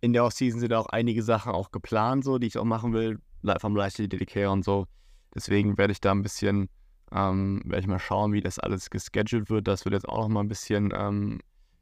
In 0.00 0.12
der 0.12 0.24
Offseason 0.24 0.60
sind 0.60 0.72
auch 0.74 0.86
einige 0.86 1.22
Sachen 1.22 1.52
auch 1.52 1.70
geplant, 1.70 2.24
so, 2.24 2.38
die 2.38 2.46
ich 2.46 2.58
auch 2.58 2.64
machen 2.64 2.92
will, 2.92 3.18
vom 3.60 3.76
Leichtathletik 3.76 4.28
DDK 4.28 4.50
und 4.50 4.64
so. 4.64 4.86
Deswegen 5.34 5.78
werde 5.78 5.92
ich 5.92 6.00
da 6.00 6.12
ein 6.12 6.22
bisschen, 6.22 6.68
ähm, 7.12 7.62
werde 7.64 7.80
ich 7.80 7.86
mal 7.86 7.98
schauen, 7.98 8.32
wie 8.32 8.40
das 8.40 8.58
alles 8.58 8.90
gescheduled 8.90 9.48
wird. 9.48 9.68
Das 9.68 9.84
wird 9.84 9.94
jetzt 9.94 10.08
auch 10.08 10.22
noch 10.22 10.28
mal 10.28 10.40
ein 10.40 10.48
bisschen 10.48 10.92
ähm, 10.94 11.40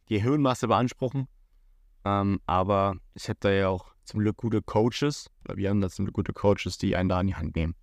die 0.08 0.20
Hirnmasse 0.20 0.68
beanspruchen. 0.68 1.26
Ähm, 2.04 2.40
aber 2.46 2.96
ich 3.14 3.28
habe 3.28 3.38
da 3.40 3.50
ja 3.50 3.68
auch 3.68 3.94
zum 4.04 4.20
Glück 4.20 4.36
gute 4.36 4.60
Coaches, 4.62 5.30
oder 5.44 5.56
wir 5.56 5.70
haben 5.70 5.80
da 5.80 5.88
zum 5.88 6.04
Glück 6.04 6.14
gute 6.14 6.32
Coaches, 6.32 6.78
die 6.78 6.94
einen 6.94 7.08
da 7.08 7.20
in 7.20 7.28
die 7.28 7.34
Hand 7.34 7.56
nehmen. 7.56 7.74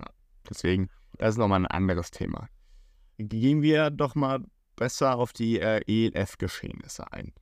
Ja, 0.00 0.06
deswegen, 0.48 0.88
das 1.18 1.30
ist 1.30 1.38
nochmal 1.38 1.60
ein 1.60 1.66
anderes 1.66 2.10
Thema. 2.10 2.48
Gehen 3.28 3.60
wir 3.60 3.90
doch 3.90 4.14
mal 4.14 4.40
besser 4.76 5.18
auf 5.18 5.32
die 5.34 5.60
äh, 5.60 5.82
ELF-Geschehnisse 5.86 7.12
ein. 7.12 7.32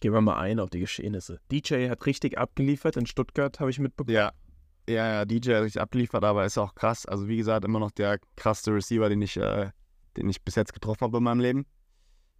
Gehen 0.00 0.12
wir 0.12 0.20
mal 0.20 0.38
ein 0.38 0.60
auf 0.60 0.70
die 0.70 0.78
Geschehnisse. 0.78 1.40
DJ 1.50 1.88
hat 1.88 2.06
richtig 2.06 2.38
abgeliefert 2.38 2.96
in 2.96 3.06
Stuttgart, 3.06 3.58
habe 3.58 3.70
ich 3.70 3.78
mitbekommen. 3.78 4.14
Ja. 4.14 4.32
Ja, 4.88 5.12
ja, 5.12 5.24
DJ 5.24 5.54
hat 5.54 5.62
richtig 5.62 5.80
abgeliefert, 5.80 6.24
aber 6.24 6.44
ist 6.44 6.58
auch 6.58 6.74
krass. 6.74 7.06
Also 7.06 7.28
wie 7.28 7.36
gesagt, 7.36 7.64
immer 7.64 7.78
noch 7.78 7.92
der 7.92 8.18
krasseste 8.36 8.74
Receiver, 8.74 9.08
den 9.08 9.22
ich, 9.22 9.36
äh, 9.36 9.70
den 10.16 10.28
ich 10.28 10.42
bis 10.42 10.54
jetzt 10.56 10.74
getroffen 10.74 11.02
habe 11.02 11.18
in 11.18 11.24
meinem 11.24 11.40
Leben. 11.40 11.66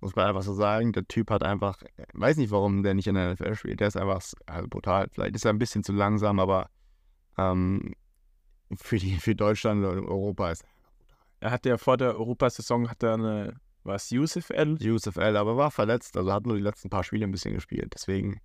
Muss 0.01 0.17
man 0.17 0.27
einfach 0.27 0.43
so 0.43 0.55
sagen. 0.55 0.93
Der 0.93 1.07
Typ 1.07 1.31
hat 1.31 1.45
einfach, 1.45 1.83
äh, 1.83 2.05
weiß 2.15 2.37
nicht, 2.37 2.51
warum 2.51 2.83
der 2.83 2.95
nicht 2.95 3.07
in 3.07 3.15
der 3.15 3.33
NFL 3.33 3.55
spielt. 3.55 3.81
Der 3.81 3.89
ist 3.89 3.97
einfach 3.97 4.23
also 4.47 4.69
brutal. 4.69 5.09
Vielleicht 5.13 5.37
ist 5.37 5.45
er 5.45 5.53
ein 5.53 5.59
bisschen 5.59 5.85
zu 5.85 5.93
langsam, 5.93 6.41
aber 6.41 6.69
ähm, 7.39 7.95
für, 8.75 8.99
die, 8.99 9.19
für 9.19 9.35
Deutschland 9.35 9.85
und 9.85 10.07
Europa 10.07 10.51
ist 10.51 10.65
Er 11.43 11.51
hat 11.51 11.67
ja 11.67 11.77
vor 11.77 11.97
der 11.97 12.17
Europasaison 12.17 12.89
hat 12.89 13.03
er 13.03 13.15
eine, 13.15 13.57
was, 13.83 14.11
Yusuf 14.11 14.51
L? 14.51 14.81
Yusuf 14.81 15.17
L, 15.17 15.37
aber 15.37 15.57
war 15.57 15.73
verletzt. 15.73 16.17
Also 16.17 16.33
hat 16.33 16.47
nur 16.47 16.55
die 16.55 16.63
letzten 16.63 16.89
paar 16.89 17.03
Spiele 17.03 17.27
ein 17.27 17.33
bisschen 17.33 17.53
gespielt. 17.53 17.93
Deswegen 17.95 18.41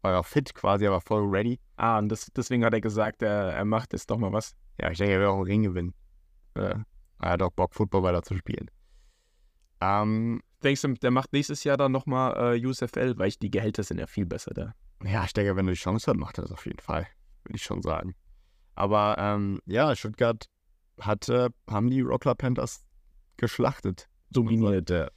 war 0.00 0.14
er 0.14 0.18
auch 0.18 0.26
fit 0.26 0.52
quasi, 0.52 0.84
aber 0.88 1.00
voll 1.00 1.24
ready. 1.24 1.60
Ah, 1.76 1.98
und 1.98 2.08
das, 2.08 2.26
deswegen 2.34 2.64
hat 2.64 2.74
er 2.74 2.80
gesagt, 2.80 3.22
er, 3.22 3.52
er 3.52 3.64
macht 3.64 3.92
jetzt 3.92 4.10
doch 4.10 4.18
mal 4.18 4.32
was. 4.32 4.56
Ja, 4.80 4.90
ich 4.90 4.98
denke, 4.98 5.12
er 5.12 5.20
wird 5.20 5.28
auch 5.28 5.36
einen 5.36 5.44
Ring 5.44 5.62
gewinnen. 5.62 5.94
Äh, 6.54 6.74
er 7.20 7.30
hat 7.30 7.42
auch 7.42 7.52
Bock, 7.52 7.76
Football 7.76 8.02
weiter 8.02 8.24
zu 8.24 8.36
spielen. 8.36 8.68
Ähm, 9.80 10.42
Denkst 10.64 10.82
du, 10.82 10.94
der 10.94 11.12
macht 11.12 11.32
nächstes 11.32 11.62
Jahr 11.62 11.76
dann 11.76 11.92
nochmal 11.92 12.54
äh, 12.54 12.54
Yusuf 12.56 12.96
L, 12.96 13.16
weil 13.18 13.28
ich, 13.28 13.38
die 13.38 13.52
Gehälter 13.52 13.84
sind 13.84 13.98
ja 13.98 14.08
viel 14.08 14.26
besser 14.26 14.52
da. 14.52 14.74
ja, 15.04 15.24
ich 15.24 15.32
denke, 15.32 15.54
wenn 15.54 15.68
er 15.68 15.74
die 15.74 15.78
Chance 15.78 16.10
hat, 16.10 16.16
macht 16.16 16.38
er 16.38 16.42
das 16.42 16.50
auf 16.50 16.66
jeden 16.66 16.80
Fall. 16.80 17.06
Würde 17.44 17.54
ich 17.54 17.62
schon 17.62 17.82
sagen. 17.82 18.16
Aber 18.74 19.14
ähm, 19.16 19.60
ja, 19.66 19.94
Stuttgart 19.94 20.46
hatte, 21.06 21.50
haben 21.68 21.90
die 21.90 22.00
Rockler 22.00 22.34
Panthers 22.34 22.84
geschlachtet. 23.36 24.08
Dominiert 24.30 24.90
er. 24.90 25.12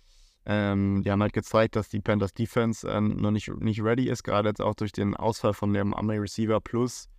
Ähm, 0.46 1.02
die 1.04 1.10
haben 1.10 1.22
halt 1.22 1.34
gezeigt, 1.34 1.76
dass 1.76 1.90
die 1.90 2.02
Panthers 2.02 2.34
Defense 2.34 2.88
ähm, 2.88 3.16
noch 3.18 3.32
nicht, 3.32 3.50
nicht 3.60 3.82
ready 3.82 4.10
ist, 4.10 4.24
gerade 4.24 4.50
jetzt 4.50 4.62
auch 4.62 4.76
durch 4.76 4.92
den 4.92 5.16
Ausfall 5.16 5.54
von 5.54 5.74
dem 5.74 5.94
Army 5.94 6.18
Receiver 6.18 6.62
plus 6.62 7.10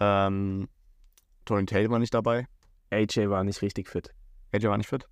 ähm, 0.00 0.68
Tony 1.44 1.64
Taylor 1.66 1.90
war 1.90 1.98
nicht 1.98 2.14
dabei. 2.14 2.46
AJ 2.90 3.28
war 3.28 3.44
nicht 3.44 3.62
richtig 3.62 3.88
fit. 3.88 4.10
AJ 4.52 4.64
war 4.64 4.76
nicht 4.76 4.88
fit. 4.88 5.06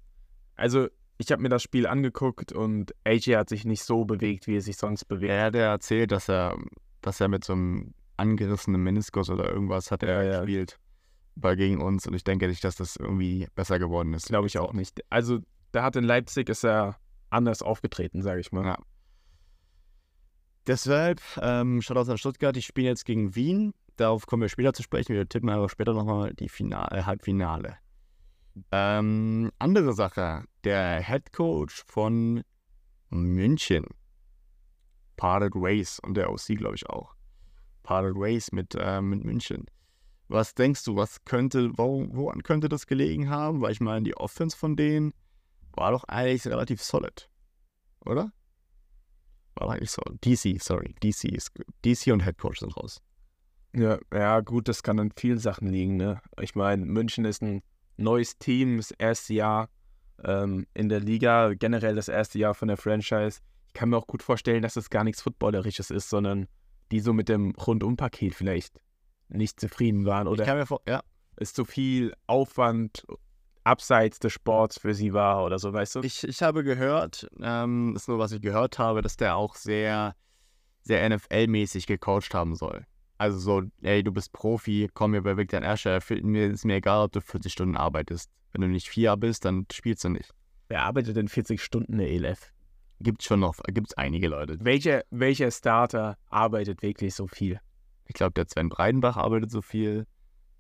Also, 0.56 0.88
ich 1.18 1.30
habe 1.30 1.42
mir 1.42 1.48
das 1.48 1.62
Spiel 1.62 1.86
angeguckt 1.86 2.52
und 2.52 2.92
AJ 3.04 3.36
hat 3.36 3.48
sich 3.48 3.64
nicht 3.64 3.82
so 3.82 4.04
bewegt, 4.04 4.46
wie 4.46 4.56
er 4.56 4.60
sich 4.60 4.76
sonst 4.76 5.04
bewegt. 5.04 5.30
Er 5.30 5.44
hat 5.44 5.54
ja 5.54 5.70
erzählt, 5.72 6.12
dass 6.12 6.28
er, 6.28 6.56
dass 7.00 7.20
er 7.20 7.28
mit 7.28 7.44
so 7.44 7.52
einem 7.52 7.94
angerissenen 8.16 8.82
Meniskus 8.82 9.30
oder 9.30 9.50
irgendwas 9.50 9.90
hat 9.90 10.02
er 10.02 10.24
Ja, 10.24 10.44
ja. 10.44 10.64
Bei 11.36 11.56
gegen 11.56 11.80
uns 11.80 12.06
und 12.06 12.14
ich 12.14 12.24
denke 12.24 12.48
nicht, 12.48 12.64
dass 12.64 12.76
das 12.76 12.96
irgendwie 12.96 13.48
besser 13.54 13.78
geworden 13.78 14.14
ist. 14.14 14.26
Glaube 14.26 14.46
ich 14.46 14.58
auch 14.58 14.72
nicht. 14.72 15.00
Also, 15.10 15.40
der 15.72 15.82
hat 15.82 15.96
in 15.96 16.04
Leipzig, 16.04 16.48
ist 16.48 16.64
er 16.64 16.96
anders 17.30 17.62
aufgetreten, 17.62 18.22
sage 18.22 18.40
ich 18.40 18.52
mal. 18.52 18.64
Ja. 18.64 18.78
Deshalb, 20.66 21.20
ähm, 21.42 21.82
Shoutouts 21.82 22.08
an 22.08 22.18
Stuttgart, 22.18 22.54
die 22.56 22.62
spielen 22.62 22.86
jetzt 22.86 23.04
gegen 23.04 23.34
Wien. 23.34 23.74
Darauf 23.96 24.26
kommen 24.26 24.42
wir 24.42 24.48
später 24.48 24.72
zu 24.72 24.82
sprechen. 24.82 25.14
Wir 25.14 25.28
tippen 25.28 25.50
aber 25.50 25.68
später 25.68 25.92
nochmal 25.92 26.32
die 26.34 26.48
Finale, 26.48 26.96
äh, 26.96 27.02
Halbfinale. 27.02 27.76
Ähm, 28.70 29.50
andere 29.58 29.92
Sache, 29.92 30.44
der 30.62 31.02
Head 31.02 31.32
Coach 31.32 31.84
von 31.86 32.42
München 33.10 33.84
parted 35.16 35.54
ways 35.54 35.98
und 36.00 36.14
der 36.16 36.30
OC, 36.30 36.56
glaube 36.56 36.76
ich, 36.76 36.88
auch. 36.88 37.14
Parted 37.82 38.16
ways 38.16 38.52
mit, 38.52 38.74
äh, 38.74 39.00
mit 39.00 39.24
München. 39.24 39.66
Was 40.28 40.54
denkst 40.54 40.84
du, 40.84 40.96
was 40.96 41.24
könnte, 41.24 41.70
wo, 41.76 42.06
woran 42.10 42.42
könnte 42.42 42.68
das 42.68 42.86
gelegen 42.86 43.28
haben? 43.28 43.60
Weil 43.60 43.72
ich 43.72 43.80
meine, 43.80 44.04
die 44.04 44.16
Offense 44.16 44.56
von 44.56 44.76
denen 44.76 45.12
war 45.72 45.90
doch 45.90 46.04
eigentlich 46.04 46.46
relativ 46.46 46.82
solid, 46.82 47.28
oder? 48.04 48.32
War 49.54 49.70
eigentlich 49.70 49.90
so. 49.90 50.02
DC, 50.24 50.60
sorry. 50.62 50.94
DC 51.02 51.24
ist 51.24 51.52
DC 51.84 52.12
und 52.12 52.24
Head 52.24 52.38
Coach 52.38 52.60
sind 52.60 52.76
raus. 52.76 53.00
Ja, 53.74 53.98
ja, 54.12 54.40
gut, 54.40 54.68
das 54.68 54.82
kann 54.82 54.98
an 55.00 55.12
vielen 55.16 55.38
Sachen 55.38 55.68
liegen, 55.68 55.96
ne? 55.96 56.20
Ich 56.40 56.54
meine, 56.54 56.84
München 56.84 57.24
ist 57.24 57.42
ein 57.42 57.62
neues 57.96 58.38
Team, 58.38 58.76
das 58.76 58.92
erste 58.92 59.34
Jahr. 59.34 59.68
ähm, 60.22 60.66
in 60.74 60.88
der 60.88 61.00
Liga, 61.00 61.54
generell 61.54 61.96
das 61.96 62.08
erste 62.08 62.38
Jahr 62.38 62.54
von 62.54 62.68
der 62.68 62.76
Franchise. 62.76 63.40
Ich 63.66 63.74
kann 63.74 63.90
mir 63.90 63.96
auch 63.96 64.06
gut 64.06 64.22
vorstellen, 64.22 64.62
dass 64.62 64.76
es 64.76 64.88
gar 64.88 65.02
nichts 65.02 65.22
Footballerisches 65.22 65.90
ist, 65.90 66.08
sondern 66.08 66.46
die 66.92 67.00
so 67.00 67.12
mit 67.12 67.28
dem 67.28 67.50
Rundumpaket 67.50 68.34
vielleicht 68.34 68.80
nicht 69.28 69.60
zufrieden 69.60 70.04
waren 70.04 70.26
Ich 70.26 70.32
oder 70.32 70.44
kann 70.44 70.58
mir 70.58 70.66
vor, 70.66 70.80
ja. 70.86 71.02
es 71.36 71.52
zu 71.52 71.64
viel 71.64 72.14
Aufwand 72.26 73.04
abseits 73.64 74.18
des 74.18 74.32
Sports 74.32 74.78
für 74.78 74.94
sie 74.94 75.12
war 75.12 75.44
oder 75.44 75.58
so, 75.58 75.72
weißt 75.72 75.96
du? 75.96 76.00
Ich, 76.00 76.24
ich 76.24 76.42
habe 76.42 76.62
gehört, 76.62 77.28
ähm, 77.40 77.92
das 77.94 78.04
ist 78.04 78.08
nur, 78.08 78.18
was 78.18 78.32
ich 78.32 78.42
gehört 78.42 78.78
habe, 78.78 79.02
dass 79.02 79.16
der 79.16 79.36
auch 79.36 79.56
sehr, 79.56 80.14
sehr 80.82 81.10
NFL-mäßig 81.10 81.86
gecoacht 81.86 82.34
haben 82.34 82.54
soll. 82.54 82.86
Also 83.16 83.38
so, 83.38 83.62
ey, 83.82 84.02
du 84.02 84.12
bist 84.12 84.32
Profi, 84.32 84.90
komm 84.92 85.12
mir 85.12 85.22
bei 85.22 85.36
Victor 85.36 85.62
Asher, 85.62 86.00
mir 86.22 86.50
ist 86.50 86.64
mir 86.64 86.76
egal, 86.76 87.04
ob 87.04 87.12
du 87.12 87.20
40 87.20 87.52
Stunden 87.52 87.76
arbeitest. 87.76 88.30
Wenn 88.52 88.60
du 88.60 88.68
nicht 88.68 88.88
vier 88.88 89.16
bist, 89.16 89.44
dann 89.44 89.66
spielst 89.72 90.04
du 90.04 90.10
nicht. 90.10 90.30
Wer 90.68 90.82
arbeitet 90.82 91.16
denn 91.16 91.28
40 91.28 91.62
Stunden 91.62 91.94
in 91.94 91.98
der 91.98 92.10
ELF? 92.10 92.52
Gibt's 93.00 93.24
schon 93.24 93.40
noch, 93.40 93.56
gibt's 93.66 93.94
einige 93.94 94.28
Leute. 94.28 94.56
Welcher, 94.60 95.02
welcher 95.10 95.50
Starter 95.50 96.16
arbeitet 96.28 96.82
wirklich 96.82 97.14
so 97.14 97.26
viel? 97.26 97.60
Ich 98.06 98.14
glaube, 98.14 98.32
der 98.32 98.46
Sven 98.48 98.68
Breidenbach 98.68 99.16
arbeitet 99.16 99.50
so 99.50 99.62
viel. 99.62 100.06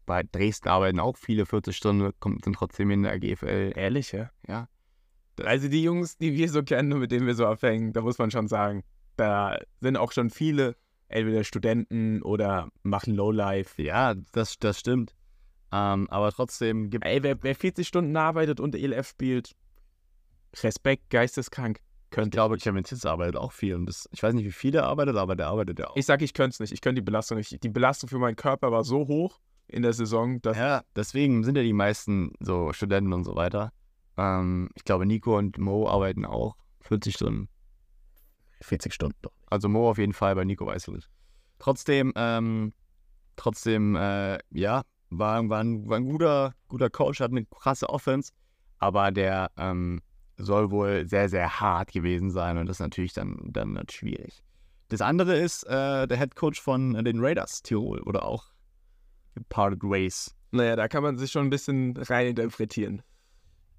Bei 0.06 0.22
Dresden 0.22 0.68
arbeiten 0.68 1.00
auch 1.00 1.16
viele 1.16 1.46
40 1.46 1.76
Stunden, 1.76 2.12
kommt 2.20 2.46
dann 2.46 2.52
trotzdem 2.52 2.90
in 2.90 3.02
der 3.02 3.18
GFL. 3.18 3.72
Ehrlich, 3.74 4.12
ja? 4.12 4.30
Ja. 4.46 4.68
Also 5.42 5.68
die 5.68 5.82
Jungs, 5.82 6.16
die 6.18 6.34
wir 6.34 6.48
so 6.48 6.62
kennen 6.62 6.92
und 6.92 7.00
mit 7.00 7.10
denen 7.10 7.26
wir 7.26 7.34
so 7.34 7.46
abhängen, 7.46 7.92
da 7.92 8.02
muss 8.02 8.18
man 8.18 8.30
schon 8.30 8.46
sagen, 8.46 8.84
da 9.16 9.58
sind 9.80 9.96
auch 9.96 10.12
schon 10.12 10.30
viele 10.30 10.76
entweder 11.08 11.44
Studenten 11.44 12.22
oder 12.22 12.68
machen 12.82 13.14
Lowlife. 13.14 13.82
Ja, 13.82 14.14
das, 14.32 14.58
das 14.58 14.78
stimmt. 14.78 15.14
Ähm, 15.72 16.08
aber 16.10 16.30
trotzdem 16.30 16.90
gibt 16.90 17.04
Ey, 17.04 17.22
wer, 17.22 17.42
wer 17.42 17.54
40 17.54 17.86
Stunden 17.86 18.16
arbeitet 18.16 18.60
und 18.60 18.74
ELF 18.74 19.08
spielt, 19.08 19.56
Respekt, 20.62 21.10
geisteskrank, 21.10 21.80
Ich 22.14 22.16
könnte. 22.16 22.36
glaube, 22.36 22.56
Kevin 22.58 22.84
Titz 22.84 23.04
arbeitet 23.04 23.36
auch 23.36 23.52
viel. 23.52 23.74
Und 23.74 23.86
das, 23.86 24.08
ich 24.12 24.22
weiß 24.22 24.34
nicht, 24.34 24.44
wie 24.44 24.52
viel 24.52 24.74
er 24.74 24.84
arbeitet, 24.84 25.16
aber 25.16 25.34
der 25.34 25.48
arbeitet 25.48 25.80
ja 25.80 25.88
auch. 25.88 25.96
Ich 25.96 26.06
sag, 26.06 26.22
ich 26.22 26.32
könnte 26.32 26.54
es 26.54 26.60
nicht. 26.60 26.72
Ich 26.72 26.80
könnte 26.80 27.00
die 27.00 27.04
Belastung 27.04 27.38
nicht. 27.38 27.62
Die 27.62 27.68
Belastung 27.68 28.08
für 28.08 28.18
meinen 28.18 28.36
Körper 28.36 28.70
war 28.70 28.84
so 28.84 29.08
hoch 29.08 29.40
in 29.66 29.82
der 29.82 29.92
Saison, 29.92 30.40
dass 30.40 30.56
ja, 30.56 30.82
deswegen 30.94 31.42
sind 31.42 31.56
ja 31.56 31.62
die 31.62 31.72
meisten 31.72 32.32
so 32.38 32.72
Studenten 32.72 33.12
und 33.12 33.24
so 33.24 33.34
weiter. 33.34 33.72
Ähm, 34.16 34.68
ich 34.74 34.84
glaube, 34.84 35.06
Nico 35.06 35.36
und 35.36 35.58
Mo 35.58 35.88
arbeiten 35.88 36.24
auch 36.24 36.56
40 36.82 37.14
Stunden. 37.14 37.48
40 38.60 38.94
Stunden 38.94 39.18
doch. 39.22 39.32
Also 39.46 39.68
Mo 39.68 39.90
auf 39.90 39.98
jeden 39.98 40.12
Fall, 40.12 40.34
bei 40.34 40.44
Nico 40.44 40.66
weiß 40.66 40.88
ich 40.88 40.94
nicht. 40.94 41.10
Trotzdem, 41.58 42.12
ähm, 42.16 42.72
trotzdem, 43.36 43.96
äh, 43.96 44.38
ja, 44.50 44.82
war, 45.10 45.48
war, 45.48 45.60
ein, 45.60 45.88
war 45.88 45.96
ein 45.96 46.04
guter, 46.04 46.54
guter 46.68 46.90
Coach, 46.90 47.20
hat 47.20 47.30
eine 47.30 47.44
krasse 47.46 47.88
Offense, 47.88 48.32
aber 48.78 49.10
der 49.10 49.50
ähm, 49.56 50.00
soll 50.36 50.70
wohl 50.70 51.06
sehr, 51.08 51.28
sehr 51.28 51.60
hart 51.60 51.92
gewesen 51.92 52.30
sein 52.30 52.58
und 52.58 52.66
das 52.66 52.76
ist 52.76 52.80
natürlich 52.80 53.12
dann, 53.12 53.38
dann 53.44 53.78
schwierig. 53.90 54.42
Das 54.88 55.00
andere 55.00 55.36
ist 55.36 55.64
äh, 55.64 56.06
der 56.06 56.18
Head 56.18 56.36
Coach 56.36 56.60
von 56.60 56.92
den 57.04 57.20
Raiders 57.20 57.62
Tirol 57.62 58.00
oder 58.00 58.24
auch 58.24 58.46
Parted 59.48 59.82
Ways. 59.82 60.34
Naja, 60.50 60.76
da 60.76 60.88
kann 60.88 61.02
man 61.02 61.18
sich 61.18 61.32
schon 61.32 61.46
ein 61.46 61.50
bisschen 61.50 61.96
reininterpretieren. 61.96 63.02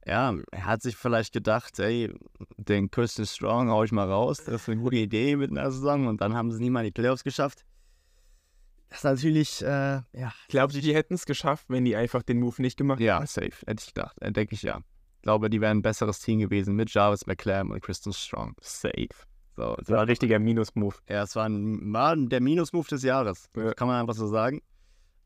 Ja, 0.05 0.35
er 0.51 0.65
hat 0.65 0.81
sich 0.83 0.95
vielleicht 0.95 1.33
gedacht, 1.33 1.79
ey, 1.79 2.13
den 2.57 2.91
Christian 2.91 3.25
Strong 3.25 3.69
hau 3.69 3.83
ich 3.83 3.91
mal 3.91 4.07
raus, 4.07 4.43
das 4.43 4.61
ist 4.61 4.69
eine 4.69 4.81
gute 4.81 4.97
Idee 4.97 5.35
mit 5.35 5.49
einer 5.49 5.71
Saison 5.71 6.07
und 6.07 6.21
dann 6.21 6.35
haben 6.35 6.51
sie 6.51 6.61
nie 6.61 6.69
mal 6.69 6.81
in 6.81 6.87
die 6.87 6.91
Playoffs 6.91 7.23
geschafft. 7.23 7.65
Das 8.89 8.99
ist 8.99 9.03
natürlich, 9.03 9.61
äh, 9.63 10.01
ja. 10.13 10.33
Glaubst 10.49 10.77
du, 10.77 10.81
die 10.81 10.93
hätten 10.93 11.15
es 11.15 11.25
geschafft, 11.25 11.65
wenn 11.69 11.85
die 11.85 11.95
einfach 11.95 12.21
den 12.21 12.39
Move 12.39 12.61
nicht 12.61 12.77
gemacht 12.77 12.99
Ja, 12.99 13.25
safe, 13.25 13.65
hätte 13.65 13.83
ich 13.85 13.93
gedacht, 13.93 14.15
äh, 14.21 14.31
denke 14.31 14.53
ich 14.53 14.61
ja. 14.61 14.81
Ich 15.25 15.27
glaube, 15.27 15.49
die 15.49 15.59
wären 15.59 15.79
ein 15.79 15.81
besseres 15.81 16.19
Team 16.19 16.37
gewesen 16.37 16.75
mit 16.75 16.93
Jarvis 16.93 17.25
McClam 17.25 17.71
und 17.71 17.81
Christian 17.81 18.13
Strong. 18.13 18.53
Safe. 18.61 19.07
So, 19.55 19.73
Das 19.79 19.89
war 19.89 20.01
ein 20.01 20.07
richtiger 20.07 20.37
Minus-Move. 20.37 20.93
ja, 21.09 21.23
es 21.23 21.35
war, 21.35 21.49
ein, 21.49 21.91
war 21.91 22.15
der 22.15 22.41
Minus-Move 22.41 22.87
des 22.89 23.01
Jahres, 23.01 23.49
Ja. 23.57 23.73
kann 23.73 23.87
man 23.87 23.99
einfach 23.99 24.13
so 24.13 24.27
sagen. 24.27 24.61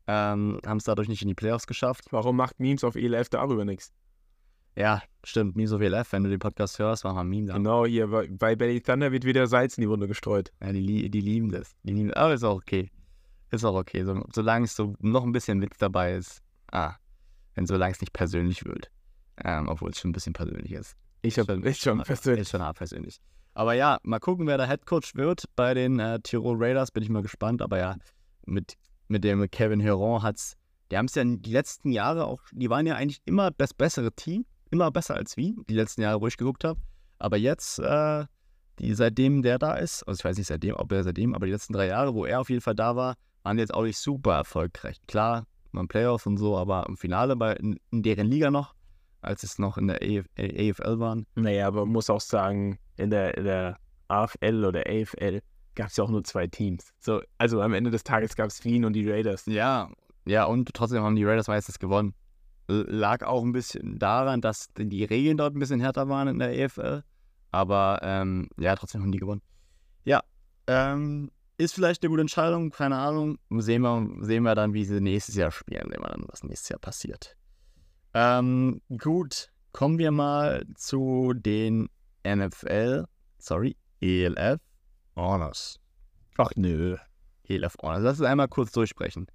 Ähm, 0.06 0.58
haben 0.64 0.78
es 0.78 0.84
dadurch 0.84 1.06
nicht 1.10 1.20
in 1.20 1.28
die 1.28 1.34
Playoffs 1.34 1.66
geschafft. 1.66 2.06
Warum 2.12 2.36
macht 2.36 2.58
Memes 2.58 2.82
auf 2.82 2.96
ELF 2.96 3.28
darüber 3.28 3.66
nichts? 3.66 3.92
Ja, 4.74 5.02
stimmt, 5.22 5.54
Miso 5.56 5.78
WLF, 5.80 6.12
wenn 6.12 6.24
du 6.24 6.30
den 6.30 6.38
Podcast 6.38 6.78
hörst, 6.78 7.04
machen 7.04 7.16
wir 7.16 7.20
ein 7.20 7.28
Meme 7.28 7.46
da. 7.48 7.52
Genau, 7.58 7.84
hier 7.84 8.08
bei, 8.08 8.56
Belly 8.56 8.80
Thunder 8.80 9.12
wird 9.12 9.24
wieder 9.26 9.46
Salz 9.48 9.76
in 9.76 9.82
die 9.82 9.88
Wunde 9.90 10.08
gestreut. 10.08 10.50
Ja, 10.62 10.72
die, 10.72 11.10
die 11.10 11.20
lieben 11.20 11.50
das. 11.52 11.76
Die 11.82 11.92
lieben, 11.92 12.14
aber 12.14 12.32
ist 12.32 12.42
auch 12.42 12.56
okay. 12.56 12.90
Ist 13.50 13.66
auch 13.66 13.74
okay. 13.74 14.02
So, 14.04 14.24
solange 14.32 14.64
es 14.64 14.74
so 14.74 14.94
noch 15.00 15.24
ein 15.24 15.32
bisschen 15.32 15.60
Witz 15.60 15.76
dabei 15.76 16.14
ist. 16.14 16.40
Ah, 16.72 16.94
wenn 17.54 17.66
solange 17.66 17.92
es 17.92 18.00
nicht 18.00 18.14
persönlich 18.14 18.64
wird. 18.64 18.90
Ähm, 19.44 19.68
obwohl 19.68 19.90
es 19.90 19.98
schon 19.98 20.10
ein 20.10 20.12
bisschen 20.12 20.32
persönlich 20.32 20.72
ist. 20.72 20.94
Ich 21.22 21.38
habe 21.38 21.52
Schon- 21.54 21.62
ist 21.64 21.80
schon 21.80 22.02
persönlich. 22.02 22.42
Ist 22.42 22.50
schon 22.50 22.62
hart 22.62 22.76
persönlich. 22.78 23.20
Aber 23.54 23.74
ja, 23.74 23.98
mal 24.02 24.20
gucken, 24.20 24.46
wer 24.46 24.56
der 24.56 24.66
Headcoach 24.66 25.14
wird 25.14 25.44
bei 25.56 25.74
den 25.74 25.98
äh, 25.98 26.20
Tirol 26.20 26.56
Raiders. 26.58 26.90
Bin 26.90 27.02
ich 27.02 27.08
mal 27.08 27.22
gespannt. 27.22 27.62
Aber 27.62 27.78
ja, 27.78 27.96
mit, 28.46 28.74
mit 29.08 29.24
dem 29.24 29.50
Kevin 29.50 29.80
Heron 29.80 30.22
hat's. 30.22 30.56
Die 30.90 30.96
haben 30.96 31.06
es 31.06 31.14
ja 31.14 31.24
die 31.24 31.52
letzten 31.52 31.92
Jahre 31.92 32.24
auch. 32.26 32.40
Die 32.52 32.70
waren 32.70 32.86
ja 32.86 32.96
eigentlich 32.96 33.20
immer 33.24 33.50
das 33.50 33.74
bessere 33.74 34.12
Team. 34.12 34.44
Immer 34.70 34.90
besser 34.90 35.14
als 35.16 35.36
Wien. 35.36 35.64
Die 35.68 35.74
letzten 35.74 36.02
Jahre, 36.02 36.20
wo 36.20 36.26
ich 36.26 36.36
geguckt 36.36 36.64
habe. 36.64 36.80
Aber 37.18 37.36
jetzt, 37.36 37.78
äh, 37.80 38.24
die, 38.78 38.94
seitdem 38.94 39.42
der 39.42 39.58
da 39.58 39.74
ist, 39.74 40.04
also 40.04 40.18
ich 40.20 40.24
weiß 40.24 40.38
nicht 40.38 40.46
seitdem, 40.46 40.74
ob 40.76 40.90
er 40.92 41.02
seitdem, 41.04 41.34
aber 41.34 41.44
die 41.46 41.52
letzten 41.52 41.74
drei 41.74 41.88
Jahre, 41.88 42.14
wo 42.14 42.24
er 42.24 42.40
auf 42.40 42.48
jeden 42.48 42.62
Fall 42.62 42.74
da 42.74 42.96
war, 42.96 43.16
waren 43.42 43.58
jetzt 43.58 43.74
auch 43.74 43.82
nicht 43.82 43.98
super 43.98 44.36
erfolgreich. 44.36 44.96
Klar, 45.06 45.44
man 45.72 45.86
Playoffs 45.86 46.24
und 46.26 46.38
so, 46.38 46.56
aber 46.56 46.86
im 46.88 46.96
Finale 46.96 47.36
bei, 47.36 47.54
in, 47.56 47.78
in 47.90 48.02
deren 48.02 48.26
Liga 48.26 48.50
noch, 48.50 48.74
als 49.22 49.42
es 49.42 49.58
noch 49.58 49.78
in 49.78 49.88
der 49.88 50.00
AF, 50.02 50.26
AFL 50.38 50.98
waren. 50.98 51.26
Naja, 51.34 51.66
aber 51.66 51.84
man 51.84 51.92
muss 51.92 52.10
auch 52.10 52.20
sagen, 52.20 52.78
in 52.96 53.10
der, 53.10 53.36
in 53.36 53.44
der 53.44 53.78
AFL 54.08 54.64
oder 54.64 54.80
AFL 54.86 55.40
gab 55.74 55.88
es 55.88 55.96
ja 55.96 56.04
auch 56.04 56.10
nur 56.10 56.24
zwei 56.24 56.46
Teams. 56.46 56.92
So, 56.98 57.22
also 57.38 57.60
am 57.60 57.74
Ende 57.74 57.90
des 57.90 58.04
Tages 58.04 58.36
gab 58.36 58.48
es 58.48 58.64
Wien 58.64 58.84
und 58.84 58.92
die 58.94 59.08
Raiders. 59.08 59.46
Ja, 59.46 59.90
ja, 60.26 60.44
und 60.44 60.72
trotzdem 60.74 61.02
haben 61.02 61.16
die 61.16 61.24
Raiders 61.24 61.48
meistens 61.48 61.78
gewonnen. 61.78 62.14
Lag 62.68 63.24
auch 63.24 63.42
ein 63.42 63.52
bisschen 63.52 63.98
daran, 63.98 64.40
dass 64.40 64.68
die 64.76 65.04
Regeln 65.04 65.36
dort 65.36 65.54
ein 65.54 65.58
bisschen 65.58 65.80
härter 65.80 66.08
waren 66.08 66.28
in 66.28 66.38
der 66.38 66.56
EFL. 66.56 67.02
Aber 67.50 67.98
ähm, 68.02 68.48
ja, 68.58 68.76
trotzdem 68.76 69.02
haben 69.02 69.10
die 69.10 69.18
gewonnen. 69.18 69.42
Ja, 70.04 70.20
ähm, 70.68 71.30
ist 71.58 71.74
vielleicht 71.74 72.02
eine 72.02 72.10
gute 72.10 72.20
Entscheidung, 72.20 72.70
keine 72.70 72.96
Ahnung. 72.96 73.38
Sehen 73.50 73.82
wir, 73.82 74.08
sehen 74.20 74.44
wir 74.44 74.54
dann, 74.54 74.72
wie 74.72 74.84
sie 74.84 75.00
nächstes 75.00 75.34
Jahr 75.34 75.50
spielen, 75.50 75.88
sehen 75.90 76.00
wir 76.00 76.08
dann, 76.08 76.24
was 76.28 76.44
nächstes 76.44 76.68
Jahr 76.68 76.78
passiert. 76.78 77.36
Ähm, 78.14 78.80
gut, 78.98 79.50
kommen 79.72 79.98
wir 79.98 80.10
mal 80.10 80.64
zu 80.74 81.32
den 81.34 81.88
NFL, 82.26 83.04
sorry, 83.38 83.76
ELF 84.00 84.60
Honors. 85.16 85.78
Ach 86.38 86.50
nö. 86.56 86.96
ELF 87.48 87.76
Honors. 87.82 88.02
Lass 88.02 88.20
uns 88.20 88.28
einmal 88.28 88.48
kurz 88.48 88.72
durchsprechen. 88.72 89.26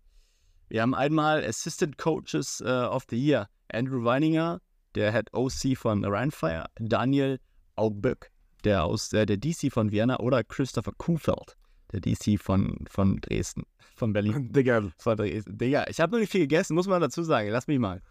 Wir 0.67 0.81
haben 0.81 0.95
einmal 0.95 1.43
Assistant 1.43 1.97
Coaches 1.97 2.61
äh, 2.61 2.69
of 2.69 3.05
the 3.09 3.17
Year. 3.17 3.47
Andrew 3.71 4.03
Weininger, 4.03 4.59
der 4.95 5.11
Head 5.11 5.33
OC 5.33 5.77
von 5.77 6.03
Rheinfire. 6.03 6.65
Daniel 6.79 7.39
Auböck, 7.75 8.31
der 8.63 8.83
aus 8.83 9.13
äh, 9.13 9.25
der 9.25 9.37
DC 9.37 9.71
von 9.71 9.91
Vienna. 9.91 10.19
Oder 10.19 10.43
Christopher 10.43 10.93
Kuhfeld, 10.97 11.55
der 11.91 12.01
DC 12.01 12.39
von, 12.39 12.85
von 12.89 13.21
Dresden. 13.21 13.63
Von 13.95 14.11
Berlin. 14.11 14.51
Digga, 14.51 14.81
Von 14.97 15.17
Dresden. 15.17 15.57
Digga, 15.57 15.85
ich 15.87 15.99
habe 15.99 16.13
noch 16.13 16.19
nicht 16.19 16.31
viel 16.31 16.41
gegessen, 16.41 16.73
muss 16.75 16.87
man 16.87 17.01
dazu 17.01 17.23
sagen. 17.23 17.49
Lass 17.49 17.67
mich 17.67 17.79
mal. 17.79 18.01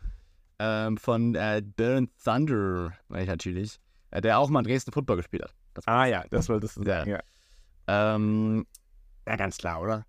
Ähm, 0.59 0.97
von 0.97 1.35
äh, 1.35 1.63
Burn 1.65 2.11
Thunder, 2.23 2.93
natürlich. 3.09 3.81
Äh, 4.11 4.21
der 4.21 4.39
auch 4.39 4.49
mal 4.49 4.61
in 4.61 4.67
Dresden 4.67 4.93
Football 4.93 5.17
gespielt 5.17 5.43
hat. 5.43 5.55
Das, 5.75 5.87
ah 5.89 6.07
ja, 6.07 6.25
das 6.31 6.49
wolltest 6.49 6.77
du 6.77 6.83
Ja. 6.85 7.05
Ja. 7.05 7.21
ähm, 7.89 8.65
ja, 9.27 9.37
ganz 9.37 9.57
klar, 9.57 9.81
oder? 9.83 10.07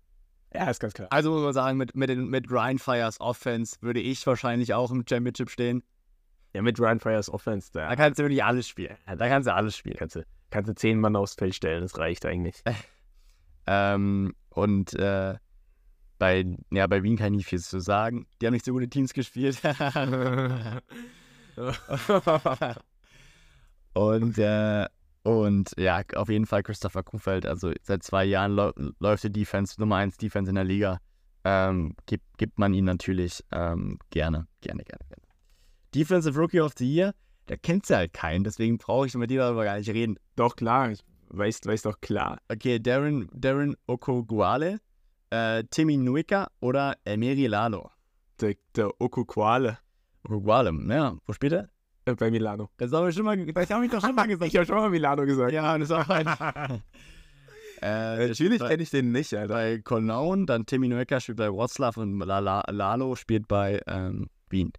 ja, 0.54 0.70
ist 0.70 0.80
ganz 0.80 0.94
klar. 0.94 1.08
Also 1.10 1.32
muss 1.32 1.42
man 1.42 1.52
sagen, 1.52 1.76
mit, 1.76 1.94
mit, 1.94 2.08
den, 2.08 2.28
mit 2.28 2.50
Ryan 2.50 2.78
Fires 2.78 3.20
Offense 3.20 3.76
würde 3.80 4.00
ich 4.00 4.26
wahrscheinlich 4.26 4.74
auch 4.74 4.90
im 4.90 5.04
Championship 5.08 5.50
stehen. 5.50 5.82
Ja, 6.54 6.62
mit 6.62 6.80
Ryan 6.80 7.00
Fires 7.00 7.28
Offense, 7.28 7.70
da 7.72 7.88
Da 7.88 7.96
kannst 7.96 8.18
du 8.18 8.24
wirklich 8.24 8.42
alles 8.42 8.66
spielen. 8.68 8.96
Da 9.06 9.28
kannst 9.28 9.46
du 9.46 9.54
alles 9.54 9.76
spielen. 9.76 9.96
kannst 9.98 10.16
du, 10.16 10.24
kannst 10.50 10.70
du 10.70 10.74
zehn 10.74 10.98
Mann 10.98 11.16
aufs 11.16 11.34
Feld 11.34 11.54
stellen, 11.54 11.82
das 11.82 11.98
reicht 11.98 12.24
eigentlich. 12.26 12.62
Ähm, 13.68 14.36
und 14.50 14.94
äh, 14.94 15.34
bei, 16.18 16.44
ja, 16.70 16.86
bei 16.86 17.02
Wien 17.02 17.16
kann 17.16 17.32
ich 17.34 17.38
nicht 17.38 17.48
viel 17.48 17.60
zu 17.60 17.80
sagen. 17.80 18.26
Die 18.40 18.46
haben 18.46 18.54
nicht 18.54 18.64
so 18.64 18.72
gute 18.72 18.88
Teams 18.88 19.12
gespielt. 19.12 19.60
und, 23.94 24.38
äh, 24.38 24.86
und 25.22 25.72
ja, 25.76 26.02
auf 26.14 26.28
jeden 26.28 26.46
Fall 26.46 26.62
Christopher 26.62 27.02
Kuhfeld. 27.02 27.46
Also 27.46 27.72
seit 27.82 28.02
zwei 28.02 28.24
Jahren 28.24 28.54
läuft 28.98 29.24
die 29.24 29.32
Defense, 29.32 29.80
Nummer 29.80 29.96
1 29.96 30.16
Defense 30.16 30.48
in 30.48 30.54
der 30.54 30.64
Liga. 30.64 31.00
Ähm, 31.44 31.94
gibt, 32.06 32.24
gibt 32.38 32.58
man 32.58 32.74
ihn 32.74 32.84
natürlich 32.84 33.44
ähm, 33.52 33.98
gerne, 34.10 34.48
gerne, 34.60 34.82
gerne, 34.82 35.04
gerne. 35.08 35.22
Defensive 35.94 36.38
Rookie 36.38 36.60
of 36.60 36.74
the 36.76 36.92
Year, 36.92 37.14
da 37.46 37.56
kennt 37.56 37.86
sie 37.86 37.94
halt 37.94 38.12
keinen, 38.12 38.44
deswegen 38.44 38.78
brauche 38.78 39.06
ich 39.06 39.14
mit 39.14 39.30
dir 39.30 39.40
darüber 39.40 39.64
gar 39.64 39.78
nicht 39.78 39.88
reden. 39.90 40.16
doch, 40.34 40.56
klar, 40.56 40.90
ich 40.90 41.04
weiß, 41.28 41.60
weiß 41.64 41.82
doch 41.82 42.00
klar. 42.00 42.38
Okay, 42.48 42.80
Darren, 42.80 43.28
Darren 43.32 43.76
Okoguale, 43.86 44.78
äh, 45.30 45.64
Timmy 45.70 45.96
Nuika 45.96 46.48
oder 46.60 46.96
Emery 47.04 47.46
Lalo. 47.46 47.90
Der, 48.40 48.54
der 48.74 48.90
Okuquale. 49.00 49.78
Okoguale, 50.24 50.72
ja, 50.88 51.16
wo 51.26 51.32
spielt 51.32 51.52
er? 51.52 51.70
Äh, 52.06 52.14
bei 52.14 52.30
Milano. 52.30 52.70
Das 52.76 52.92
habe 52.92 53.10
ich, 53.10 53.16
schon 53.16 53.24
mal, 53.24 53.36
das 53.44 53.70
hab 53.70 53.82
ich 53.82 53.90
doch 53.90 54.00
schon 54.00 54.14
mal 54.14 54.26
gesagt. 54.28 54.48
Ich 54.48 54.56
habe 54.56 54.66
schon 54.66 54.76
mal 54.76 54.90
Milano 54.90 55.26
gesagt. 55.26 55.52
ja, 55.52 55.76
das 55.76 55.90
auch 55.90 56.08
ein. 56.08 56.26
äh, 57.82 58.28
Natürlich 58.28 58.60
bei, 58.60 58.68
kenne 58.68 58.82
ich 58.82 58.90
den 58.90 59.12
nicht, 59.12 59.34
Alter. 59.34 59.54
bei 59.54 59.78
Cologne, 59.78 60.46
dann 60.46 60.66
Timmy 60.66 60.88
Noecker 60.88 61.20
spielt 61.20 61.38
bei 61.38 61.50
Wroclaw 61.50 62.00
und 62.00 62.18
Lalo 62.20 63.16
spielt 63.16 63.48
bei 63.48 63.80
ähm, 63.86 64.30
Wien. 64.48 64.72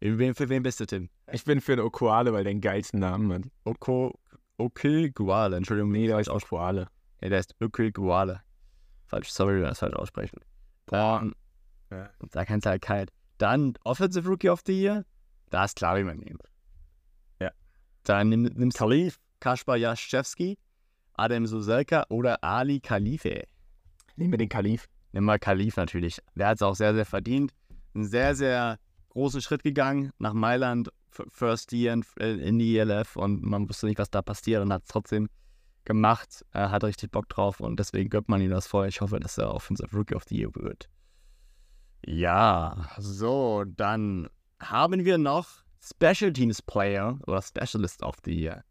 Für 0.00 0.48
wen, 0.48 0.62
bist 0.62 0.78
du, 0.78 0.86
Tim? 0.86 1.08
Ich 1.32 1.44
bin 1.44 1.60
für 1.60 1.72
einen 1.72 1.80
Okoale, 1.80 2.32
weil 2.32 2.44
der 2.44 2.52
den 2.52 2.60
geilsten 2.60 3.00
Namen 3.00 3.32
hat. 3.32 3.42
Oko, 3.64 4.20
Okil 4.58 5.10
Guale, 5.10 5.56
Entschuldigung. 5.56 5.90
Nee, 5.90 6.06
der 6.06 6.16
heißt 6.16 6.28
Okoale. 6.28 6.88
Ja, 7.20 7.30
der 7.30 7.40
ist 7.40 7.56
Okil 7.60 7.90
Guale. 7.90 8.42
Falsch, 9.06 9.28
sorry, 9.30 9.54
wenn 9.54 9.62
wir 9.62 9.68
das 9.68 9.78
falsch 9.78 9.94
aussprechen. 9.94 10.40
Ähm, 10.92 11.34
Ja. 11.90 12.10
Da 12.32 12.44
kannst 12.44 12.66
du 12.66 12.70
halt 12.70 12.82
kalt. 12.82 13.12
Dann 13.38 13.74
Offensive 13.84 14.28
Rookie 14.28 14.50
of 14.50 14.62
the 14.66 14.72
Year. 14.72 15.04
Da 15.50 15.64
ist 15.64 15.76
klar, 15.76 15.96
wie 15.96 16.04
man 16.04 16.18
nimmt. 16.18 16.42
Ja. 17.40 17.50
Dann 18.04 18.28
nimm, 18.28 18.42
nimmst 18.42 18.78
Kalif, 18.78 19.18
Kaspar 19.40 19.76
Jaschewski, 19.76 20.58
Adem 21.14 21.46
Suselka 21.46 22.04
oder 22.08 22.42
Ali 22.42 22.80
Khalife. 22.80 23.44
Nehmen 24.16 24.32
wir 24.32 24.38
den 24.38 24.48
Kalif. 24.48 24.86
Nimm 25.12 25.24
mal 25.24 25.38
Kalif 25.38 25.76
natürlich. 25.76 26.20
Der 26.34 26.48
hat 26.48 26.56
es 26.56 26.62
auch 26.62 26.74
sehr, 26.74 26.94
sehr 26.94 27.06
verdient. 27.06 27.52
Einen 27.94 28.04
sehr, 28.04 28.34
sehr 28.34 28.78
großen 29.10 29.40
Schritt 29.40 29.62
gegangen 29.62 30.10
nach 30.18 30.32
Mailand, 30.32 30.90
First 31.10 31.72
Year 31.72 31.94
in, 31.94 32.04
äh, 32.18 32.34
in 32.34 32.58
die 32.58 32.76
ELF 32.76 33.16
und 33.16 33.42
man 33.42 33.68
wusste 33.68 33.86
nicht, 33.86 33.98
was 33.98 34.10
da 34.10 34.20
passiert 34.20 34.62
und 34.62 34.72
hat 34.72 34.82
es 34.82 34.88
trotzdem 34.88 35.28
gemacht. 35.86 36.44
Er 36.52 36.70
hat 36.70 36.84
richtig 36.84 37.10
Bock 37.10 37.28
drauf 37.28 37.60
und 37.60 37.78
deswegen 37.78 38.10
gönnt 38.10 38.28
man 38.28 38.40
ihm 38.40 38.50
das 38.50 38.66
voll. 38.66 38.88
Ich 38.88 39.00
hoffe, 39.00 39.18
dass 39.18 39.38
er 39.38 39.54
Offensive 39.54 39.96
Rookie 39.96 40.14
of 40.14 40.24
the 40.28 40.36
Year 40.36 40.54
wird. 40.54 40.90
Ja, 42.04 42.88
so, 42.98 43.64
dann 43.64 44.28
haben 44.60 45.04
wir 45.04 45.18
noch 45.18 45.48
Special 45.82 46.32
Teams 46.32 46.60
Player 46.60 47.18
oder 47.26 47.40
Specialist 47.42 48.02
of 48.02 48.16
the 48.24 48.34
Year. 48.34 48.64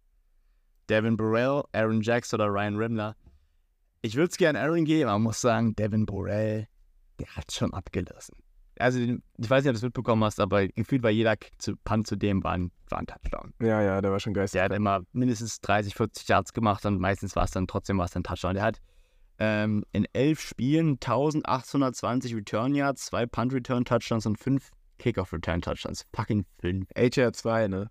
Devin 0.90 1.18
Burrell, 1.18 1.64
Aaron 1.74 2.02
Jackson 2.02 2.40
oder 2.40 2.52
Ryan 2.52 2.76
Rimmler. 2.76 3.16
Ich 4.02 4.16
würde 4.16 4.30
es 4.30 4.38
gerne 4.38 4.60
Aaron 4.60 4.86
geben, 4.86 5.10
aber 5.10 5.20
muss 5.20 5.42
sagen, 5.42 5.76
Devin 5.76 6.06
Burrell, 6.06 6.68
der 7.20 7.28
hat 7.36 7.52
schon 7.52 7.74
abgelassen. 7.74 8.36
Also, 8.80 9.00
ich 9.00 9.50
weiß 9.50 9.64
nicht, 9.64 9.70
ob 9.70 9.74
du 9.74 9.78
es 9.78 9.84
mitbekommen 9.84 10.24
hast, 10.24 10.40
aber 10.40 10.68
gefühlt 10.68 11.04
war 11.04 11.10
jeder 11.10 11.38
Kick 11.38 11.54
zu 11.62 11.76
Punt 11.78 12.08
zu 12.08 12.16
dem 12.16 12.44
war 12.44 12.54
ein, 12.54 12.72
war 12.90 13.00
ein 13.00 13.08
Touchdown. 13.08 13.54
Ja, 13.62 13.82
ja, 13.82 14.02
der 14.02 14.12
war 14.12 14.20
schon 14.20 14.34
geistig. 14.34 14.58
Der 14.58 14.66
hat 14.66 14.72
immer 14.74 15.02
mindestens 15.14 15.62
30, 15.62 15.96
40 15.96 16.28
Yards 16.28 16.54
gemacht 16.54 16.86
und 16.86 17.00
meistens 17.00 17.36
war 17.36 17.46
es 17.46 17.52
dann 17.52 17.68
trotzdem 17.68 17.98
war 17.98 18.06
es 18.06 18.16
ein 18.16 18.24
Touchdown. 18.24 18.56
Der 18.56 18.64
hat 18.64 18.82
ähm, 19.40 19.84
in 19.92 20.06
elf 20.14 20.42
Spielen 20.42 20.94
1820 20.94 22.36
Return 22.36 22.76
Yards, 22.76 23.06
zwei 23.06 23.26
Punt 23.26 23.54
Return 23.54 23.86
Touchdowns 23.86 24.26
und 24.26 24.38
fünf 24.38 24.72
Kickoff 24.98 25.34
Return 25.34 25.62
Touchdowns. 25.62 26.06
Fucking 26.14 26.46
fünf. 26.60 26.88
AJ 26.96 27.26
hat 27.26 27.36
zwei, 27.36 27.68
ne? 27.68 27.90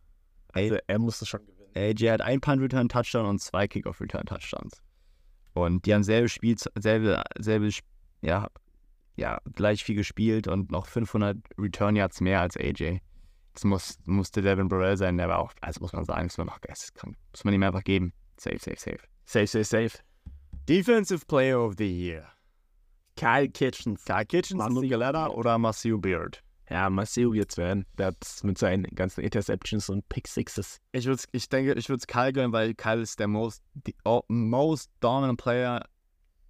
Also 0.53 0.77
er 0.87 0.99
musste 0.99 1.27
schon 1.27 1.40
gewinnen. 1.47 1.73
AJ 1.75 2.11
hat 2.12 2.20
ein 2.20 2.40
Punt 2.40 2.62
Return 2.62 2.88
Touchdown 2.88 3.27
und 3.27 3.40
zwei 3.40 3.68
Kickoff 3.68 4.01
Return 4.01 4.27
Touchdowns. 4.27 4.83
Und 5.55 5.87
die 5.87 5.94
haben 5.94 6.03
selbe 6.03 6.29
Spiel, 6.29 6.57
selbe, 6.77 7.23
selbe, 7.38 7.70
ja, 8.23 8.49
ja, 9.16 9.40
gleich 9.55 9.85
viel 9.85 9.96
gespielt 9.96 10.48
und 10.48 10.70
noch 10.70 10.87
500 10.87 11.38
Return 11.59 11.96
Yards 11.96 12.20
mehr 12.20 12.40
als 12.40 12.57
AJ. 12.57 13.00
Das 13.55 13.64
muss, 13.64 13.98
musste 14.05 14.42
Devin 14.42 14.68
Burrell 14.68 14.96
sein, 14.96 15.16
der 15.16 15.29
war 15.29 15.38
auch, 15.38 15.53
also 15.61 15.81
muss 15.81 15.92
man 15.92 16.05
sagen, 16.05 16.27
das 16.27 16.38
war 16.38 16.44
noch 16.44 16.61
geisteskrank. 16.61 17.16
Muss 17.33 17.44
man 17.44 17.55
ihm 17.55 17.62
einfach 17.62 17.85
geben. 17.85 18.12
Safe, 18.37 18.59
safe, 18.59 18.79
safe. 18.79 18.98
Safe, 19.27 19.46
safe, 19.46 19.64
safe. 19.64 19.98
Defensive 20.68 21.24
Player 21.27 21.61
of 21.61 21.74
the 21.79 21.87
Year. 21.87 22.27
Kyle 23.16 23.48
Kitchens. 23.48 24.05
Kyle 24.05 24.24
Kitchens, 24.24 24.64
Luke 24.70 24.88
Galetta 24.88 25.29
oder 25.29 25.57
Marcel 25.59 25.98
Beard? 25.98 26.42
Ja, 26.68 26.90
Marcel 26.90 27.33
wird's 27.33 27.57
werden. 27.57 27.85
Der 27.98 28.07
hat 28.07 28.16
mit 28.42 28.59
seinen 28.59 28.85
ganzen 28.94 29.20
Interceptions 29.20 29.88
und 29.88 30.09
Pick 30.09 30.27
Sixes. 30.27 30.81
Ich, 30.92 31.05
würd's, 31.05 31.29
ich 31.31 31.48
denke, 31.48 31.74
ich 31.74 31.88
würde 31.88 32.00
es 32.00 32.07
Kyle 32.07 32.33
gönnen, 32.33 32.53
weil 32.53 32.74
Kyle 32.74 33.03
ist 33.03 33.20
der 33.20 33.29
most, 33.29 33.62
die, 33.74 33.94
oh, 34.05 34.22
most 34.29 34.90
dominant 35.00 35.38
Player 35.38 35.85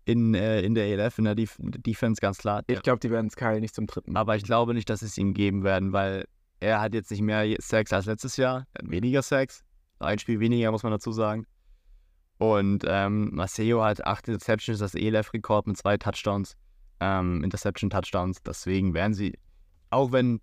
in, 0.04 0.34
äh, 0.34 0.60
in 0.60 0.74
der 0.74 0.86
ELF, 0.86 1.18
in 1.18 1.24
der 1.24 1.34
Def 1.34 1.56
Defense, 1.60 2.20
ganz 2.20 2.38
klar. 2.38 2.62
Ich 2.66 2.82
glaube, 2.82 3.00
die 3.00 3.10
werden 3.10 3.26
es 3.26 3.36
Kyle 3.36 3.60
nicht 3.60 3.74
zum 3.74 3.86
dritten. 3.86 4.16
Aber 4.16 4.36
ich 4.36 4.42
glaube 4.42 4.74
nicht, 4.74 4.90
dass 4.90 5.02
es 5.02 5.16
ihm 5.18 5.34
geben 5.34 5.64
werden, 5.64 5.92
weil 5.92 6.26
er 6.60 6.80
hat 6.80 6.94
jetzt 6.94 7.10
nicht 7.10 7.22
mehr 7.22 7.56
Sex 7.60 7.92
als 7.92 8.06
letztes 8.06 8.36
Jahr. 8.36 8.66
Er 8.74 8.84
hat 8.84 8.90
weniger 8.90 9.22
Sex. 9.22 9.62
Ein 9.98 10.18
Spiel 10.18 10.40
weniger, 10.40 10.70
muss 10.70 10.82
man 10.82 10.92
dazu 10.92 11.12
sagen. 11.12 11.46
Und 12.38 12.84
ähm, 12.86 13.30
Maceo 13.34 13.82
hat 13.82 14.04
acht 14.04 14.28
Interceptions, 14.28 14.78
das 14.78 14.94
ELF-Rekord 14.94 15.66
mit 15.66 15.76
zwei 15.76 15.96
Touchdowns, 15.96 16.56
ähm, 17.00 17.42
Interception-Touchdowns. 17.44 18.42
Deswegen 18.42 18.92
werden 18.92 19.14
sie, 19.14 19.38
auch 19.90 20.12
wenn, 20.12 20.40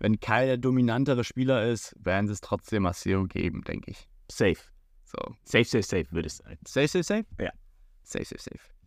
wenn 0.00 0.18
Kyle 0.20 0.46
der 0.46 0.56
dominantere 0.58 1.24
Spieler 1.24 1.66
ist, 1.66 1.94
werden 1.98 2.26
sie 2.26 2.32
es 2.32 2.40
trotzdem 2.40 2.82
Maceo 2.82 3.24
geben, 3.24 3.62
denke 3.62 3.92
ich. 3.92 4.08
Safe. 4.30 4.58
So, 5.04 5.34
Safe, 5.44 5.64
safe, 5.64 5.82
safe, 5.82 6.06
würde 6.10 6.26
ich 6.26 6.34
sagen. 6.34 6.58
safe, 6.66 6.88
safe, 6.88 7.02
safe? 7.04 7.24
Ja. 7.40 7.50
Safe, 8.02 8.24
safe, 8.24 8.42
safe. 8.42 8.77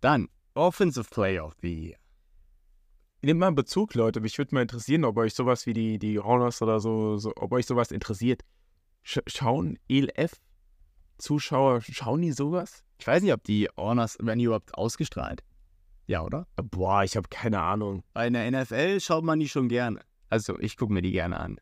Dann, 0.00 0.28
Offensive 0.54 1.08
Player 1.10 1.44
of 1.44 1.54
the 1.62 1.88
Year. 1.88 1.96
Nehmt 3.22 3.40
mal 3.40 3.48
einen 3.48 3.56
Bezug, 3.56 3.94
Leute. 3.94 4.20
Mich 4.20 4.38
würde 4.38 4.54
mal 4.54 4.62
interessieren, 4.62 5.04
ob 5.04 5.16
euch 5.16 5.34
sowas 5.34 5.66
wie 5.66 5.72
die, 5.72 5.98
die 5.98 6.18
Honors 6.18 6.62
oder 6.62 6.80
so, 6.80 7.16
so, 7.16 7.32
ob 7.36 7.52
euch 7.52 7.66
sowas 7.66 7.90
interessiert. 7.90 8.42
Sch 9.02 9.18
schauen 9.26 9.78
ELF-Zuschauer, 9.88 11.80
schauen 11.80 12.22
die 12.22 12.32
sowas? 12.32 12.84
Ich 12.98 13.06
weiß 13.06 13.22
nicht, 13.22 13.32
ob 13.32 13.42
die 13.44 13.68
Honors, 13.76 14.18
die 14.18 14.42
überhaupt 14.44 14.74
ausgestrahlt? 14.74 15.42
Ja, 16.06 16.22
oder? 16.22 16.46
Boah, 16.56 17.02
ich 17.02 17.16
habe 17.16 17.28
keine 17.28 17.60
Ahnung. 17.60 18.04
Bei 18.12 18.30
der 18.30 18.50
NFL 18.50 19.00
schaut 19.00 19.24
man 19.24 19.40
die 19.40 19.48
schon 19.48 19.68
gerne. 19.68 20.00
Also 20.28 20.58
ich 20.58 20.76
gucke 20.76 20.92
mir 20.92 21.02
die 21.02 21.12
gerne 21.12 21.38
an. 21.38 21.58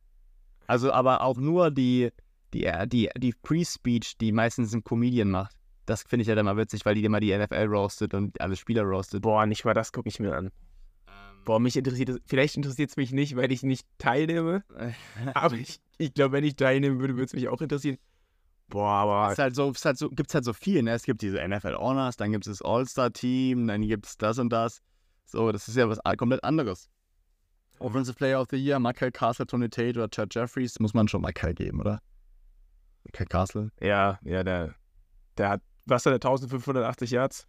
Also 0.67 0.93
aber 0.93 1.23
auch 1.23 1.37
nur 1.37 1.71
die, 1.71 2.11
die, 2.53 2.71
die, 2.87 3.11
die 3.17 3.33
Pre-Speech, 3.33 4.19
die 4.19 4.33
meistens 4.33 4.75
ein 4.75 4.85
Comedian 4.85 5.31
macht. 5.31 5.57
Das 5.87 6.03
finde 6.03 6.23
ich 6.23 6.29
ja 6.29 6.35
dann 6.35 6.47
mal 6.47 6.57
witzig, 6.57 6.85
weil 6.85 6.95
die 6.95 7.05
immer 7.05 7.21
die 7.21 7.37
NFL 7.37 7.67
roastet 7.67 8.15
und 8.15 8.41
alle 8.41 8.57
Spieler 8.57 8.83
roastet. 8.83 9.23
Boah, 9.23 9.47
nicht 9.47 9.65
mal 9.65 9.75
das 9.75 9.93
gucke 9.93 10.09
ich 10.09 10.19
mir 10.21 10.35
an. 10.35 10.51
Boah, 11.45 11.61
mich 11.61 11.77
interessiert 11.77 12.09
es, 12.09 12.19
vielleicht 12.27 12.57
interessiert 12.57 12.91
es 12.91 12.97
mich 12.97 13.13
nicht, 13.13 13.37
weil 13.37 13.53
ich 13.53 13.63
nicht 13.63 13.87
teilnehme. 13.99 14.65
Aber 15.35 15.55
ich, 15.57 15.79
ich 15.99 16.15
glaube, 16.15 16.33
wenn 16.33 16.45
ich 16.45 16.57
teilnehmen 16.57 17.01
würde, 17.01 17.15
würde 17.15 17.27
es 17.27 17.35
mich 17.35 17.49
auch 17.49 17.61
interessieren. 17.61 17.99
Boah, 18.69 18.89
aber 18.89 19.31
Es 19.31 19.39
halt 19.39 19.55
so, 19.55 19.71
es 19.71 19.85
halt 19.85 19.99
so, 19.99 20.09
gibt 20.09 20.33
halt 20.35 20.45
so 20.45 20.55
viel, 20.55 20.83
ne? 20.83 20.93
Es 20.93 21.03
gibt 21.03 21.21
diese 21.21 21.47
NFL 21.47 21.75
Honors, 21.75 22.17
dann 22.17 22.33
gibt 22.33 22.47
es 22.47 22.59
das 22.59 22.67
All-Star-Team, 22.67 23.67
dann 23.67 23.83
gibt 23.83 24.07
es 24.07 24.17
das 24.17 24.39
und 24.39 24.51
das. 24.51 24.81
So, 25.27 25.53
das 25.53 25.69
ist 25.69 25.77
ja 25.77 25.89
was 25.89 25.99
komplett 26.17 26.43
anderes. 26.43 26.89
Offensive 27.79 28.17
Player 28.17 28.41
of 28.41 28.49
the 28.51 28.57
Year, 28.57 28.79
Michael 28.79 29.13
Castle, 29.13 29.47
Tony 29.47 29.69
Tate 29.69 29.99
oder 29.99 30.09
Chad 30.09 30.35
Jeffries, 30.35 30.81
muss 30.81 30.95
man 30.95 31.09
schon 31.09 31.21
Michael 31.21 31.55
geben, 31.55 31.81
oder? 31.81 32.01
Michael 33.05 33.27
Castle. 33.27 33.71
ja, 33.81 34.19
ja, 34.23 34.43
der, 34.43 34.75
der 35.37 35.49
hat, 35.51 35.63
was 35.87 36.05
hat 36.07 36.11
der 36.11 36.15
1580 36.29 37.11
Yards? 37.11 37.47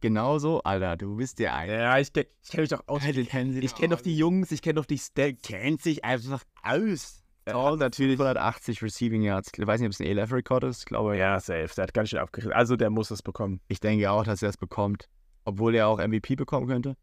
Genauso, 0.00 0.60
Alter, 0.62 0.96
du 0.96 1.16
bist 1.16 1.38
der 1.38 1.54
ein. 1.54 1.70
Ja, 1.70 1.98
ich, 1.98 2.08
kenn- 2.08 2.26
ich 2.42 2.50
kenne 2.50 2.60
mich 2.62 2.70
doch 2.70 2.82
aus. 2.86 3.02
Ich 3.04 3.74
kenne 3.74 3.94
doch 3.96 4.02
die 4.02 4.16
Jungs, 4.16 4.52
ich 4.52 4.60
kenne 4.60 4.74
doch 4.74 4.84
die 4.84 4.98
Stats. 4.98 5.42
kennt 5.42 5.80
sich 5.82 6.04
einfach 6.04 6.42
aus. 6.62 7.22
Ja, 7.48 7.74
natürlich. 7.76 8.18
180 8.18 8.82
Receiving 8.82 9.22
Yards. 9.22 9.50
Ich 9.56 9.66
weiß 9.66 9.80
nicht, 9.80 9.88
ob 9.88 9.92
es 9.92 10.00
ein 10.00 10.06
ELF-Rekord 10.06 10.64
ist. 10.64 10.80
Ich 10.80 10.84
glaube, 10.86 11.16
Ja, 11.16 11.40
safe. 11.40 11.70
Der 11.76 11.84
hat 11.84 11.94
ganz 11.94 12.10
schön 12.10 12.18
abgerissen. 12.18 12.52
Also, 12.52 12.76
der 12.76 12.90
muss 12.90 13.10
es 13.10 13.22
bekommen. 13.22 13.60
Ich 13.68 13.80
denke 13.80 14.10
auch, 14.10 14.24
dass 14.24 14.42
er 14.42 14.48
es 14.50 14.56
bekommt. 14.58 15.08
Obwohl 15.46 15.74
er 15.74 15.88
auch 15.88 15.98
MVP 15.98 16.36
bekommen 16.36 16.66
könnte. 16.66 16.96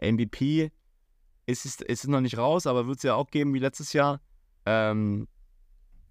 MVP 0.00 0.70
ist 1.46 1.64
ist 1.64 1.82
es 2.04 2.06
noch 2.06 2.20
nicht 2.20 2.38
raus, 2.38 2.66
aber 2.66 2.86
wird 2.86 2.98
es 2.98 3.02
ja 3.04 3.14
auch 3.14 3.28
geben 3.30 3.54
wie 3.54 3.58
letztes 3.58 3.92
Jahr. 3.92 4.20
Ähm, 4.66 5.26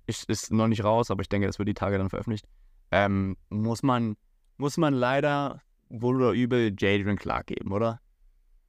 ist, 0.06 0.30
ist 0.30 0.52
noch 0.52 0.68
nicht 0.68 0.84
raus, 0.84 1.12
aber 1.12 1.22
ich 1.22 1.30
denke, 1.30 1.48
das 1.48 1.60
wird 1.60 1.70
die 1.70 1.74
Tage 1.74 1.98
dann 1.98 2.10
veröffentlicht. 2.10 2.46
Ähm, 2.92 3.38
muss 3.50 3.84
man, 3.84 4.16
muss 4.58 4.78
man 4.78 4.94
leider 4.94 5.62
wohl 5.90 6.18
oder 6.18 6.32
übel 6.32 6.74
Jadrian 6.78 7.18
Clark 7.18 7.48
geben, 7.48 7.72
oder? 7.72 8.00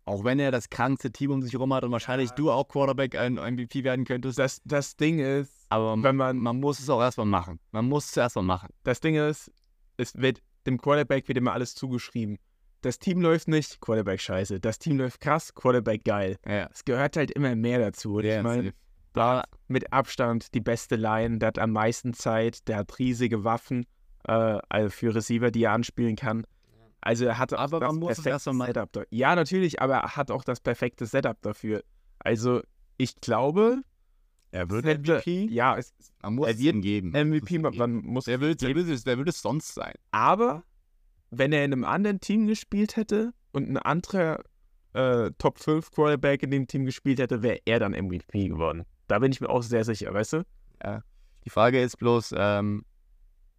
Auch 0.04 0.24
wenn 0.24 0.38
er 0.38 0.50
das 0.50 0.70
krankste 0.70 1.10
Team 1.10 1.32
um 1.32 1.42
sich 1.42 1.52
herum 1.52 1.72
hat 1.74 1.84
und 1.84 1.92
wahrscheinlich 1.92 2.30
du 2.30 2.50
auch 2.50 2.66
Quarterback 2.66 3.14
ein 3.14 3.34
MVP 3.34 3.84
werden 3.84 4.06
könntest. 4.06 4.38
Das, 4.38 4.62
das 4.64 4.96
Ding 4.96 5.18
ist, 5.18 5.66
Aber 5.68 6.02
wenn 6.02 6.16
man, 6.16 6.38
man 6.38 6.58
muss 6.60 6.80
es 6.80 6.88
auch 6.88 7.00
erstmal 7.00 7.26
machen. 7.26 7.60
Man 7.72 7.86
muss 7.86 8.06
es 8.06 8.16
erstmal 8.16 8.44
machen. 8.44 8.70
das 8.84 9.00
Ding 9.00 9.16
ist, 9.16 9.52
es 9.98 10.16
wird, 10.16 10.40
dem 10.66 10.80
Quarterback 10.80 11.28
wird 11.28 11.36
immer 11.36 11.52
alles 11.52 11.74
zugeschrieben. 11.74 12.38
Das 12.80 12.98
Team 12.98 13.20
läuft 13.20 13.48
nicht, 13.48 13.80
Quarterback 13.80 14.20
scheiße. 14.20 14.60
Das 14.60 14.78
Team 14.78 14.98
läuft 14.98 15.20
krass, 15.20 15.54
Quarterback 15.54 16.04
geil. 16.04 16.38
Ja, 16.46 16.70
Es 16.72 16.84
gehört 16.84 17.16
halt 17.16 17.30
immer 17.32 17.54
mehr 17.54 17.78
dazu. 17.80 18.16
Und 18.16 18.24
ich 18.24 18.42
meine, 18.42 18.72
da 19.12 19.44
mit 19.66 19.92
Abstand 19.92 20.54
die 20.54 20.60
beste 20.60 20.96
Line, 20.96 21.38
der 21.38 21.48
hat 21.48 21.58
am 21.58 21.72
meisten 21.72 22.14
Zeit, 22.14 22.66
der 22.68 22.78
hat 22.78 22.98
riesige 22.98 23.44
Waffen 23.44 23.84
äh, 24.28 24.58
also 24.68 24.90
für 24.90 25.14
Receiver, 25.14 25.50
die 25.50 25.64
er 25.64 25.72
anspielen 25.72 26.16
kann. 26.16 26.46
Also 27.00 27.24
er 27.26 27.38
hat 27.38 27.52
auch 27.54 27.58
Aber 27.58 27.80
das 27.80 27.90
man 27.92 28.00
muss 28.00 28.20
perfekte 28.22 28.52
machen. 28.52 28.66
Setup. 28.74 28.92
Da. 28.92 29.02
Ja, 29.10 29.34
natürlich, 29.36 29.80
aber 29.80 29.94
er 29.96 30.16
hat 30.16 30.30
auch 30.30 30.44
das 30.44 30.60
perfekte 30.60 31.06
Setup 31.06 31.40
dafür. 31.42 31.82
Also 32.18 32.60
ich 32.96 33.16
glaube, 33.20 33.82
er 34.50 34.68
es 34.70 34.84
hätte- 34.84 35.22
ja, 35.50 35.76
es, 35.76 35.92
Man 36.22 36.34
muss 36.34 36.48
Er 36.48 36.58
wird 36.58 36.74
ihm 36.76 36.82
geben. 36.82 37.10
MVP, 37.12 37.58
Das 37.58 37.72
ist 37.72 37.78
man 37.78 37.92
muss 37.96 38.24
Der 38.24 38.40
will, 38.40 38.54
der, 38.56 38.74
will, 38.74 38.90
es- 38.90 39.06
will 39.06 39.28
es 39.28 39.40
sonst 39.42 39.74
sein. 39.74 39.94
Aber 40.10 40.64
wenn 41.30 41.52
er 41.52 41.64
in 41.64 41.72
einem 41.72 41.84
anderen 41.84 42.20
Team 42.20 42.46
gespielt 42.46 42.96
hätte 42.96 43.32
und 43.52 43.68
ein 43.68 43.76
anderer 43.76 44.42
äh, 44.94 45.30
Top 45.38 45.58
5 45.60 45.90
Quarterback 45.92 46.42
in 46.42 46.50
dem 46.50 46.66
Team 46.66 46.84
gespielt 46.86 47.20
hätte, 47.20 47.42
wäre 47.42 47.60
er 47.66 47.78
dann 47.78 47.92
MVP 47.92 48.48
geworden. 48.48 48.84
Da 49.06 49.18
bin 49.20 49.30
ich 49.30 49.40
mir 49.40 49.48
auch 49.50 49.62
sehr 49.62 49.84
sicher, 49.84 50.12
weißt 50.12 50.32
du? 50.32 50.42
Die 51.44 51.50
Frage 51.50 51.80
ist 51.80 51.98
bloß, 51.98 52.34
ähm, 52.36 52.84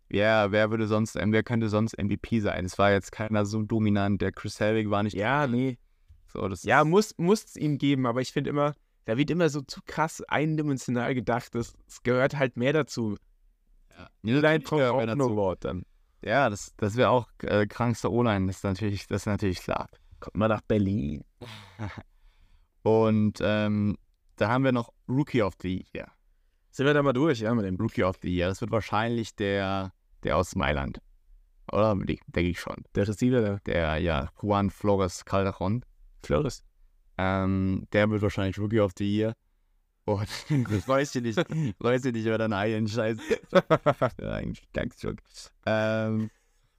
wer, 0.09 0.51
wer 0.51 0.69
würde 0.71 0.87
sonst, 0.87 1.15
ähm, 1.15 1.31
wer 1.31 1.43
könnte 1.43 1.69
sonst 1.69 1.97
MVP 1.97 2.39
sein? 2.41 2.65
Es 2.65 2.77
war 2.77 2.91
jetzt 2.91 3.11
keiner 3.11 3.45
so 3.45 3.61
dominant. 3.63 4.21
Der 4.21 4.31
Chris 4.31 4.59
Helwig 4.59 4.89
war 4.89 5.03
nicht 5.03 5.15
Ja, 5.15 5.47
nee. 5.47 5.77
so. 6.27 6.47
Das 6.47 6.63
Ja, 6.63 6.83
muss 6.83 7.13
es 7.17 7.55
ihm 7.55 7.77
geben, 7.77 8.05
aber 8.05 8.21
ich 8.21 8.31
finde 8.31 8.49
immer, 8.49 8.73
da 9.05 9.17
wird 9.17 9.31
immer 9.31 9.49
so 9.49 9.61
zu 9.61 9.79
krass 9.85 10.21
eindimensional 10.27 11.15
gedacht. 11.15 11.55
Das, 11.55 11.73
es 11.87 12.03
gehört 12.03 12.37
halt 12.37 12.57
mehr 12.57 12.73
dazu. 12.73 13.17
ja. 13.97 14.09
Gehört 14.79 14.97
mehr 14.97 15.15
dazu. 15.15 15.35
Wort 15.35 15.65
dann. 15.65 15.83
Ja, 16.21 16.49
das, 16.49 16.73
das 16.77 16.95
wäre 16.95 17.09
auch 17.09 17.27
äh, 17.43 17.65
krankster 17.65 18.11
O-Line, 18.11 18.47
das 18.47 18.57
ist 18.57 18.63
natürlich, 18.63 19.07
das 19.07 19.21
ist 19.21 19.25
natürlich 19.27 19.61
klar. 19.61 19.87
Kommt 20.19 20.35
mal 20.35 20.49
nach 20.49 20.61
Berlin. 20.61 21.23
Und 22.83 23.39
ähm, 23.41 23.97
da 24.35 24.49
haben 24.49 24.63
wir 24.63 24.71
noch 24.71 24.91
Rookie 25.07 25.41
of 25.41 25.53
the 25.61 25.85
Year. 25.93 26.11
Sind 26.71 26.85
wir 26.85 26.93
da 26.93 27.01
mal 27.03 27.13
durch, 27.13 27.39
ja, 27.39 27.53
mit 27.53 27.65
dem 27.65 27.75
Rookie 27.77 28.03
of 28.03 28.17
the 28.21 28.29
Year. 28.29 28.49
Das 28.49 28.61
wird 28.61 28.71
wahrscheinlich 28.71 29.35
der, 29.35 29.91
der 30.23 30.37
aus 30.37 30.55
Mailand. 30.55 31.01
Oder? 31.71 31.95
Denke 31.95 32.41
ich 32.41 32.59
schon. 32.59 32.77
Der 32.95 33.07
Receiver, 33.07 33.41
der 33.41 33.59
Der, 33.65 33.97
ja, 33.97 34.29
Juan 34.41 34.69
Flores 34.69 35.25
Calderon. 35.25 35.83
Flores. 36.23 36.63
Ähm, 37.17 37.87
der 37.93 38.09
wird 38.09 38.21
wahrscheinlich 38.21 38.57
Rookie 38.57 38.79
of 38.79 38.93
the 38.97 39.05
Year. 39.05 39.33
Und 40.05 40.27
ich 40.49 40.87
weiß 40.87 41.13
ja 41.15 41.21
nicht, 41.21 41.37
weiß 41.79 42.05
ja 42.05 42.11
nicht, 42.11 42.25
wer 42.25 42.37
deinen 42.37 42.53
eigenen 42.53 42.87
Scheiß. 42.87 43.17
eigentlich 44.21 44.71
ganz 44.73 44.99
schon. 44.99 45.17
Ähm, 45.65 46.31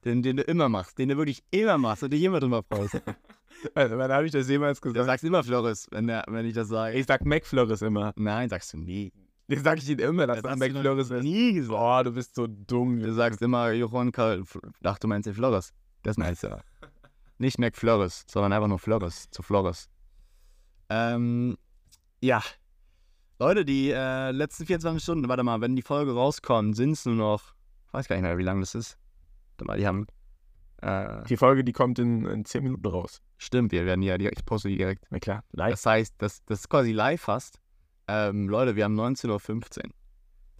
den, 0.03 0.21
den 0.23 0.37
du 0.37 0.43
immer 0.43 0.67
machst, 0.67 0.97
den 0.97 1.09
du 1.09 1.17
wirklich 1.17 1.43
immer 1.51 1.77
machst 1.77 2.03
und 2.03 2.11
dich 2.11 2.23
immer 2.23 2.39
drüber 2.39 2.63
freust. 2.63 3.01
Also, 3.75 3.95
wann 3.95 4.11
habe 4.11 4.25
ich 4.25 4.31
das 4.31 4.49
jemals 4.49 4.81
Du 4.81 4.89
gesagt? 4.91 5.05
sagst 5.05 5.23
immer 5.23 5.43
Flores, 5.43 5.87
wenn, 5.91 6.07
der, 6.07 6.23
wenn 6.27 6.47
ich 6.47 6.55
das 6.55 6.69
sage. 6.69 6.97
Ich 6.97 7.05
sag 7.05 7.23
Mac 7.25 7.45
Flores 7.45 7.83
immer. 7.83 8.11
Nein, 8.15 8.49
sagst 8.49 8.73
du 8.73 8.77
nie. 8.77 9.11
Den 9.51 9.63
sag 9.63 9.77
ich 9.79 9.89
ihn 9.89 9.99
immer, 9.99 10.25
dass 10.27 10.41
Das 10.41 10.51
das 10.51 10.59
Mac 10.59 10.71
Flores 10.71 11.11
ist. 11.11 11.23
nie 11.23 11.53
gesagt. 11.53 11.77
Boah, 11.77 12.03
du 12.03 12.11
bist 12.13 12.33
so 12.35 12.47
dumm. 12.47 12.99
Du 12.99 13.13
sagst 13.13 13.41
immer 13.41 13.71
Johann 13.71 14.11
Karl. 14.11 14.43
Ach, 14.83 14.97
du 14.97 15.07
meinst 15.07 15.27
den 15.27 15.33
Flores. 15.33 15.73
Das 16.03 16.17
meinst 16.17 16.43
du. 16.43 16.57
Nicht 17.37 17.59
Mac 17.59 17.75
Flores, 17.75 18.23
sondern 18.29 18.53
einfach 18.53 18.67
nur 18.69 18.79
Flores 18.79 19.29
zu 19.29 19.43
Flores. 19.43 19.89
Ähm, 20.89 21.57
ja. 22.21 22.41
Leute, 23.39 23.65
die 23.65 23.89
äh, 23.91 24.31
letzten 24.31 24.65
24 24.65 25.01
Stunden, 25.01 25.27
warte 25.27 25.43
mal, 25.43 25.61
wenn 25.61 25.75
die 25.75 25.81
Folge 25.81 26.13
rauskommt, 26.13 26.75
sind 26.75 26.91
es 26.91 27.05
nur 27.05 27.15
noch, 27.15 27.53
ich 27.87 27.93
weiß 27.93 28.07
gar 28.07 28.15
nicht 28.15 28.23
mehr, 28.23 28.37
wie 28.37 28.43
lange 28.43 28.59
das 28.61 28.75
ist. 28.75 28.97
Warte 29.57 29.65
mal, 29.65 29.77
die 29.77 29.87
haben, 29.87 30.05
äh, 30.81 31.23
Die 31.25 31.37
Folge, 31.37 31.63
die 31.63 31.73
kommt 31.73 31.97
in, 31.99 32.25
in 32.25 32.45
10 32.45 32.63
Minuten 32.63 32.85
raus. 32.87 33.21
stimmt, 33.37 33.71
wir 33.71 33.85
werden 33.85 34.03
ja 34.03 34.17
direkt, 34.17 34.39
ich 34.39 34.45
poste 34.45 34.69
die 34.69 34.77
direkt. 34.77 35.05
Na 35.09 35.19
klar, 35.19 35.43
live. 35.51 35.71
Das 35.71 35.85
heißt, 35.85 36.15
das, 36.19 36.45
das 36.45 36.59
ist 36.61 36.69
quasi 36.69 36.91
live 36.91 37.21
fast. 37.21 37.59
Ähm, 38.07 38.49
Leute, 38.49 38.75
wir 38.75 38.83
haben 38.83 38.99
19.15 38.99 39.29
Uhr. 39.85 39.91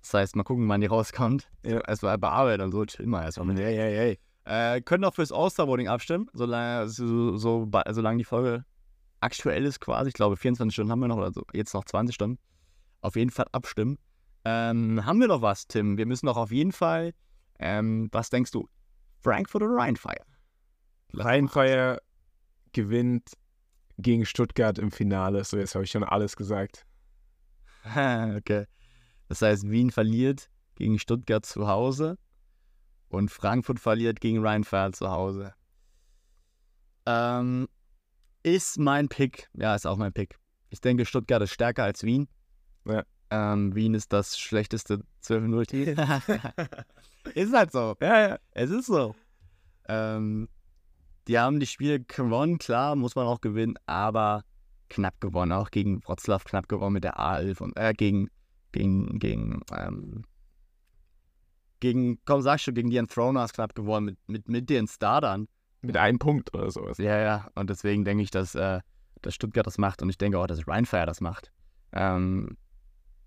Das 0.02 0.14
heißt, 0.14 0.36
mal 0.36 0.44
gucken, 0.44 0.68
wann 0.68 0.82
die 0.82 0.88
rauskommt. 0.88 1.50
Ja. 1.64 1.80
Erstmal 1.82 2.18
bearbeiten 2.18 2.64
und 2.64 2.72
so, 2.72 2.86
chill 2.86 3.06
mal 3.06 3.24
erstmal. 3.24 3.56
Hey, 3.56 3.76
hey, 3.76 3.96
hey. 3.96 4.20
Äh, 4.44 4.82
könnt 4.82 5.06
auch 5.06 5.14
fürs 5.14 5.32
All-Star-Voting 5.32 5.88
abstimmen, 5.88 6.28
solange, 6.34 6.90
so, 6.90 7.38
so, 7.38 7.70
solange 7.92 8.18
die 8.18 8.24
Folge 8.24 8.66
aktuell 9.20 9.66
ist 9.66 9.80
quasi. 9.80 10.10
Ich 10.10 10.16
glaube, 10.16 10.36
24 10.36 10.74
Stunden 10.74 10.92
haben 10.92 11.00
wir 11.00 11.08
noch, 11.08 11.18
oder 11.18 11.32
so, 11.32 11.44
jetzt 11.54 11.74
noch 11.74 11.86
20 11.86 12.16
Stunden. 12.16 12.40
Auf 13.02 13.16
jeden 13.16 13.30
Fall 13.30 13.46
abstimmen. 13.52 13.98
Ähm, 14.44 15.06
haben 15.06 15.20
wir 15.20 15.28
noch 15.28 15.44
was, 15.44 15.68
Tim? 15.68 15.98
Wir 15.98 16.08
müssen 16.08 16.26
doch 16.26 16.38
auf 16.38 16.52
jeden 16.52 16.72
Fall, 16.72 17.14
ähm, 17.60 18.10
was 18.12 18.32
denkst 18.32 18.52
du? 18.52 18.68
Frankfurt 19.22 19.62
oder 19.62 19.76
Rheinfire? 19.76 20.26
Rheinfire 21.14 22.02
gewinnt 22.74 23.34
gegen 24.00 24.26
Stuttgart 24.26 24.80
im 24.80 24.92
Finale. 24.92 25.44
So, 25.44 25.58
jetzt 25.58 25.76
habe 25.76 25.84
ich 25.84 25.92
schon 25.92 26.04
alles 26.04 26.36
gesagt. 26.36 26.86
okay. 28.38 28.66
Das 29.28 29.42
heißt, 29.42 29.70
Wien 29.70 29.92
verliert 29.92 30.50
gegen 30.76 31.00
Stuttgart 31.00 31.46
zu 31.46 31.68
Hause 31.68 32.18
und 33.10 33.30
Frankfurt 33.30 33.80
verliert 33.80 34.20
gegen 34.22 34.46
Rheinfire 34.46 34.92
zu 34.92 35.10
Hause. 35.10 35.54
Ähm, 37.06 37.68
ist 38.44 38.80
mein 38.80 39.10
Pick. 39.10 39.50
Ja, 39.54 39.76
ist 39.76 39.86
auch 39.86 39.98
mein 39.98 40.14
Pick. 40.14 40.38
Ich 40.70 40.82
denke, 40.82 41.06
Stuttgart 41.06 41.42
ist 41.42 41.52
stärker 41.52 41.84
als 41.84 42.04
Wien. 42.04 42.28
Ja. 42.86 43.04
Ähm, 43.30 43.76
Wien 43.76 43.94
ist 43.94 44.12
das 44.12 44.38
schlechteste 44.38 45.04
12-0-Team. 45.24 45.96
ist 47.36 47.54
halt 47.54 47.72
so. 47.72 47.96
Ja, 48.02 48.30
ja. 48.30 48.40
Es 48.52 48.70
ist 48.70 48.88
so. 48.88 49.16
Ähm, 49.88 50.50
die 51.28 51.38
haben 51.38 51.60
die 51.60 51.68
Spiele 51.68 52.00
gewonnen, 52.00 52.58
klar, 52.58 52.96
muss 52.96 53.16
man 53.16 53.28
auch 53.28 53.42
gewinnen, 53.42 53.76
aber 53.86 54.44
knapp 54.92 55.20
gewonnen. 55.22 55.52
Auch 55.52 55.72
gegen 55.72 56.02
Wroclaw 56.04 56.44
knapp 56.44 56.68
gewonnen 56.70 56.94
mit 56.94 57.04
der 57.04 57.20
A11 57.20 57.62
und 57.62 57.78
äh, 57.78 57.94
gegen, 57.94 58.30
gegen, 58.72 59.20
gegen, 59.20 59.62
ähm, 59.76 60.24
gegen, 61.80 62.20
komm, 62.26 62.42
sag 62.42 62.60
schon, 62.60 62.74
gegen 62.76 62.90
die 62.90 62.98
Enthroners 62.98 63.54
knapp 63.54 63.74
gewonnen 63.76 64.06
mit, 64.06 64.18
mit, 64.28 64.48
mit 64.50 64.70
den 64.70 64.88
Startern. 64.88 65.48
Mit 65.82 65.98
einem 65.98 66.20
Punkt 66.20 66.54
oder 66.54 66.70
sowas. 66.70 67.00
Ja, 67.00 67.18
ja, 67.20 67.50
und 67.56 67.70
deswegen 67.70 68.06
denke 68.06 68.24
ich, 68.24 68.30
dass, 68.30 68.54
äh, 68.54 68.82
dass 69.24 69.34
Stuttgart 69.34 69.66
das 69.66 69.78
macht 69.80 70.02
und 70.04 70.10
ich 70.10 70.18
denke 70.18 70.38
auch, 70.38 70.46
dass 70.48 70.68
Rheinfire 70.68 71.08
das 71.08 71.22
macht. 71.22 71.52
Ähm, 71.92 72.56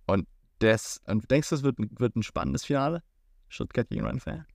und 0.07 0.29
das, 0.61 1.00
und 1.07 1.29
denkst 1.31 1.48
du, 1.48 1.57
es 1.57 1.62
wird, 1.64 1.79
ein- 1.81 1.90
wird 1.98 2.14
ein 2.14 2.22
spannendes 2.22 2.64
Finale? 2.64 3.03
Stuttgart 3.48 3.88
gegen 3.88 4.05
Rheinfire? 4.07 4.46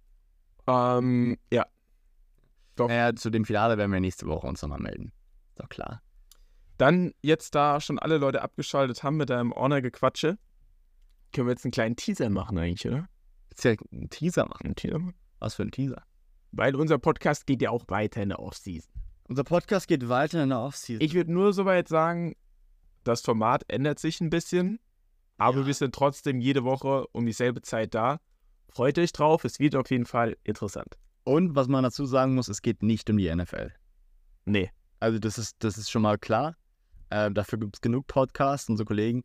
Ähm, 0.67 1.37
ja. 1.51 1.65
Doch. 2.77 2.87
Naja, 2.87 3.13
zu 3.15 3.29
dem 3.29 3.43
Finale 3.43 3.77
werden 3.77 3.91
wir 3.91 3.99
nächste 3.99 4.27
Woche 4.27 4.47
uns 4.47 4.61
nochmal 4.61 4.79
melden. 4.79 5.11
Ist 5.49 5.59
doch 5.59 5.67
klar. 5.69 6.01
Dann, 6.79 7.11
jetzt 7.21 7.55
da 7.55 7.81
schon 7.81 7.99
alle 7.99 8.17
Leute 8.17 8.41
abgeschaltet 8.41 9.03
haben 9.03 9.17
mit 9.17 9.29
deinem 9.29 9.53
Honor-Gequatsche, 9.53 10.37
können 11.33 11.47
wir 11.47 11.51
jetzt 11.51 11.65
einen 11.65 11.71
kleinen 11.73 11.97
Teaser 11.97 12.29
machen 12.29 12.57
eigentlich, 12.57 12.87
oder? 12.87 13.07
Jetzt 13.49 13.65
ja 13.65 13.73
einen 13.91 14.09
Teaser 14.09 14.45
machen. 14.47 14.65
Einen 14.65 14.75
Teaser? 14.75 14.99
Was 15.39 15.55
für 15.55 15.63
ein 15.63 15.71
Teaser? 15.71 16.01
Weil 16.53 16.75
unser 16.77 16.97
Podcast 16.97 17.45
geht 17.45 17.61
ja 17.61 17.69
auch 17.69 17.83
weiter 17.89 18.23
in 18.23 18.29
der 18.29 18.39
Offseason. 18.39 18.89
Unser 19.27 19.43
Podcast 19.43 19.89
geht 19.89 20.07
weiter 20.07 20.41
in 20.41 20.49
der 20.49 20.59
Offseason. 20.61 21.01
Ich 21.05 21.13
würde 21.13 21.33
nur 21.33 21.51
soweit 21.51 21.89
sagen, 21.89 22.35
das 23.03 23.21
Format 23.21 23.63
ändert 23.67 23.99
sich 23.99 24.21
ein 24.21 24.29
bisschen, 24.29 24.79
aber 25.37 25.59
Ja. 25.59 25.65
wir 25.67 25.73
sind 25.73 25.93
trotzdem 25.93 26.39
jede 26.39 26.63
Woche 26.63 27.07
um 27.11 27.25
dieselbe 27.25 27.61
Zeit 27.61 27.93
da. 27.93 28.21
Freut 28.69 28.97
euch 28.97 29.11
drauf, 29.11 29.43
es 29.43 29.59
wird 29.59 29.75
auf 29.75 29.91
jeden 29.91 30.05
Fall 30.05 30.37
interessant. 30.45 30.97
Und 31.25 31.55
was 31.55 31.67
man 31.67 31.83
dazu 31.83 32.05
sagen 32.05 32.35
muss, 32.35 32.47
es 32.47 32.61
geht 32.61 32.83
nicht 32.83 33.09
um 33.09 33.17
die 33.17 33.29
NFL. 33.35 33.73
Nee. 34.45 34.71
Also 35.01 35.19
das 35.19 35.37
ist, 35.37 35.57
das 35.59 35.77
ist 35.77 35.91
schon 35.91 36.01
mal 36.03 36.17
klar. 36.17 36.55
Äh, 37.09 37.31
dafür 37.31 37.59
gibt 37.59 37.75
es 37.77 37.81
genug 37.81 38.07
Podcasts. 38.07 38.69
Unsere 38.69 38.85
Kollegen 38.85 39.23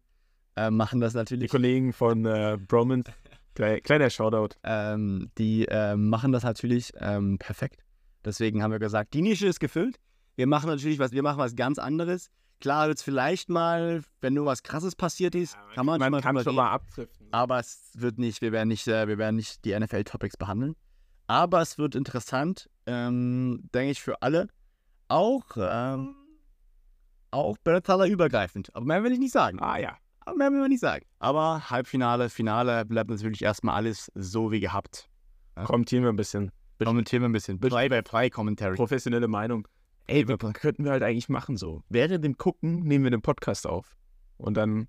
äh, 0.57 0.71
machen 0.71 1.01
das 1.01 1.13
Die 1.13 1.19
natürlich. 1.19 1.51
Kollegen 1.51 1.93
von 1.93 2.25
äh, 2.25 2.59
Bromant, 2.69 3.11
klei- 3.55 3.81
kleiner 3.81 4.11
Shoutout. 4.11 4.57
Ähm, 4.63 5.31
die 5.39 5.67
äh, 5.69 5.97
machen 5.97 6.33
das 6.33 6.43
natürlich 6.45 6.93
ähm, 6.99 7.39
perfekt. 7.39 7.83
Deswegen 8.25 8.63
haben 8.63 8.71
wir 8.73 8.79
gesagt, 8.79 9.13
die 9.15 9.23
Nische 9.23 9.47
ist 9.47 9.61
gefüllt. 9.61 9.99
Wir 10.37 10.47
machen 10.47 10.69
natürlich 10.69 10.99
was, 10.99 11.13
wir 11.13 11.23
machen 11.23 11.39
was 11.39 11.55
ganz 11.55 11.79
anderes. 11.79 12.31
Klar 12.61 12.87
wird 12.89 12.99
es 12.99 13.05
vielleicht 13.05 13.51
mal, 13.51 14.03
wenn 14.21 14.33
nur 14.33 14.47
was 14.47 14.63
krasses 14.63 14.97
passiert 14.97 15.35
ist, 15.35 15.57
kann 15.75 15.85
man, 15.85 15.99
Man 15.99 16.13
schon 16.15 16.23
kann 16.23 16.35
mal 16.35 16.45
schon 16.45 16.55
mal 16.55 16.71
abdriften. 16.71 17.27
Aber 17.33 17.59
es 17.59 17.91
wird 17.97 18.19
nicht, 18.19 18.41
wir 18.41 18.53
werden 18.53 18.69
nicht, 18.69 18.89
äh, 18.89 19.07
wir 19.07 19.19
werden 19.19 19.37
nicht 19.37 19.65
die 19.65 19.79
NFL-Topics 19.79 20.37
behandeln. 20.39 20.75
Aber 21.27 21.61
es 21.61 21.77
wird 21.79 21.95
interessant, 21.95 22.71
ähm, 22.87 23.69
denke 23.75 23.91
ich, 23.91 24.01
für 24.03 24.23
alle. 24.23 24.49
Auch, 25.09 25.45
ähm, 25.59 26.15
auch 27.35 27.59
Berthaler 27.59 28.07
übergreifend. 28.07 28.75
Aber 28.75 28.87
mehr 28.87 29.03
will 29.03 29.13
ich 29.13 29.19
nicht 29.19 29.33
sagen. 29.33 29.61
Ah 29.61 29.79
ja. 29.79 29.97
Aber 30.21 30.37
mehr 30.37 30.51
will 30.51 30.63
ich 30.63 30.69
nicht 30.69 30.81
sagen. 30.81 31.05
Aber 31.19 31.69
Halbfinale, 31.69 32.31
Finale 32.31 32.85
bleibt 32.85 33.11
natürlich 33.11 33.43
erstmal 33.43 33.75
alles 33.75 34.11
so 34.15 34.51
wie 34.51 34.61
gehabt. 34.61 35.09
Kommentieren 35.55 36.03
wir 36.03 36.11
ein 36.11 36.17
bisschen. 36.17 36.51
Kommentieren 36.83 37.23
wir 37.23 37.29
ein 37.29 37.33
bisschen. 37.33 37.61
Play 37.61 37.89
by 37.89 38.03
Play 38.03 38.31
Commentary. 38.31 38.75
Professionelle 38.77 39.29
Meinung. 39.29 39.69
Ey, 40.07 40.27
wir, 40.27 40.37
könnten 40.37 40.85
wir 40.85 40.93
halt 40.93 41.03
eigentlich 41.03 41.29
machen 41.29 41.57
so. 41.57 41.83
Während 41.89 42.25
dem 42.25 42.37
Gucken 42.37 42.81
nehmen 42.81 43.05
wir 43.05 43.11
den 43.11 43.23
Podcast 43.23 43.67
auf. 43.67 43.97
Und 44.37 44.57
dann. 44.57 44.89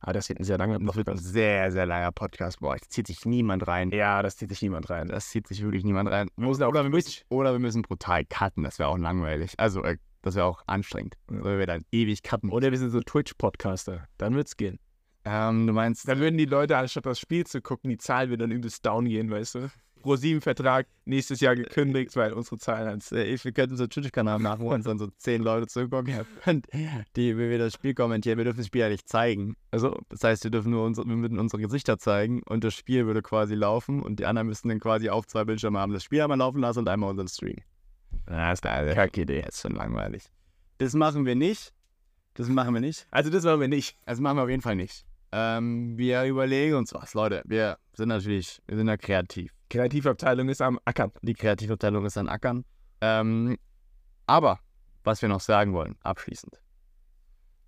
Ah, 0.00 0.12
das 0.12 0.28
wird 0.28 0.38
ein 0.38 0.44
sehr 0.44 0.58
langer 0.58 0.78
Das 0.78 0.96
wird 0.96 1.08
ein 1.08 1.14
Podcast. 1.14 1.32
sehr, 1.32 1.72
sehr 1.72 1.86
langer 1.86 2.12
Podcast. 2.12 2.60
Boah, 2.60 2.74
jetzt 2.74 2.92
zieht 2.92 3.06
sich 3.06 3.24
niemand 3.24 3.66
rein. 3.66 3.90
Ja, 3.90 4.22
das 4.22 4.36
zieht 4.36 4.50
sich 4.50 4.60
niemand 4.60 4.90
rein. 4.90 5.08
Das 5.08 5.30
zieht 5.30 5.48
sich 5.48 5.62
wirklich 5.62 5.82
niemand 5.82 6.10
rein. 6.10 6.28
müssen 6.36 6.62
auf 6.62 6.68
Oder 6.68 6.82
wir 6.82 6.90
müssen, 6.90 7.22
oder 7.30 7.52
wir 7.52 7.58
müssen 7.58 7.82
brutal 7.82 8.24
cutten, 8.26 8.64
das 8.64 8.78
wäre 8.78 8.90
auch 8.90 8.98
langweilig. 8.98 9.54
Also, 9.56 9.82
äh, 9.82 9.96
das 10.24 10.34
wäre 10.34 10.46
auch 10.46 10.62
anstrengend. 10.66 11.16
Ja. 11.30 11.44
Weil 11.44 11.58
wir 11.58 11.66
dann 11.66 11.84
ewig 11.92 12.22
cutten. 12.22 12.50
Oder 12.50 12.70
wir 12.70 12.78
sind 12.78 12.90
so 12.90 13.00
Twitch-Podcaster. 13.00 14.08
Dann 14.18 14.34
wird's 14.34 14.56
gehen. 14.56 14.78
Ähm, 15.26 15.66
du 15.66 15.72
meinst, 15.72 16.08
Dann 16.08 16.18
würden 16.18 16.36
die 16.36 16.44
Leute, 16.44 16.76
anstatt 16.76 17.06
das 17.06 17.18
Spiel 17.18 17.46
zu 17.46 17.62
gucken, 17.62 17.90
die 17.90 17.96
Zahlen 17.98 18.30
würden 18.30 18.40
dann 18.40 18.50
übelst 18.50 18.84
down 18.84 19.06
gehen, 19.06 19.30
weißt 19.30 19.54
du? 19.54 19.70
Pro 20.02 20.16
7 20.16 20.42
Vertrag 20.42 20.86
nächstes 21.06 21.40
Jahr 21.40 21.56
gekündigt, 21.56 22.14
weil 22.14 22.34
unsere 22.34 22.58
Zahlen 22.58 22.88
ans. 22.88 23.10
äh, 23.10 23.38
wir 23.42 23.52
könnten 23.52 23.76
so 23.76 23.84
einen 23.84 23.90
Twitch-Kanal 23.90 24.38
machen, 24.38 24.64
wo 24.66 24.74
uns 24.74 24.84
dann 24.84 24.98
so 24.98 25.08
zehn 25.16 25.42
Leute 25.42 25.66
zugucken, 25.66 26.26
und 26.44 26.66
die, 27.16 27.38
wie 27.38 27.48
wir 27.48 27.58
das 27.58 27.72
Spiel 27.72 27.94
kommentieren. 27.94 28.36
Wir 28.36 28.44
dürfen 28.44 28.58
das 28.58 28.66
Spiel 28.66 28.82
ja 28.82 28.90
nicht 28.90 29.08
zeigen. 29.08 29.56
Also, 29.70 29.98
Das 30.10 30.22
heißt, 30.22 30.44
wir 30.44 30.50
dürfen 30.50 30.72
nur 30.72 30.84
unsere, 30.84 31.06
wir 31.08 31.16
würden 31.16 31.38
unsere 31.38 31.62
Gesichter 31.62 31.98
zeigen 31.98 32.42
und 32.42 32.64
das 32.64 32.74
Spiel 32.74 33.06
würde 33.06 33.22
quasi 33.22 33.54
laufen 33.54 34.02
und 34.02 34.20
die 34.20 34.26
anderen 34.26 34.48
müssten 34.48 34.68
dann 34.68 34.80
quasi 34.80 35.08
auf 35.08 35.26
zwei 35.26 35.44
Bildschirme 35.44 35.78
haben. 35.78 35.94
Das 35.94 36.04
Spiel 36.04 36.20
einmal 36.20 36.38
laufen 36.38 36.60
lassen 36.60 36.80
und 36.80 36.88
einmal 36.88 37.08
unseren 37.08 37.28
Stream. 37.28 37.56
Na, 38.26 38.52
ist 38.52 38.64
eine 38.66 38.94
Kackidee. 38.94 39.42
Das 39.42 39.56
ist 39.56 39.62
schon 39.62 39.72
langweilig. 39.72 40.24
Das 40.78 40.94
machen 40.94 41.26
wir 41.26 41.34
nicht. 41.34 41.72
Das 42.34 42.48
machen 42.48 42.74
wir 42.74 42.80
nicht. 42.80 43.06
Also, 43.10 43.30
das 43.30 43.44
machen 43.44 43.60
wir 43.60 43.68
nicht. 43.68 43.96
Also 44.06 44.22
machen 44.22 44.38
wir 44.38 44.42
auf 44.42 44.48
jeden 44.48 44.62
Fall 44.62 44.76
nicht. 44.76 45.04
Ähm, 45.32 45.96
wir 45.98 46.24
überlegen 46.24 46.74
uns 46.74 46.94
was, 46.94 47.14
Leute. 47.14 47.42
Wir 47.44 47.78
sind 47.92 48.08
natürlich, 48.08 48.60
wir 48.66 48.76
sind 48.76 48.88
ja 48.88 48.96
kreativ. 48.96 49.52
Kreativabteilung 49.68 50.48
ist 50.48 50.62
am 50.62 50.78
Ackern. 50.84 51.12
Die 51.22 51.34
Kreativabteilung 51.34 52.04
ist 52.06 52.16
an 52.16 52.28
Ackern. 52.28 52.64
Ähm, 53.00 53.56
aber, 54.26 54.60
was 55.02 55.22
wir 55.22 55.28
noch 55.28 55.40
sagen 55.40 55.72
wollen, 55.72 55.96
abschließend. 56.02 56.60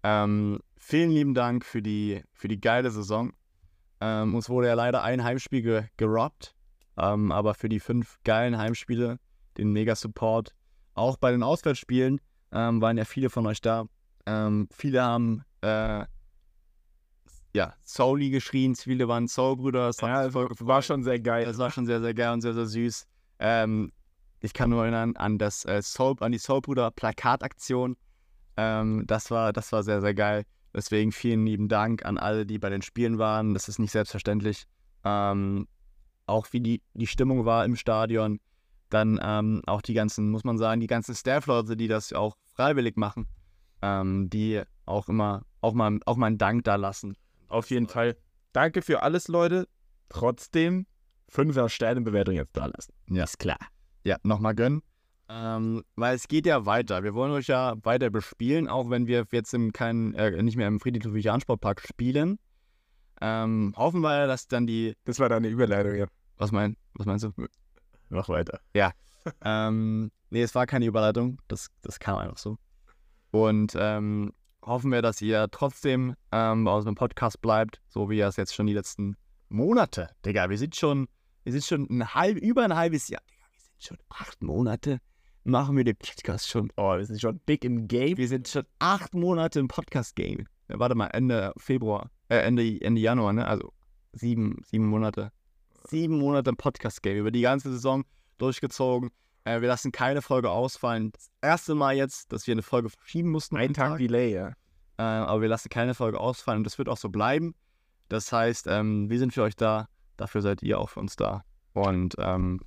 Ähm, 0.02 0.60
vielen 0.76 1.10
lieben 1.10 1.34
Dank 1.34 1.64
für 1.64 1.82
die, 1.82 2.22
für 2.32 2.48
die 2.48 2.60
geile 2.60 2.90
Saison. 2.90 3.32
Ähm, 4.00 4.34
uns 4.34 4.48
wurde 4.48 4.68
ja 4.68 4.74
leider 4.74 5.02
ein 5.02 5.24
Heimspiel 5.24 5.62
ge 5.62 5.84
gerobbt, 5.96 6.54
ähm, 6.96 7.32
aber 7.32 7.54
für 7.54 7.68
die 7.68 7.80
fünf 7.80 8.18
geilen 8.24 8.58
Heimspiele, 8.58 9.18
den 9.58 9.72
Mega-Support, 9.72 10.54
auch 10.94 11.16
bei 11.16 11.30
den 11.30 11.42
Auswärtsspielen, 11.42 12.20
ähm, 12.52 12.80
waren 12.80 12.96
ja 12.96 13.04
viele 13.04 13.30
von 13.30 13.46
euch 13.46 13.60
da. 13.60 13.86
Ähm, 14.26 14.68
viele 14.72 15.02
haben 15.02 15.42
äh, 15.60 16.04
ja, 17.54 17.74
Souli 17.84 18.30
geschrien, 18.30 18.74
viele 18.74 19.08
waren 19.08 19.28
Soul-Brüder. 19.28 19.86
das 19.86 20.00
Ja, 20.00 20.28
das 20.28 20.34
war 20.34 20.82
schon 20.82 21.02
sehr 21.02 21.18
geil. 21.18 21.46
das 21.46 21.58
war 21.58 21.70
schon 21.70 21.86
sehr, 21.86 22.00
sehr 22.00 22.14
geil 22.14 22.32
und 22.34 22.42
sehr, 22.42 22.54
sehr 22.54 22.66
süß. 22.66 23.06
Ähm, 23.38 23.92
ich 24.40 24.52
kann 24.52 24.70
nur 24.70 24.82
erinnern 24.82 25.16
an 25.16 25.38
das 25.38 25.64
äh, 25.64 25.80
Soul, 25.82 26.16
an 26.20 26.32
die 26.32 26.38
Soulbrüder 26.38 26.90
Plakataktion. 26.90 27.96
Ähm, 28.56 29.04
das 29.06 29.30
war, 29.30 29.52
das 29.52 29.72
war 29.72 29.82
sehr, 29.82 30.00
sehr 30.00 30.14
geil. 30.14 30.44
Deswegen 30.74 31.12
vielen 31.12 31.46
lieben 31.46 31.68
Dank 31.68 32.04
an 32.04 32.18
alle, 32.18 32.44
die 32.44 32.58
bei 32.58 32.68
den 32.68 32.82
Spielen 32.82 33.18
waren. 33.18 33.54
Das 33.54 33.68
ist 33.68 33.78
nicht 33.78 33.92
selbstverständlich. 33.92 34.66
Ähm, 35.04 35.66
auch 36.26 36.48
wie 36.52 36.60
die, 36.60 36.82
die 36.92 37.06
Stimmung 37.06 37.46
war 37.46 37.64
im 37.64 37.76
Stadion. 37.76 38.40
Dann 38.88 39.18
ähm, 39.22 39.62
auch 39.66 39.82
die 39.82 39.94
ganzen, 39.94 40.30
muss 40.30 40.44
man 40.44 40.58
sagen, 40.58 40.80
die 40.80 40.86
ganzen 40.86 41.14
Staff-Leute, 41.14 41.76
die 41.76 41.88
das 41.88 42.12
auch 42.12 42.36
freiwillig 42.54 42.96
machen, 42.96 43.26
ähm, 43.82 44.30
die 44.30 44.62
auch 44.84 45.08
immer, 45.08 45.42
auch 45.60 45.74
mal, 45.74 45.98
auch 46.06 46.16
mal 46.16 46.26
einen 46.26 46.38
Dank 46.38 46.64
da 46.64 46.76
lassen. 46.76 47.16
Auf 47.48 47.70
jeden 47.70 47.88
Fall. 47.88 48.16
Danke 48.52 48.82
für 48.82 49.02
alles, 49.02 49.28
Leute. 49.28 49.68
Trotzdem 50.08 50.86
5er 51.32 51.68
Sternenbewertung 51.68 52.34
jetzt 52.34 52.56
da 52.56 52.66
lassen. 52.66 52.92
Ja. 53.10 53.24
Ist 53.24 53.38
klar. 53.38 53.58
Ja, 54.04 54.16
nochmal 54.22 54.54
gönnen. 54.54 54.82
Ähm, 55.28 55.82
weil 55.96 56.14
es 56.14 56.28
geht 56.28 56.46
ja 56.46 56.66
weiter. 56.66 57.02
Wir 57.02 57.14
wollen 57.14 57.32
euch 57.32 57.48
ja 57.48 57.74
weiter 57.82 58.10
bespielen, 58.10 58.68
auch 58.68 58.90
wenn 58.90 59.08
wir 59.08 59.26
jetzt 59.32 59.52
im 59.54 59.72
keinen, 59.72 60.14
äh, 60.14 60.40
nicht 60.42 60.56
mehr 60.56 60.68
im 60.68 60.78
Friedrich-Ludwig-Jahn 60.78 61.40
Sportpark 61.40 61.80
spielen. 61.80 62.38
Ähm, 63.20 63.74
hoffen 63.76 64.02
wir, 64.02 64.16
ja, 64.16 64.26
dass 64.26 64.46
dann 64.46 64.66
die. 64.66 64.94
Das 65.04 65.18
war 65.18 65.28
deine 65.28 65.48
Überleitung, 65.48 65.96
ja. 65.96 66.06
Was, 66.36 66.52
mein, 66.52 66.76
was 66.94 67.06
meinst 67.06 67.24
du? 67.24 67.32
Mach 68.08 68.28
weiter. 68.28 68.60
ähm, 69.44 70.10
nee, 70.30 70.42
es 70.42 70.54
war 70.54 70.66
keine 70.66 70.86
Überleitung. 70.86 71.40
Das, 71.48 71.68
das 71.82 71.98
kam 71.98 72.18
einfach 72.18 72.38
so. 72.38 72.58
Und 73.30 73.76
ähm, 73.78 74.32
hoffen 74.62 74.90
wir, 74.92 75.02
dass 75.02 75.20
ihr 75.20 75.48
trotzdem 75.50 76.14
ähm, 76.32 76.64
bei 76.64 76.72
unserem 76.72 76.94
Podcast 76.94 77.40
bleibt, 77.40 77.80
so 77.88 78.10
wie 78.10 78.18
ihr 78.18 78.26
es 78.26 78.36
jetzt 78.36 78.54
schon 78.54 78.66
die 78.66 78.74
letzten 78.74 79.16
Monate. 79.48 80.10
Digga, 80.24 80.50
wir 80.50 80.58
sind 80.58 80.76
schon, 80.76 81.08
wir 81.44 81.52
sind 81.52 81.64
schon 81.64 81.86
ein 81.90 82.14
halb, 82.14 82.38
über 82.38 82.64
ein 82.64 82.74
halbes 82.74 83.08
Jahr. 83.08 83.22
Digga, 83.30 83.44
wir 83.52 83.60
sind 83.60 83.82
schon 83.82 83.98
acht 84.08 84.42
Monate. 84.42 85.00
Machen 85.44 85.76
wir 85.76 85.84
den 85.84 85.96
Podcast 85.96 86.48
schon. 86.48 86.72
Oh, 86.76 86.96
wir 86.96 87.04
sind 87.04 87.20
schon 87.20 87.38
big 87.46 87.64
im 87.64 87.86
Game. 87.86 88.16
Wir 88.16 88.26
sind 88.26 88.48
schon 88.48 88.64
acht 88.80 89.14
Monate 89.14 89.60
im 89.60 89.68
Podcast-Game. 89.68 90.48
Ja, 90.68 90.78
warte 90.80 90.96
mal, 90.96 91.06
Ende 91.08 91.52
Februar, 91.56 92.10
äh, 92.28 92.38
Ende, 92.38 92.80
Ende 92.80 93.00
Januar, 93.00 93.32
ne? 93.32 93.46
Also 93.46 93.72
sieben, 94.12 94.60
sieben 94.64 94.86
Monate. 94.86 95.30
Sieben 95.88 96.18
Monate 96.18 96.50
im 96.50 96.56
Podcast-Game. 96.56 97.16
Über 97.16 97.30
die 97.30 97.42
ganze 97.42 97.70
Saison 97.70 98.04
durchgezogen. 98.38 99.10
Äh, 99.44 99.60
wir 99.60 99.68
lassen 99.68 99.92
keine 99.92 100.22
Folge 100.22 100.50
ausfallen. 100.50 101.12
Das 101.12 101.30
erste 101.40 101.74
Mal 101.74 101.96
jetzt, 101.96 102.32
dass 102.32 102.46
wir 102.46 102.52
eine 102.52 102.62
Folge 102.62 102.90
verschieben 102.90 103.30
mussten. 103.30 103.56
Ein 103.56 103.74
Tag 103.74 103.98
Delay, 103.98 104.34
ja. 104.34 104.48
Äh, 104.98 105.02
aber 105.02 105.42
wir 105.42 105.48
lassen 105.48 105.68
keine 105.68 105.94
Folge 105.94 106.18
ausfallen 106.18 106.58
und 106.58 106.64
das 106.64 106.78
wird 106.78 106.88
auch 106.88 106.96
so 106.96 107.08
bleiben. 107.08 107.54
Das 108.08 108.32
heißt, 108.32 108.66
ähm, 108.68 109.10
wir 109.10 109.18
sind 109.18 109.32
für 109.32 109.42
euch 109.42 109.56
da. 109.56 109.88
Dafür 110.16 110.42
seid 110.42 110.62
ihr 110.62 110.80
auch 110.80 110.90
für 110.90 111.00
uns 111.00 111.16
da. 111.16 111.44
Und 111.72 112.14
ähm, 112.18 112.60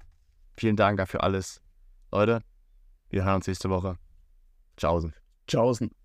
vielen 0.57 0.75
Dank 0.75 0.97
dafür 0.97 1.23
alles. 1.23 1.61
Leute, 2.11 2.41
wir 3.09 3.25
hören 3.25 3.35
uns 3.35 3.47
nächste 3.47 3.69
Woche. 3.69 3.97
Tschaußen. 4.77 5.13
Tschaußen. 5.47 5.98